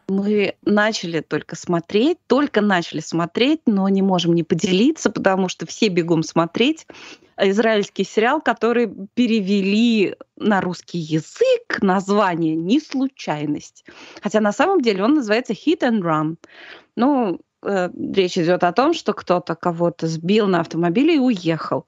Мы 0.07 0.55
начали 0.61 1.19
только 1.19 1.57
смотреть, 1.57 2.17
только 2.27 2.61
начали 2.61 3.01
смотреть, 3.01 3.61
но 3.65 3.89
не 3.89 4.01
можем 4.01 4.33
не 4.33 4.43
поделиться, 4.43 5.09
потому 5.09 5.49
что 5.49 5.65
все 5.65 5.89
бегом 5.89 6.23
смотреть 6.23 6.87
израильский 7.37 8.05
сериал, 8.05 8.41
который 8.41 8.89
перевели 9.13 10.15
на 10.37 10.61
русский 10.61 10.97
язык 10.97 11.81
название 11.81 12.55
«Не 12.55 12.79
случайность». 12.79 13.85
Хотя 14.21 14.39
на 14.39 14.53
самом 14.53 14.81
деле 14.81 15.03
он 15.03 15.15
называется 15.15 15.53
«Hit 15.53 15.81
and 15.81 16.01
Run». 16.01 16.37
Ну, 16.95 17.41
э, 17.67 17.89
речь 18.13 18.37
идет 18.37 18.63
о 18.63 18.73
том, 18.73 18.93
что 18.93 19.13
кто-то 19.13 19.55
кого-то 19.55 20.07
сбил 20.07 20.47
на 20.47 20.61
автомобиле 20.61 21.15
и 21.15 21.19
уехал. 21.19 21.85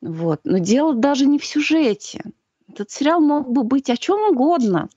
Вот. 0.00 0.40
Но 0.44 0.58
дело 0.58 0.94
даже 0.94 1.26
не 1.26 1.38
в 1.38 1.44
сюжете. 1.44 2.22
Этот 2.68 2.90
сериал 2.90 3.20
мог 3.20 3.50
бы 3.50 3.64
быть 3.64 3.90
о 3.90 3.96
чем 3.96 4.30
угодно. 4.30 4.88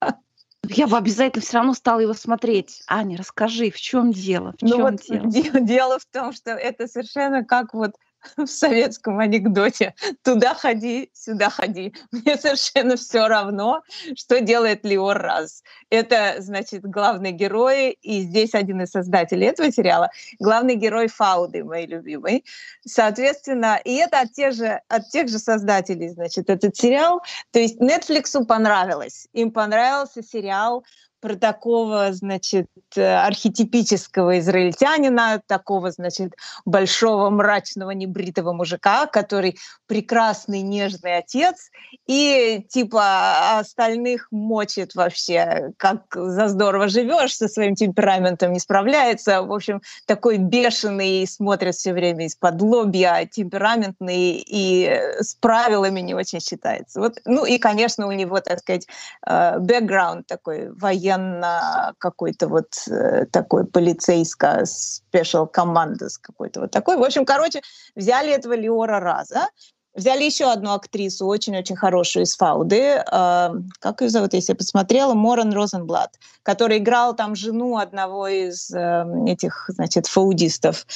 Я 0.68 0.86
бы 0.86 0.96
обязательно 0.96 1.42
все 1.42 1.56
равно 1.56 1.74
стала 1.74 2.00
его 2.00 2.14
смотреть. 2.14 2.82
Аня, 2.86 3.16
расскажи, 3.16 3.70
в 3.70 3.80
чем 3.80 4.12
дело? 4.12 4.54
В 4.58 4.62
ну 4.62 4.68
чем 4.68 4.80
вот 4.82 5.00
дело? 5.30 5.60
дело 5.60 5.98
в 5.98 6.06
том, 6.06 6.32
что 6.32 6.50
это 6.50 6.86
совершенно 6.86 7.44
как 7.44 7.74
вот 7.74 7.92
в 8.36 8.46
советском 8.46 9.18
анекдоте. 9.18 9.94
Туда 10.22 10.54
ходи, 10.54 11.10
сюда 11.12 11.50
ходи. 11.50 11.94
Мне 12.10 12.36
совершенно 12.36 12.96
все 12.96 13.26
равно, 13.26 13.82
что 14.16 14.40
делает 14.40 14.84
Леор 14.84 15.18
Раз. 15.18 15.62
Это, 15.90 16.36
значит, 16.38 16.82
главный 16.82 17.32
герой, 17.32 17.90
и 18.02 18.22
здесь 18.22 18.54
один 18.54 18.82
из 18.82 18.90
создателей 18.90 19.48
этого 19.48 19.70
сериала, 19.72 20.10
главный 20.38 20.76
герой 20.76 21.08
Фауды, 21.08 21.64
мой 21.64 21.86
любимый. 21.86 22.44
Соответственно, 22.86 23.80
и 23.84 23.94
это 23.94 24.20
от 24.20 24.32
тех 24.32 24.54
же, 24.54 24.80
от 24.88 25.08
тех 25.10 25.28
же 25.28 25.38
создателей, 25.38 26.08
значит, 26.08 26.48
этот 26.48 26.76
сериал. 26.76 27.22
То 27.50 27.58
есть 27.58 27.80
Netflix 27.80 28.44
понравилось. 28.44 29.28
Им 29.32 29.50
понравился 29.50 30.22
сериал 30.22 30.84
про 31.22 31.36
такого, 31.36 32.12
значит, 32.12 32.66
э, 32.96 33.02
архетипического 33.02 34.40
израильтянина, 34.40 35.40
такого, 35.46 35.92
значит, 35.92 36.32
большого, 36.64 37.30
мрачного, 37.30 37.92
небритого 37.92 38.52
мужика, 38.52 39.06
который 39.06 39.56
прекрасный, 39.86 40.62
нежный 40.62 41.16
отец, 41.18 41.70
и 42.08 42.66
типа 42.68 43.58
остальных 43.60 44.26
мочит 44.32 44.96
вообще, 44.96 45.70
как 45.76 46.02
за 46.12 46.48
здорово 46.48 46.88
живешь, 46.88 47.36
со 47.36 47.46
своим 47.46 47.76
темпераментом 47.76 48.52
не 48.52 48.58
справляется. 48.58 49.42
В 49.42 49.52
общем, 49.52 49.80
такой 50.06 50.38
бешеный, 50.38 51.24
смотрит 51.28 51.76
все 51.76 51.92
время 51.92 52.26
из-под 52.26 52.60
лобья, 52.60 53.28
темпераментный 53.30 54.44
и 54.44 54.86
с 55.20 55.36
правилами 55.36 56.00
не 56.00 56.14
очень 56.14 56.40
считается. 56.40 56.98
Вот, 56.98 57.18
ну 57.24 57.44
и, 57.44 57.58
конечно, 57.58 58.08
у 58.08 58.12
него, 58.12 58.40
так 58.40 58.58
сказать, 58.58 58.88
э, 59.24 59.58
бэкграунд 59.60 60.26
такой 60.26 60.72
военный, 60.72 61.11
военно 61.12 61.94
какой-то 61.98 62.48
вот 62.48 62.72
э, 62.88 63.26
такой 63.26 63.66
полицейско 63.66 64.64
спешл 64.64 65.46
командос 65.46 66.18
какой-то 66.18 66.60
вот 66.60 66.70
такой. 66.70 66.96
В 66.96 67.02
общем, 67.02 67.24
короче, 67.24 67.62
взяли 67.94 68.30
этого 68.32 68.54
Леора 68.54 69.00
Раза, 69.00 69.48
Взяли 69.94 70.24
еще 70.24 70.50
одну 70.50 70.72
актрису, 70.72 71.26
очень-очень 71.26 71.76
хорошую 71.76 72.22
из 72.22 72.34
Фауды. 72.36 73.04
Э, 73.12 73.50
как 73.78 74.00
ее 74.00 74.08
зовут, 74.08 74.32
если 74.32 74.52
я 74.52 74.56
посмотрела? 74.56 75.12
Моран 75.12 75.52
Розенблат, 75.52 76.18
который 76.42 76.78
играл 76.78 77.14
там 77.14 77.34
жену 77.34 77.76
одного 77.76 78.26
из 78.26 78.70
э, 78.70 79.04
этих, 79.26 79.66
значит, 79.68 80.06
фаудистов. 80.06 80.86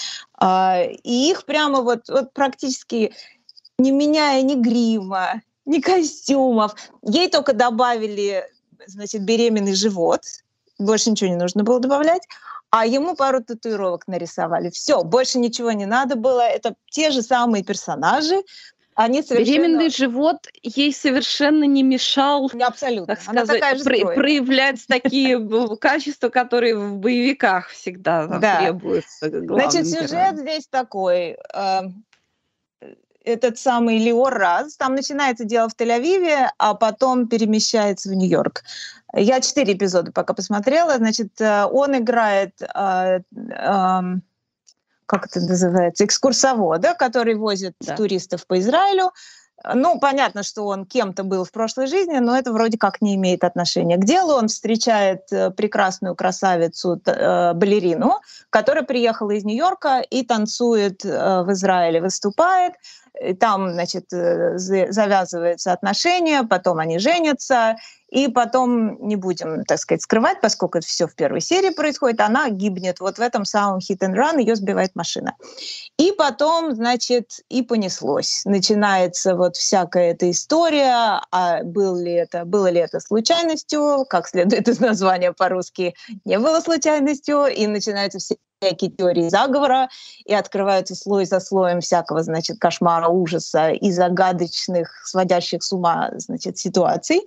Э, 0.41 0.91
и 0.91 1.31
их 1.31 1.45
прямо 1.45 1.83
вот, 1.83 2.09
вот 2.09 2.33
практически 2.33 3.13
не 3.79 3.91
меняя 3.91 4.41
ни 4.41 4.55
грима, 4.55 5.43
ни 5.67 5.81
костюмов. 5.81 6.75
Ей 7.03 7.29
только 7.29 7.53
добавили 7.53 8.47
значит, 8.87 9.23
беременный 9.23 9.75
живот, 9.75 10.23
больше 10.79 11.11
ничего 11.11 11.31
не 11.31 11.37
нужно 11.37 11.65
было 11.65 11.81
добавлять, 11.81 12.23
а 12.71 12.87
ему 12.87 13.15
пару 13.15 13.43
татуировок 13.43 14.07
нарисовали. 14.07 14.71
Все, 14.71 15.03
больше 15.03 15.39
ничего 15.39 15.73
не 15.73 15.87
надо 15.87 16.17
было. 16.17 16.43
Это 16.43 16.75
те 16.91 17.11
же 17.11 17.23
самые 17.23 17.65
персонажи, 17.65 18.43
они 18.97 19.23
совершенно... 19.23 19.59
Беременный 19.59 19.91
живот 19.91 20.49
ей 20.63 20.93
совершенно 20.93 21.65
не 21.65 21.83
мешал 21.83 22.51
Абсолютно. 22.61 23.15
Так 23.15 23.23
сказать, 23.23 23.85
про- 23.85 24.15
проявлять 24.15 24.85
такие 24.89 25.39
качества, 25.77 26.31
которые 26.31 26.77
в 26.77 26.97
боевиках 26.97 27.69
всегда 27.69 28.27
требуются. 28.59 29.29
Значит, 29.29 29.87
сюжет 29.87 30.39
здесь 30.39 30.67
такой. 30.67 31.37
Этот 33.27 33.59
самый 33.59 33.99
Леор 33.99 34.33
Раз. 34.33 34.77
Там 34.77 34.95
начинается 34.95 35.45
дело 35.45 35.69
в 35.69 35.75
Тель-Авиве, 35.75 36.49
а 36.59 36.75
потом 36.75 37.27
перемещается 37.27 38.09
в 38.09 38.13
Нью-Йорк. 38.13 38.63
Я 39.15 39.41
четыре 39.41 39.75
эпизода 39.75 40.13
пока 40.13 40.33
посмотрела. 40.33 40.97
Значит, 40.97 41.41
э, 41.41 41.65
он 41.65 41.97
играет, 41.99 42.53
э, 42.63 43.19
э, 43.19 44.01
как 45.07 45.27
это 45.27 45.41
называется, 45.41 46.05
экскурсовода, 46.05 46.95
который 46.95 47.35
возит 47.35 47.75
да. 47.81 47.97
туристов 47.97 48.47
по 48.47 48.61
Израилю. 48.61 49.11
Ну, 49.75 49.99
понятно, 49.99 50.43
что 50.43 50.67
он 50.67 50.85
кем-то 50.85 51.25
был 51.25 51.45
в 51.45 51.51
прошлой 51.51 51.87
жизни, 51.87 52.19
но 52.19 52.37
это 52.37 52.53
вроде 52.53 52.79
как 52.79 53.01
не 53.01 53.15
имеет 53.17 53.43
отношения 53.43 53.97
к 53.97 54.05
делу. 54.05 54.35
Он 54.35 54.49
встречает 54.49 55.33
э, 55.33 55.51
прекрасную 55.51 56.15
красавицу, 56.15 57.01
э, 57.05 57.53
балерину, 57.55 58.21
которая 58.51 58.85
приехала 58.85 59.31
из 59.31 59.45
Нью-Йорка 59.45 60.01
и 60.01 60.25
танцует 60.25 61.05
э, 61.05 61.43
в 61.43 61.53
Израиле, 61.53 62.01
выступает. 62.01 62.75
И 63.21 63.35
там, 63.35 63.73
значит, 63.73 64.13
э, 64.13 64.59
завязываются 64.59 65.73
отношения, 65.73 66.43
потом 66.43 66.79
они 66.79 66.99
женятся, 66.99 67.77
и 68.09 68.29
потом, 68.29 69.09
не 69.09 69.17
будем, 69.17 69.65
так 69.65 69.79
сказать, 69.79 70.03
скрывать, 70.03 70.41
поскольку 70.41 70.79
это 70.79 70.87
все 70.87 71.07
в 71.07 71.15
первой 71.15 71.41
серии 71.41 71.71
происходит, 71.71 72.21
она 72.21 72.49
гибнет 72.51 73.01
вот 73.01 73.19
в 73.19 73.21
этом 73.21 73.45
самом 73.45 73.79
hit 73.79 73.99
and 73.99 74.15
run, 74.15 74.41
ее 74.41 74.55
сбивает 74.55 74.95
машина. 74.95 75.35
И 75.99 76.13
потом, 76.13 76.75
значит, 76.75 77.41
и 77.49 77.63
понеслось. 77.63 78.43
Начинается 78.45 79.35
вот 79.35 79.57
всякая 79.57 80.13
эта 80.13 80.31
история, 80.31 81.21
а 81.33 81.63
был 81.65 81.97
ли 81.97 82.13
это, 82.13 82.45
было 82.45 82.69
ли 82.69 82.81
это 82.81 83.01
случайностью, 83.01 84.07
как 84.09 84.29
следует 84.29 84.69
из 84.69 84.79
названия 84.79 85.33
по-русски, 85.33 85.95
не 86.25 86.39
было 86.39 86.61
случайностью, 86.61 87.47
и 87.47 87.67
начинаются 87.67 88.19
все 88.19 88.37
всякие 88.61 88.91
теории 88.91 89.29
заговора, 89.29 89.89
и 90.25 90.35
открываются 90.35 90.95
слой 90.95 91.27
за 91.27 91.41
слоем 91.41 91.81
всякого, 91.81 92.23
значит, 92.23 92.59
кошмара, 92.59 93.09
ужаса 93.09 93.71
и 93.71 93.91
загадочных, 93.91 95.07
сводящих 95.07 95.63
с 95.63 95.73
ума, 95.73 96.11
значит, 96.17 96.59
ситуаций. 96.59 97.21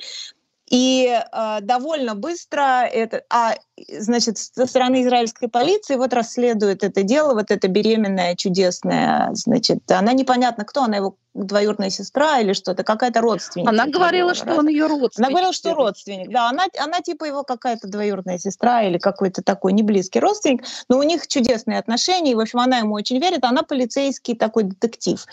И 0.70 1.08
э, 1.08 1.58
довольно 1.62 2.14
быстро 2.14 2.84
это, 2.86 3.24
а 3.30 3.56
значит, 4.00 4.38
со 4.38 4.66
стороны 4.66 5.04
израильской 5.04 5.50
полиции 5.50 5.96
вот 5.96 6.14
расследует 6.14 6.84
это 6.84 7.04
дело, 7.04 7.34
вот 7.34 7.52
эта 7.52 7.68
беременная 7.68 8.36
чудесная, 8.36 9.30
значит, 9.34 9.90
она 9.92 10.14
непонятно 10.14 10.66
кто, 10.66 10.84
она 10.84 10.98
его 10.98 11.16
двоюродная 11.34 11.90
сестра 11.90 12.40
или 12.40 12.54
что-то, 12.54 12.84
какая-то 12.84 13.22
родственница. 13.22 13.70
Она 13.70 13.86
говорила, 13.86 14.34
что 14.34 14.56
он 14.56 14.68
ее 14.68 14.88
родственник. 14.88 15.28
Она 15.28 15.30
говорила, 15.30 15.54
что 15.54 15.74
родственник, 15.74 16.32
да, 16.32 16.50
она, 16.50 16.66
она 16.78 17.02
типа 17.02 17.26
его 17.26 17.44
какая-то 17.44 17.88
двоюродная 17.88 18.40
сестра 18.40 18.84
или 18.84 18.98
какой-то 18.98 19.44
такой 19.44 19.74
неблизкий 19.74 20.20
родственник, 20.20 20.64
но 20.90 20.98
у 20.98 21.04
них 21.04 21.28
чудесные 21.28 21.80
отношения, 21.80 22.32
и, 22.32 22.36
в 22.36 22.40
общем, 22.40 22.60
она 22.60 22.80
ему 22.80 22.96
очень 22.96 23.20
верит, 23.20 23.44
она 23.44 23.62
полицейский 23.62 24.36
такой 24.36 24.64
детектив. 24.64 25.24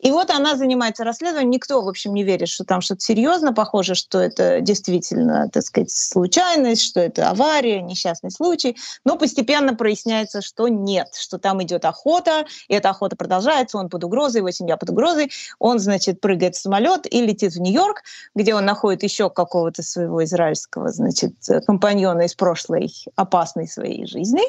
И 0.00 0.10
вот 0.10 0.30
она 0.30 0.56
занимается 0.56 1.04
расследованием, 1.04 1.50
никто, 1.50 1.80
в 1.80 1.88
общем, 1.88 2.14
не 2.14 2.24
верит, 2.24 2.48
что 2.48 2.64
там 2.64 2.80
что-то 2.80 3.00
серьезно, 3.00 3.52
похоже, 3.52 3.94
что 3.94 4.18
это 4.18 4.60
действительно, 4.60 5.48
так 5.52 5.62
сказать, 5.62 5.90
случайность, 5.90 6.82
что 6.82 7.00
это 7.00 7.30
авария, 7.30 7.80
несчастный 7.94 8.30
случай, 8.30 8.76
но 9.04 9.16
постепенно 9.16 9.74
проясняется, 9.74 10.42
что 10.42 10.68
нет, 10.68 11.14
что 11.14 11.38
там 11.38 11.62
идет 11.62 11.84
охота, 11.84 12.44
и 12.68 12.74
эта 12.74 12.90
охота 12.90 13.16
продолжается, 13.16 13.78
он 13.78 13.88
под 13.88 14.04
угрозой, 14.04 14.38
его 14.38 14.50
семья 14.50 14.76
под 14.76 14.90
угрозой, 14.90 15.30
он, 15.58 15.78
значит, 15.78 16.20
прыгает 16.20 16.56
в 16.56 16.60
самолет 16.60 17.06
и 17.12 17.22
летит 17.22 17.52
в 17.52 17.60
Нью-Йорк, 17.60 18.02
где 18.34 18.54
он 18.54 18.64
находит 18.64 19.02
еще 19.02 19.30
какого-то 19.30 19.82
своего 19.82 20.24
израильского, 20.24 20.90
значит, 20.90 21.34
компаньона 21.66 22.22
из 22.22 22.34
прошлой 22.34 22.92
опасной 23.14 23.68
своей 23.68 24.06
жизни, 24.06 24.42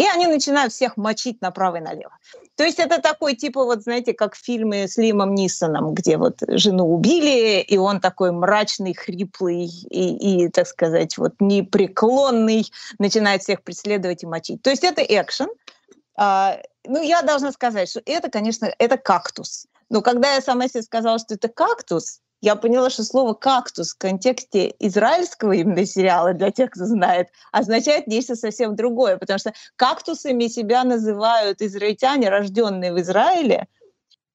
и 0.00 0.06
они 0.06 0.26
начинают 0.26 0.72
всех 0.72 0.96
мочить 0.96 1.42
направо 1.42 1.76
и 1.76 1.80
налево. 1.80 2.16
То 2.56 2.64
есть 2.64 2.78
это 2.78 3.02
такой, 3.02 3.36
типа, 3.36 3.64
вот, 3.64 3.82
знаете, 3.82 4.14
как 4.14 4.34
фильмы 4.34 4.88
с 4.88 4.96
Лимом 4.96 5.34
Нисоном, 5.34 5.92
где 5.92 6.16
вот 6.16 6.38
жену 6.48 6.86
убили, 6.94 7.60
и 7.60 7.76
он 7.76 8.00
такой 8.00 8.32
мрачный, 8.32 8.94
хриплый 8.94 9.66
и, 9.66 10.44
и 10.44 10.48
так 10.48 10.66
сказать, 10.66 11.18
вот 11.18 11.34
непреклонный, 11.38 12.64
начинает 12.98 13.42
всех 13.42 13.62
преследовать 13.62 14.22
и 14.22 14.26
мочить. 14.26 14.62
То 14.62 14.70
есть 14.70 14.84
это 14.84 15.02
экшен. 15.02 15.48
А, 16.16 16.56
ну, 16.86 17.02
я 17.02 17.20
должна 17.20 17.52
сказать, 17.52 17.90
что 17.90 18.00
это, 18.06 18.30
конечно, 18.30 18.72
это 18.78 18.96
кактус. 18.96 19.66
Но 19.90 20.00
когда 20.00 20.32
я 20.34 20.40
сама 20.40 20.66
себе 20.68 20.82
сказала, 20.82 21.18
что 21.18 21.34
это 21.34 21.48
кактус, 21.48 22.20
я 22.40 22.56
поняла, 22.56 22.90
что 22.90 23.04
слово 23.04 23.34
«кактус» 23.34 23.92
в 23.92 23.98
контексте 23.98 24.74
израильского 24.78 25.52
именно 25.52 25.84
сериала, 25.84 26.32
для 26.32 26.50
тех, 26.50 26.70
кто 26.70 26.86
знает, 26.86 27.28
означает 27.52 28.06
нечто 28.06 28.34
совсем 28.34 28.76
другое, 28.76 29.18
потому 29.18 29.38
что 29.38 29.52
кактусами 29.76 30.46
себя 30.46 30.84
называют 30.84 31.60
израильтяне, 31.60 32.30
рожденные 32.30 32.92
в 32.92 33.00
Израиле, 33.00 33.68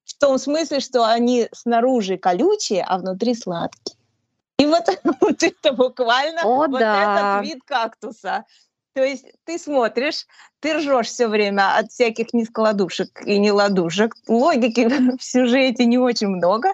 в 0.04 0.14
том 0.18 0.38
смысле, 0.38 0.80
что 0.80 1.04
они 1.04 1.48
снаружи 1.52 2.16
колючие, 2.16 2.84
а 2.86 2.98
внутри 2.98 3.34
сладкие. 3.34 3.96
И 4.58 4.66
вот, 4.66 4.86
вот 5.20 5.42
это 5.42 5.72
буквально 5.72 6.42
О, 6.42 6.68
вот 6.68 6.78
да. 6.78 7.40
этот 7.40 7.48
вид 7.48 7.62
кактуса. 7.66 8.44
То 8.94 9.04
есть 9.04 9.26
ты 9.44 9.58
смотришь, 9.58 10.26
ты 10.60 10.78
ржешь 10.78 11.08
все 11.08 11.28
время 11.28 11.76
от 11.76 11.90
всяких 11.90 12.32
нескладушек 12.32 13.26
и 13.26 13.38
неладушек. 13.38 14.14
Логики 14.26 14.88
в 15.18 15.22
сюжете 15.22 15.84
не 15.84 15.98
очень 15.98 16.28
много. 16.28 16.72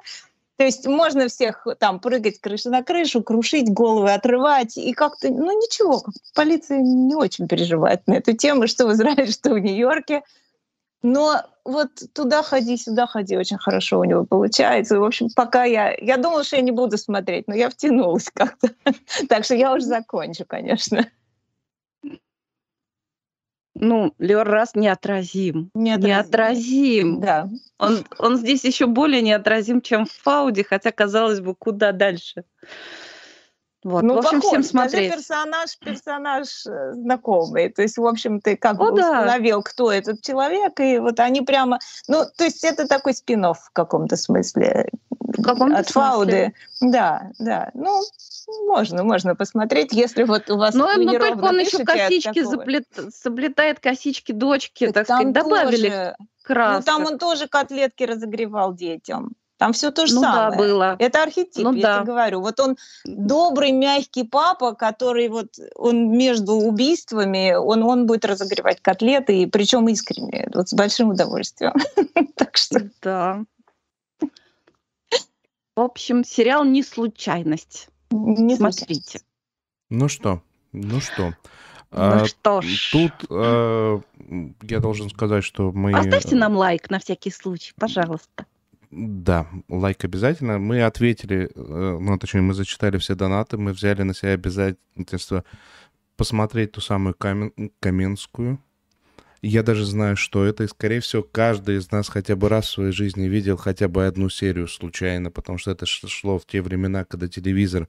То 0.56 0.64
есть 0.64 0.86
можно 0.86 1.28
всех 1.28 1.66
там 1.78 1.98
прыгать 1.98 2.40
крышу 2.40 2.70
на 2.70 2.82
крышу, 2.82 3.22
крушить 3.22 3.72
головы, 3.72 4.12
отрывать. 4.12 4.76
И 4.76 4.92
как-то, 4.92 5.28
ну 5.28 5.50
ничего, 5.50 6.04
полиция 6.34 6.78
не 6.78 7.14
очень 7.14 7.48
переживает 7.48 8.06
на 8.06 8.14
эту 8.14 8.34
тему, 8.34 8.66
что 8.66 8.86
в 8.86 8.92
Израиле, 8.92 9.26
что 9.26 9.54
в 9.54 9.58
Нью-Йорке. 9.58 10.22
Но 11.02 11.42
вот 11.64 11.90
туда 12.14 12.42
ходи, 12.42 12.76
сюда 12.76 13.06
ходи, 13.06 13.36
очень 13.36 13.58
хорошо 13.58 13.98
у 13.98 14.04
него 14.04 14.24
получается. 14.24 15.00
В 15.00 15.04
общем, 15.04 15.28
пока 15.34 15.64
я... 15.64 15.94
Я 16.00 16.16
думала, 16.16 16.44
что 16.44 16.56
я 16.56 16.62
не 16.62 16.70
буду 16.70 16.96
смотреть, 16.96 17.48
но 17.48 17.54
я 17.54 17.68
втянулась 17.68 18.30
как-то. 18.32 18.70
Так 19.28 19.44
что 19.44 19.54
я 19.54 19.74
уже 19.74 19.86
закончу, 19.86 20.44
конечно. 20.46 21.06
Ну, 23.74 24.14
Леорас 24.18 24.74
неотразим. 24.74 25.70
Неотразим. 25.74 26.10
Неотразим. 26.10 27.20
Да. 27.20 27.48
Он, 27.78 28.04
он 28.18 28.36
здесь 28.36 28.64
еще 28.64 28.86
более 28.86 29.22
неотразим, 29.22 29.80
чем 29.80 30.04
в 30.04 30.12
Фауде, 30.12 30.62
хотя, 30.62 30.92
казалось 30.92 31.40
бы, 31.40 31.54
куда 31.54 31.92
дальше. 31.92 32.44
Вот. 33.84 34.02
Ну, 34.02 34.14
в 34.14 34.18
общем, 34.18 34.40
похож. 34.40 34.48
всем 34.48 34.62
Даже 34.62 34.68
смотреть. 34.68 35.12
персонаж, 35.12 35.78
персонаж 35.78 36.66
э, 36.66 36.92
знакомый. 36.92 37.68
То 37.68 37.82
есть, 37.82 37.98
в 37.98 38.06
общем, 38.06 38.40
ты 38.40 38.56
как 38.56 38.80
О, 38.80 38.90
бы 38.90 39.00
да. 39.00 39.10
установил, 39.22 39.62
кто 39.62 39.90
этот 39.90 40.22
человек, 40.22 40.78
и 40.78 40.98
вот 40.98 41.18
они 41.18 41.42
прямо... 41.42 41.78
Ну, 42.06 42.24
то 42.36 42.44
есть 42.44 42.62
это 42.62 42.86
такой 42.86 43.14
спин 43.14 43.42
в 43.42 43.70
каком-то 43.72 44.16
смысле. 44.16 44.88
В 45.10 45.42
каком-то 45.42 45.78
от 45.78 45.88
смысле. 45.88 46.10
Фауды. 46.10 46.54
Да, 46.80 47.30
да. 47.40 47.70
Ну, 47.74 48.00
можно, 48.66 49.02
можно 49.02 49.34
посмотреть, 49.34 49.92
если 49.92 50.22
вот 50.22 50.48
у 50.50 50.58
вас 50.58 50.74
вы 50.74 50.80
но 51.04 51.12
только 51.18 51.44
он 51.44 51.58
еще 51.58 51.78
от 51.78 51.86
косички 51.86 52.42
заплет- 52.42 53.10
заплетает, 53.22 53.80
косички 53.80 54.30
дочки, 54.32 54.92
так, 54.92 55.06
там 55.06 55.18
сказать, 55.18 55.34
добавили 55.34 55.88
тоже- 55.88 56.16
красок. 56.42 56.86
Ну, 56.86 56.92
там 56.92 57.12
он 57.12 57.18
тоже 57.18 57.48
котлетки 57.48 58.04
разогревал 58.04 58.74
детям. 58.74 59.32
Там 59.62 59.72
все 59.74 59.92
то 59.92 60.06
же 60.06 60.16
Ну 60.16 60.22
да, 60.22 60.50
самое. 60.50 60.58
было. 60.58 60.96
Это 60.98 61.22
архетип, 61.22 61.62
Ну 61.62 61.72
я 61.74 61.82
да. 61.82 61.96
тебе 61.98 62.06
говорю. 62.06 62.40
Вот 62.40 62.58
он 62.58 62.76
добрый, 63.04 63.70
мягкий 63.70 64.24
папа, 64.24 64.74
который 64.74 65.28
вот 65.28 65.54
он 65.76 66.10
между 66.18 66.54
убийствами, 66.54 67.54
он, 67.54 67.84
он 67.84 68.08
будет 68.08 68.24
разогревать 68.24 68.80
котлеты, 68.80 69.42
и 69.42 69.46
причем 69.46 69.86
искренне, 69.86 70.48
вот 70.52 70.68
с 70.68 70.74
большим 70.74 71.10
удовольствием. 71.10 71.74
Так 72.34 72.56
что 72.56 72.80
Да. 73.02 73.44
В 75.76 75.80
общем, 75.80 76.24
сериал 76.24 76.64
не 76.64 76.82
случайность. 76.82 77.88
не 78.10 78.56
Смотрите. 78.56 79.20
Ну 79.90 80.08
что, 80.08 80.42
ну 80.72 81.00
что. 81.00 81.34
Ну 81.92 82.00
А, 82.00 82.24
что 82.24 82.62
ж. 82.62 82.90
Тут 82.90 83.12
э, 83.30 84.00
я 84.62 84.80
должен 84.80 85.08
сказать, 85.08 85.44
что 85.44 85.70
мы... 85.70 85.92
Поставьте 85.92 86.34
нам 86.34 86.56
лайк 86.56 86.90
на 86.90 86.98
всякий 86.98 87.30
случай, 87.30 87.72
пожалуйста. 87.78 88.46
Да, 88.92 89.48
лайк 89.70 90.04
обязательно. 90.04 90.58
Мы 90.58 90.82
ответили, 90.82 91.50
э, 91.54 91.98
ну, 91.98 92.18
точнее, 92.18 92.42
мы 92.42 92.52
зачитали 92.52 92.98
все 92.98 93.14
донаты, 93.14 93.56
мы 93.56 93.72
взяли 93.72 94.02
на 94.02 94.12
себя 94.12 94.32
обязательство 94.32 95.44
посмотреть 96.18 96.72
ту 96.72 96.82
самую 96.82 97.14
Камен- 97.18 97.72
Каменскую. 97.80 98.60
Я 99.40 99.62
даже 99.62 99.86
знаю, 99.86 100.16
что 100.18 100.44
это, 100.44 100.64
и, 100.64 100.68
скорее 100.68 101.00
всего, 101.00 101.22
каждый 101.22 101.78
из 101.78 101.90
нас 101.90 102.10
хотя 102.10 102.36
бы 102.36 102.50
раз 102.50 102.66
в 102.66 102.70
своей 102.72 102.92
жизни 102.92 103.28
видел 103.28 103.56
хотя 103.56 103.88
бы 103.88 104.06
одну 104.06 104.28
серию 104.28 104.68
случайно, 104.68 105.30
потому 105.30 105.56
что 105.56 105.70
это 105.70 105.86
шло 105.86 106.38
в 106.38 106.44
те 106.44 106.60
времена, 106.60 107.04
когда 107.06 107.28
телевизор 107.28 107.88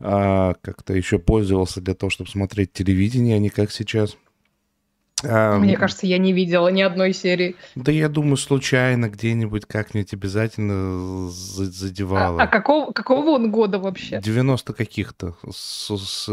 а, 0.00 0.54
как-то 0.60 0.92
еще 0.92 1.20
пользовался 1.20 1.80
для 1.80 1.94
того, 1.94 2.10
чтобы 2.10 2.28
смотреть 2.28 2.72
телевидение, 2.72 3.36
а 3.36 3.38
не 3.38 3.48
как 3.48 3.70
сейчас. 3.70 4.16
А, 5.22 5.58
Мне 5.58 5.76
кажется, 5.76 6.06
я 6.06 6.18
не 6.18 6.32
видела 6.32 6.68
ни 6.68 6.80
одной 6.82 7.12
серии. 7.12 7.56
да 7.74 7.92
я 7.92 8.08
думаю, 8.08 8.36
случайно 8.36 9.08
где-нибудь 9.10 9.66
как-нибудь 9.66 10.12
обязательно 10.14 11.28
за- 11.30 11.62
А, 11.64 11.66
задевало. 11.66 12.42
а 12.42 12.46
какого, 12.46 12.92
какого 12.92 13.30
он 13.30 13.50
года 13.50 13.78
вообще? 13.78 14.20
90 14.20 14.72
каких-то. 14.72 15.36
С, 15.50 15.94
с, 15.96 16.28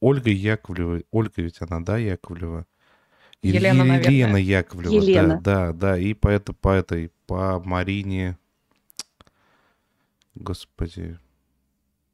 Ольгой 0.00 0.34
Яковлевой. 0.34 1.04
Ольга 1.10 1.32
ведь 1.42 1.56
она, 1.60 1.80
да, 1.80 1.96
Яковлева? 1.98 2.66
Елена, 3.42 3.82
Е- 3.82 3.88
наверное. 3.88 4.10
Елена 4.12 4.36
Яковлева. 4.36 4.90
да, 5.00 5.06
Елена. 5.06 5.40
Да, 5.42 5.72
да, 5.72 5.98
И 5.98 6.14
по, 6.14 6.28
это, 6.28 6.52
по 6.52 6.70
этой, 6.70 7.10
по 7.26 7.60
Марине... 7.64 8.38
Господи, 10.34 11.18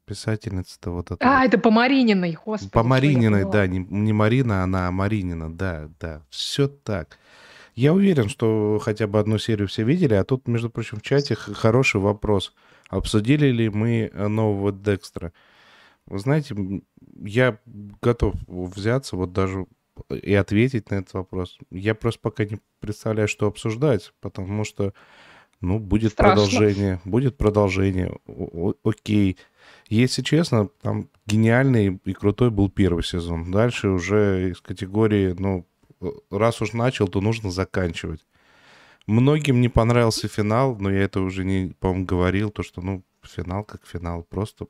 писательница-то 0.05 0.91
вот 0.91 1.11
эта. 1.11 1.25
А, 1.25 1.39
вот. 1.39 1.47
это 1.47 1.57
по 1.57 1.71
Марининой, 1.71 2.37
господи. 2.43 2.71
По 2.71 2.83
Марининой, 2.83 3.49
да, 3.49 3.67
не, 3.67 3.79
не 3.79 4.13
Марина, 4.13 4.63
она, 4.63 4.87
а 4.87 4.91
Маринина, 4.91 5.53
да, 5.53 5.89
да, 5.99 6.21
все 6.29 6.67
так. 6.67 7.17
Я 7.75 7.93
уверен, 7.93 8.29
что 8.29 8.79
хотя 8.83 9.07
бы 9.07 9.19
одну 9.19 9.37
серию 9.39 9.67
все 9.67 9.83
видели, 9.83 10.13
а 10.13 10.23
тут, 10.23 10.47
между 10.47 10.69
прочим, 10.69 10.99
в 10.99 11.01
чате 11.01 11.35
хороший 11.35 11.99
вопрос. 12.01 12.53
Обсудили 12.89 13.47
ли 13.47 13.69
мы 13.69 14.11
э, 14.13 14.27
нового 14.27 14.71
Декстера? 14.71 15.33
Вы 16.05 16.19
знаете, 16.19 16.55
я 17.23 17.57
готов 18.01 18.35
взяться 18.47 19.15
вот 19.15 19.31
даже 19.33 19.65
и 20.09 20.33
ответить 20.33 20.91
на 20.91 20.95
этот 20.95 21.13
вопрос. 21.13 21.57
Я 21.71 21.95
просто 21.95 22.19
пока 22.21 22.45
не 22.45 22.59
представляю, 22.79 23.27
что 23.27 23.47
обсуждать, 23.47 24.13
потому 24.21 24.63
что, 24.63 24.93
ну, 25.61 25.79
будет 25.79 26.13
Страшно. 26.13 26.43
продолжение, 26.43 27.01
будет 27.05 27.37
продолжение, 27.37 28.15
о- 28.27 28.73
окей. 28.83 29.37
Если 29.93 30.23
честно, 30.23 30.69
там 30.81 31.07
гениальный 31.27 31.99
и 32.03 32.13
крутой 32.13 32.49
был 32.49 32.67
первый 32.69 33.03
сезон. 33.03 33.51
Дальше 33.51 33.89
уже 33.89 34.49
из 34.51 34.59
категории, 34.59 35.35
ну, 35.37 35.67
раз 36.31 36.61
уж 36.61 36.73
начал, 36.73 37.07
то 37.07 37.21
нужно 37.21 37.51
заканчивать. 37.51 38.25
Многим 39.05 39.61
не 39.61 39.69
понравился 39.69 40.27
финал, 40.27 40.75
но 40.79 40.89
я 40.89 41.01
это 41.03 41.19
уже 41.21 41.45
не, 41.45 41.75
по-моему, 41.79 42.05
говорил, 42.05 42.49
то, 42.49 42.63
что, 42.63 42.81
ну, 42.81 43.03
финал 43.21 43.63
как 43.63 43.85
финал, 43.85 44.23
просто 44.23 44.65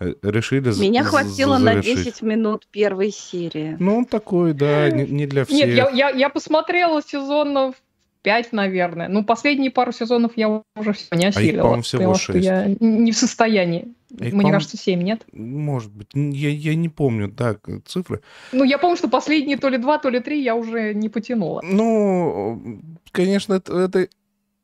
э, 0.00 0.12
решили 0.22 0.70
Меня 0.78 1.04
за- 1.04 1.08
хватило 1.08 1.58
на 1.58 1.72
завершить. 1.72 2.04
10 2.04 2.22
минут 2.22 2.66
первой 2.70 3.10
серии. 3.10 3.76
Ну, 3.80 3.98
он 3.98 4.04
такой, 4.04 4.52
да, 4.52 4.90
не, 4.90 5.06
не 5.06 5.26
для 5.26 5.46
всех. 5.46 5.66
Нет, 5.66 5.76
я, 5.76 5.88
я, 5.90 6.10
я 6.10 6.28
посмотрела 6.28 7.02
сезонов 7.02 7.76
5, 8.22 8.52
наверное. 8.52 9.08
Ну, 9.08 9.24
последние 9.24 9.70
пару 9.70 9.92
сезонов 9.92 10.32
я 10.36 10.62
уже 10.76 10.92
все 10.92 11.06
не 11.16 11.26
осилила. 11.26 11.62
по-моему, 11.62 11.82
всего 11.82 12.00
Поняла, 12.02 12.14
что 12.18 12.32
шесть. 12.32 12.44
я 12.44 12.66
не 12.80 13.12
в 13.12 13.16
состоянии. 13.16 13.88
А 14.20 14.24
их, 14.26 14.34
Мне 14.34 14.50
кажется, 14.52 14.76
7, 14.76 15.02
нет? 15.02 15.24
Может 15.32 15.90
быть, 15.92 16.08
я, 16.14 16.50
я 16.50 16.74
не 16.74 16.88
помню, 16.88 17.28
да, 17.28 17.56
цифры. 17.86 18.20
Ну, 18.52 18.62
я 18.64 18.78
помню, 18.78 18.96
что 18.96 19.08
последние 19.08 19.56
то 19.56 19.68
ли 19.68 19.78
два, 19.78 19.98
то 19.98 20.08
ли 20.10 20.20
три 20.20 20.42
я 20.42 20.54
уже 20.54 20.94
не 20.94 21.08
потянула. 21.08 21.62
Ну, 21.64 22.80
конечно, 23.10 23.54
это, 23.54 23.76
это- 23.78 24.08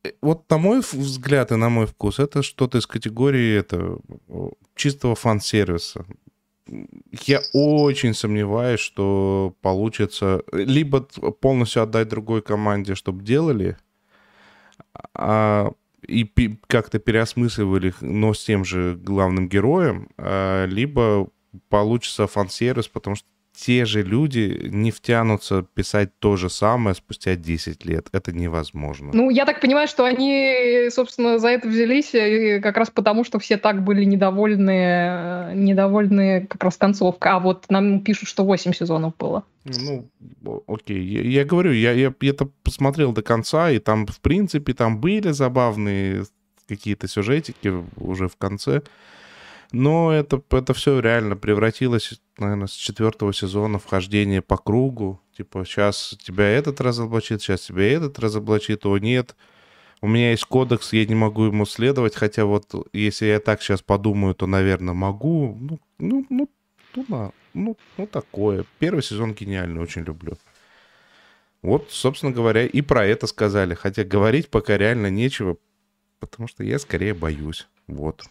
э, 0.04 0.10
вот 0.22 0.48
на 0.50 0.58
мой 0.58 0.80
взгляд 0.80 1.50
и 1.50 1.56
на 1.56 1.68
мой 1.70 1.86
вкус, 1.86 2.18
это 2.18 2.42
что-то 2.42 2.78
из 2.78 2.86
категории 2.86 3.58
это, 3.58 3.96
о, 4.28 4.52
чистого 4.76 5.14
фан-сервиса. 5.14 6.04
Я 7.24 7.40
очень 7.52 8.14
сомневаюсь, 8.14 8.80
что 8.80 9.54
получится 9.60 10.42
либо 10.52 11.00
полностью 11.40 11.82
отдать 11.82 12.08
другой 12.08 12.42
команде, 12.42 12.94
чтобы 12.94 13.24
делали, 13.24 13.76
а, 15.14 15.72
и 16.06 16.24
как-то 16.66 16.98
переосмысливали, 16.98 17.94
но 18.00 18.34
с 18.34 18.44
тем 18.44 18.64
же 18.64 18.96
главным 18.96 19.48
героем, 19.48 20.08
а, 20.16 20.66
либо 20.66 21.28
получится 21.68 22.26
фан-сервис, 22.26 22.88
потому 22.88 23.16
что 23.16 23.26
те 23.58 23.84
же 23.86 24.02
люди 24.02 24.68
не 24.70 24.92
втянутся 24.92 25.62
писать 25.74 26.10
то 26.20 26.36
же 26.36 26.48
самое 26.48 26.94
спустя 26.94 27.34
10 27.34 27.84
лет. 27.84 28.06
Это 28.12 28.30
невозможно. 28.30 29.10
Ну, 29.12 29.30
я 29.30 29.44
так 29.44 29.60
понимаю, 29.60 29.88
что 29.88 30.04
они, 30.04 30.88
собственно, 30.90 31.40
за 31.40 31.48
это 31.48 31.66
взялись 31.66 32.14
э, 32.14 32.60
как 32.60 32.76
раз 32.76 32.90
потому, 32.90 33.24
что 33.24 33.40
все 33.40 33.56
так 33.56 33.82
были 33.82 34.04
недовольны, 34.04 34.70
э, 34.70 35.52
недовольны 35.54 36.46
как 36.46 36.62
раз 36.62 36.76
концовкой. 36.76 37.32
А 37.32 37.40
вот 37.40 37.64
нам 37.68 38.00
пишут, 38.00 38.28
что 38.28 38.44
8 38.44 38.72
сезонов 38.72 39.14
было. 39.18 39.42
Ну, 39.64 40.08
окей. 40.68 41.02
Я, 41.02 41.22
я 41.22 41.44
говорю, 41.44 41.72
я, 41.72 41.92
я 41.92 42.14
это 42.20 42.48
посмотрел 42.62 43.12
до 43.12 43.22
конца, 43.22 43.72
и 43.72 43.80
там, 43.80 44.06
в 44.06 44.20
принципе, 44.20 44.72
там 44.72 45.00
были 45.00 45.32
забавные 45.32 46.24
какие-то 46.68 47.08
сюжетики 47.08 47.72
уже 47.96 48.28
в 48.28 48.36
конце. 48.36 48.82
Но 49.72 50.12
это, 50.12 50.42
это 50.50 50.72
все 50.72 50.98
реально 51.00 51.36
превратилось, 51.36 52.20
наверное, 52.38 52.68
с 52.68 52.72
четвертого 52.72 53.34
сезона 53.34 53.78
вхождение 53.78 54.40
по 54.40 54.56
кругу. 54.56 55.20
Типа, 55.36 55.64
сейчас 55.64 56.16
тебя 56.22 56.48
этот 56.48 56.80
разоблачит, 56.80 57.42
сейчас 57.42 57.62
тебя 57.62 57.92
этот 57.92 58.18
разоблачит, 58.18 58.86
о 58.86 58.96
нет. 58.98 59.36
У 60.00 60.08
меня 60.08 60.30
есть 60.30 60.44
кодекс, 60.44 60.92
я 60.92 61.04
не 61.04 61.14
могу 61.14 61.44
ему 61.44 61.66
следовать, 61.66 62.14
хотя 62.14 62.44
вот 62.44 62.88
если 62.92 63.26
я 63.26 63.40
так 63.40 63.60
сейчас 63.60 63.82
подумаю, 63.82 64.34
то, 64.34 64.46
наверное, 64.46 64.94
могу. 64.94 65.56
Ну, 65.60 65.80
ну, 65.98 66.26
ну, 66.30 66.48
ну, 66.94 67.32
ну, 67.52 67.76
ну, 67.96 68.06
такое. 68.06 68.64
Первый 68.78 69.02
сезон 69.02 69.34
гениальный, 69.34 69.82
очень 69.82 70.02
люблю. 70.02 70.38
Вот, 71.60 71.90
собственно 71.90 72.32
говоря, 72.32 72.64
и 72.64 72.80
про 72.80 73.04
это 73.04 73.26
сказали. 73.26 73.74
Хотя 73.74 74.04
говорить 74.04 74.48
пока 74.48 74.78
реально 74.78 75.10
нечего, 75.10 75.56
потому 76.20 76.48
что 76.48 76.62
я 76.62 76.78
скорее 76.78 77.14
боюсь. 77.14 77.66
Вот. 77.88 78.24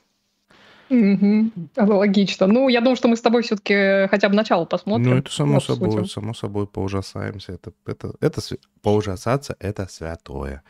Мгм. 0.90 1.52
Логично. 1.76 2.48
Ну, 2.48 2.70
я 2.70 2.80
думаю, 2.82 2.96
что 2.96 3.08
мы 3.08 3.16
с 3.16 3.22
тобой 3.22 3.44
все-таки 3.44 4.08
хотя 4.10 4.30
бы 4.30 4.36
начало 4.36 4.66
посмотрим. 4.66 5.10
Ну, 5.10 5.18
это 5.18 5.32
само 5.32 5.58
обсудим. 5.58 5.92
собой, 5.92 6.08
само 6.10 6.34
собой, 6.34 6.68
поужасаемся. 6.68 7.54
Это, 7.54 7.72
это, 7.86 8.14
это 8.20 8.42
поужасаться, 8.82 9.56
это 9.60 9.88
святое. 9.90 10.64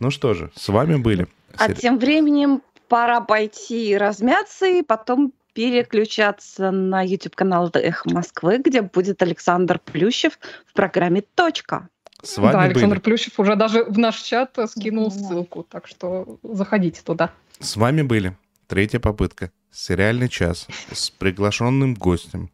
Ну 0.00 0.10
что 0.10 0.34
же, 0.34 0.50
с 0.54 0.68
вами 0.68 0.96
были. 0.96 1.26
А 1.56 1.66
сери- 1.68 1.74
тем 1.80 1.98
временем 1.98 2.62
пора 2.88 3.20
пойти 3.20 3.96
размяться 3.96 4.66
и 4.66 4.82
потом 4.82 5.32
переключаться 5.54 6.70
на 6.70 7.02
YouTube-канал 7.02 7.70
«Эхо 7.74 8.10
Москвы», 8.10 8.58
где 8.58 8.82
будет 8.82 9.22
Александр 9.22 9.78
Плющев 9.78 10.38
в 10.66 10.72
программе 10.72 11.22
«Точка». 11.34 11.88
С 12.22 12.38
вами 12.38 12.52
да, 12.52 12.62
Александр 12.62 12.96
были. 12.96 13.00
Плющев 13.02 13.38
уже 13.38 13.56
даже 13.56 13.84
в 13.84 13.98
наш 13.98 14.20
чат 14.22 14.56
скинул 14.68 15.10
ссылку, 15.10 15.62
так 15.68 15.86
что 15.88 16.38
заходите 16.42 17.02
туда. 17.02 17.30
С 17.58 17.76
вами 17.76 18.02
были. 18.02 18.36
Третья 18.72 19.00
попытка. 19.00 19.52
Сериальный 19.70 20.30
час 20.30 20.66
с 20.90 21.10
приглашенным 21.10 21.92
гостем. 21.92 22.50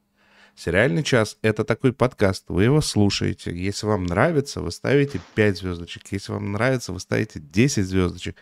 Сериальный 0.56 1.04
час— 1.04 1.38
это 1.42 1.62
такой 1.62 1.92
подкаст. 1.92 2.46
Вы 2.48 2.64
его 2.64 2.80
слушаете. 2.80 3.56
Если 3.56 3.86
вам 3.86 4.04
нравится, 4.04 4.60
вы 4.60 4.72
ставите 4.72 5.20
5 5.36 5.58
звездочек. 5.58 6.02
Если 6.10 6.32
вам 6.32 6.50
нравится, 6.50 6.92
вы 6.92 6.98
ставите 6.98 7.38
10 7.38 7.86
звездочек. 7.86 8.34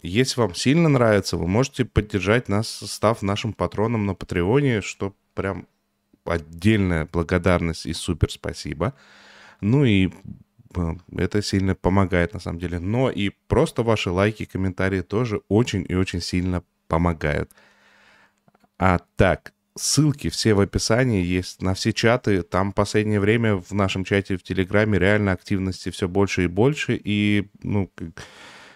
Если 0.00 0.40
вам 0.40 0.54
сильно 0.54 0.88
нравится, 0.88 1.36
вы 1.36 1.48
можете 1.48 1.84
поддержать 1.84 2.48
нас, 2.48 2.68
став 2.68 3.20
нашим 3.20 3.52
патроном 3.52 4.06
на 4.06 4.14
Патреоне, 4.14 4.80
что 4.80 5.12
прям 5.34 5.66
отдельная 6.24 7.08
благодарность 7.12 7.84
и 7.84 7.94
супер 7.94 8.30
спасибо. 8.30 8.94
Ну 9.60 9.84
и 9.84 10.12
э, 10.76 10.94
это 11.16 11.42
сильно 11.42 11.74
помогает 11.74 12.32
на 12.32 12.38
самом 12.38 12.60
деле. 12.60 12.78
Но 12.78 13.10
и 13.10 13.30
просто 13.48 13.82
ваши 13.82 14.08
лайки, 14.10 14.44
комментарии 14.44 15.00
тоже 15.00 15.40
очень 15.48 15.84
и 15.88 15.96
очень 15.96 16.20
сильно 16.20 16.62
помогают. 16.92 17.50
А 18.78 18.98
так, 19.16 19.54
ссылки 19.74 20.28
все 20.28 20.52
в 20.52 20.60
описании 20.60 21.24
есть 21.24 21.62
на 21.62 21.72
все 21.72 21.94
чаты. 21.94 22.42
Там 22.42 22.72
в 22.72 22.74
последнее 22.74 23.18
время 23.18 23.54
в 23.56 23.72
нашем 23.72 24.04
чате 24.04 24.36
в 24.36 24.42
Телеграме 24.42 24.98
реально 24.98 25.32
активности 25.32 25.88
все 25.88 26.06
больше 26.06 26.44
и 26.44 26.48
больше. 26.48 27.00
И, 27.02 27.48
ну, 27.62 27.90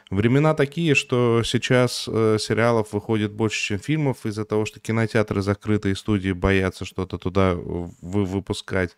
времена 0.08 0.54
такие, 0.54 0.94
что 0.94 1.42
сейчас 1.44 2.08
э, 2.10 2.38
сериалов 2.40 2.94
выходит 2.94 3.32
больше, 3.32 3.62
чем 3.62 3.78
фильмов, 3.78 4.24
из-за 4.24 4.46
того, 4.46 4.64
что 4.64 4.80
кинотеатры 4.80 5.42
закрыты 5.42 5.90
и 5.90 5.94
студии 5.94 6.32
боятся 6.32 6.86
что-то 6.86 7.18
туда 7.18 7.54
вы 7.54 8.24
выпускать. 8.24 8.96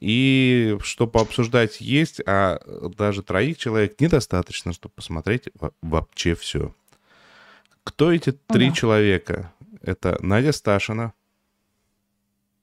И 0.00 0.76
что 0.82 1.06
пообсуждать 1.06 1.80
есть, 1.80 2.20
а 2.26 2.58
даже 2.98 3.22
троих 3.22 3.58
человек 3.58 4.00
недостаточно, 4.00 4.72
чтобы 4.72 4.92
посмотреть 4.96 5.50
вообще 5.82 6.34
все. 6.34 6.74
Кто 7.84 8.12
эти 8.12 8.32
три 8.32 8.70
да. 8.70 8.74
человека? 8.74 9.52
Это 9.82 10.18
Надя 10.20 10.52
Сташина. 10.52 11.12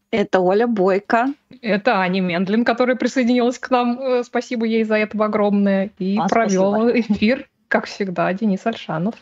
Это 0.10 0.41
Оля 0.41 0.68
Бойко. 0.68 1.34
Это 1.61 1.99
Аня 1.99 2.19
Мендлин, 2.22 2.65
которая 2.65 2.98
присоединилась 2.98 3.60
к 3.60 3.69
нам. 3.69 3.99
Э, 3.99 4.23
спасибо 4.23 4.65
ей 4.65 4.84
за 4.84 4.95
это 4.95 5.23
огромное. 5.23 5.91
И 5.99 6.18
а, 6.18 6.27
провел 6.27 6.73
спасибо. 6.73 6.99
эфир, 6.99 7.49
как 7.69 7.85
всегда, 7.85 8.34
Денис 8.34 8.65
Альшанов. 8.65 9.15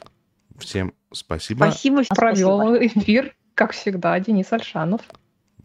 Всем 0.58 0.94
спасибо. 1.12 1.66
Спасибо. 1.66 2.04
А, 2.10 2.16
провел 2.16 2.76
спасибо. 2.76 2.88
эфир, 2.88 3.36
как 3.54 3.74
всегда, 3.74 4.20
Денис 4.20 4.52
Альшанов. 4.52 5.02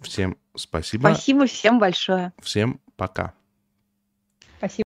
Всем 0.03 0.37
спасибо. 0.55 1.09
Спасибо 1.09 1.47
всем 1.47 1.79
большое. 1.79 2.33
Всем 2.43 2.81
пока. 2.97 3.33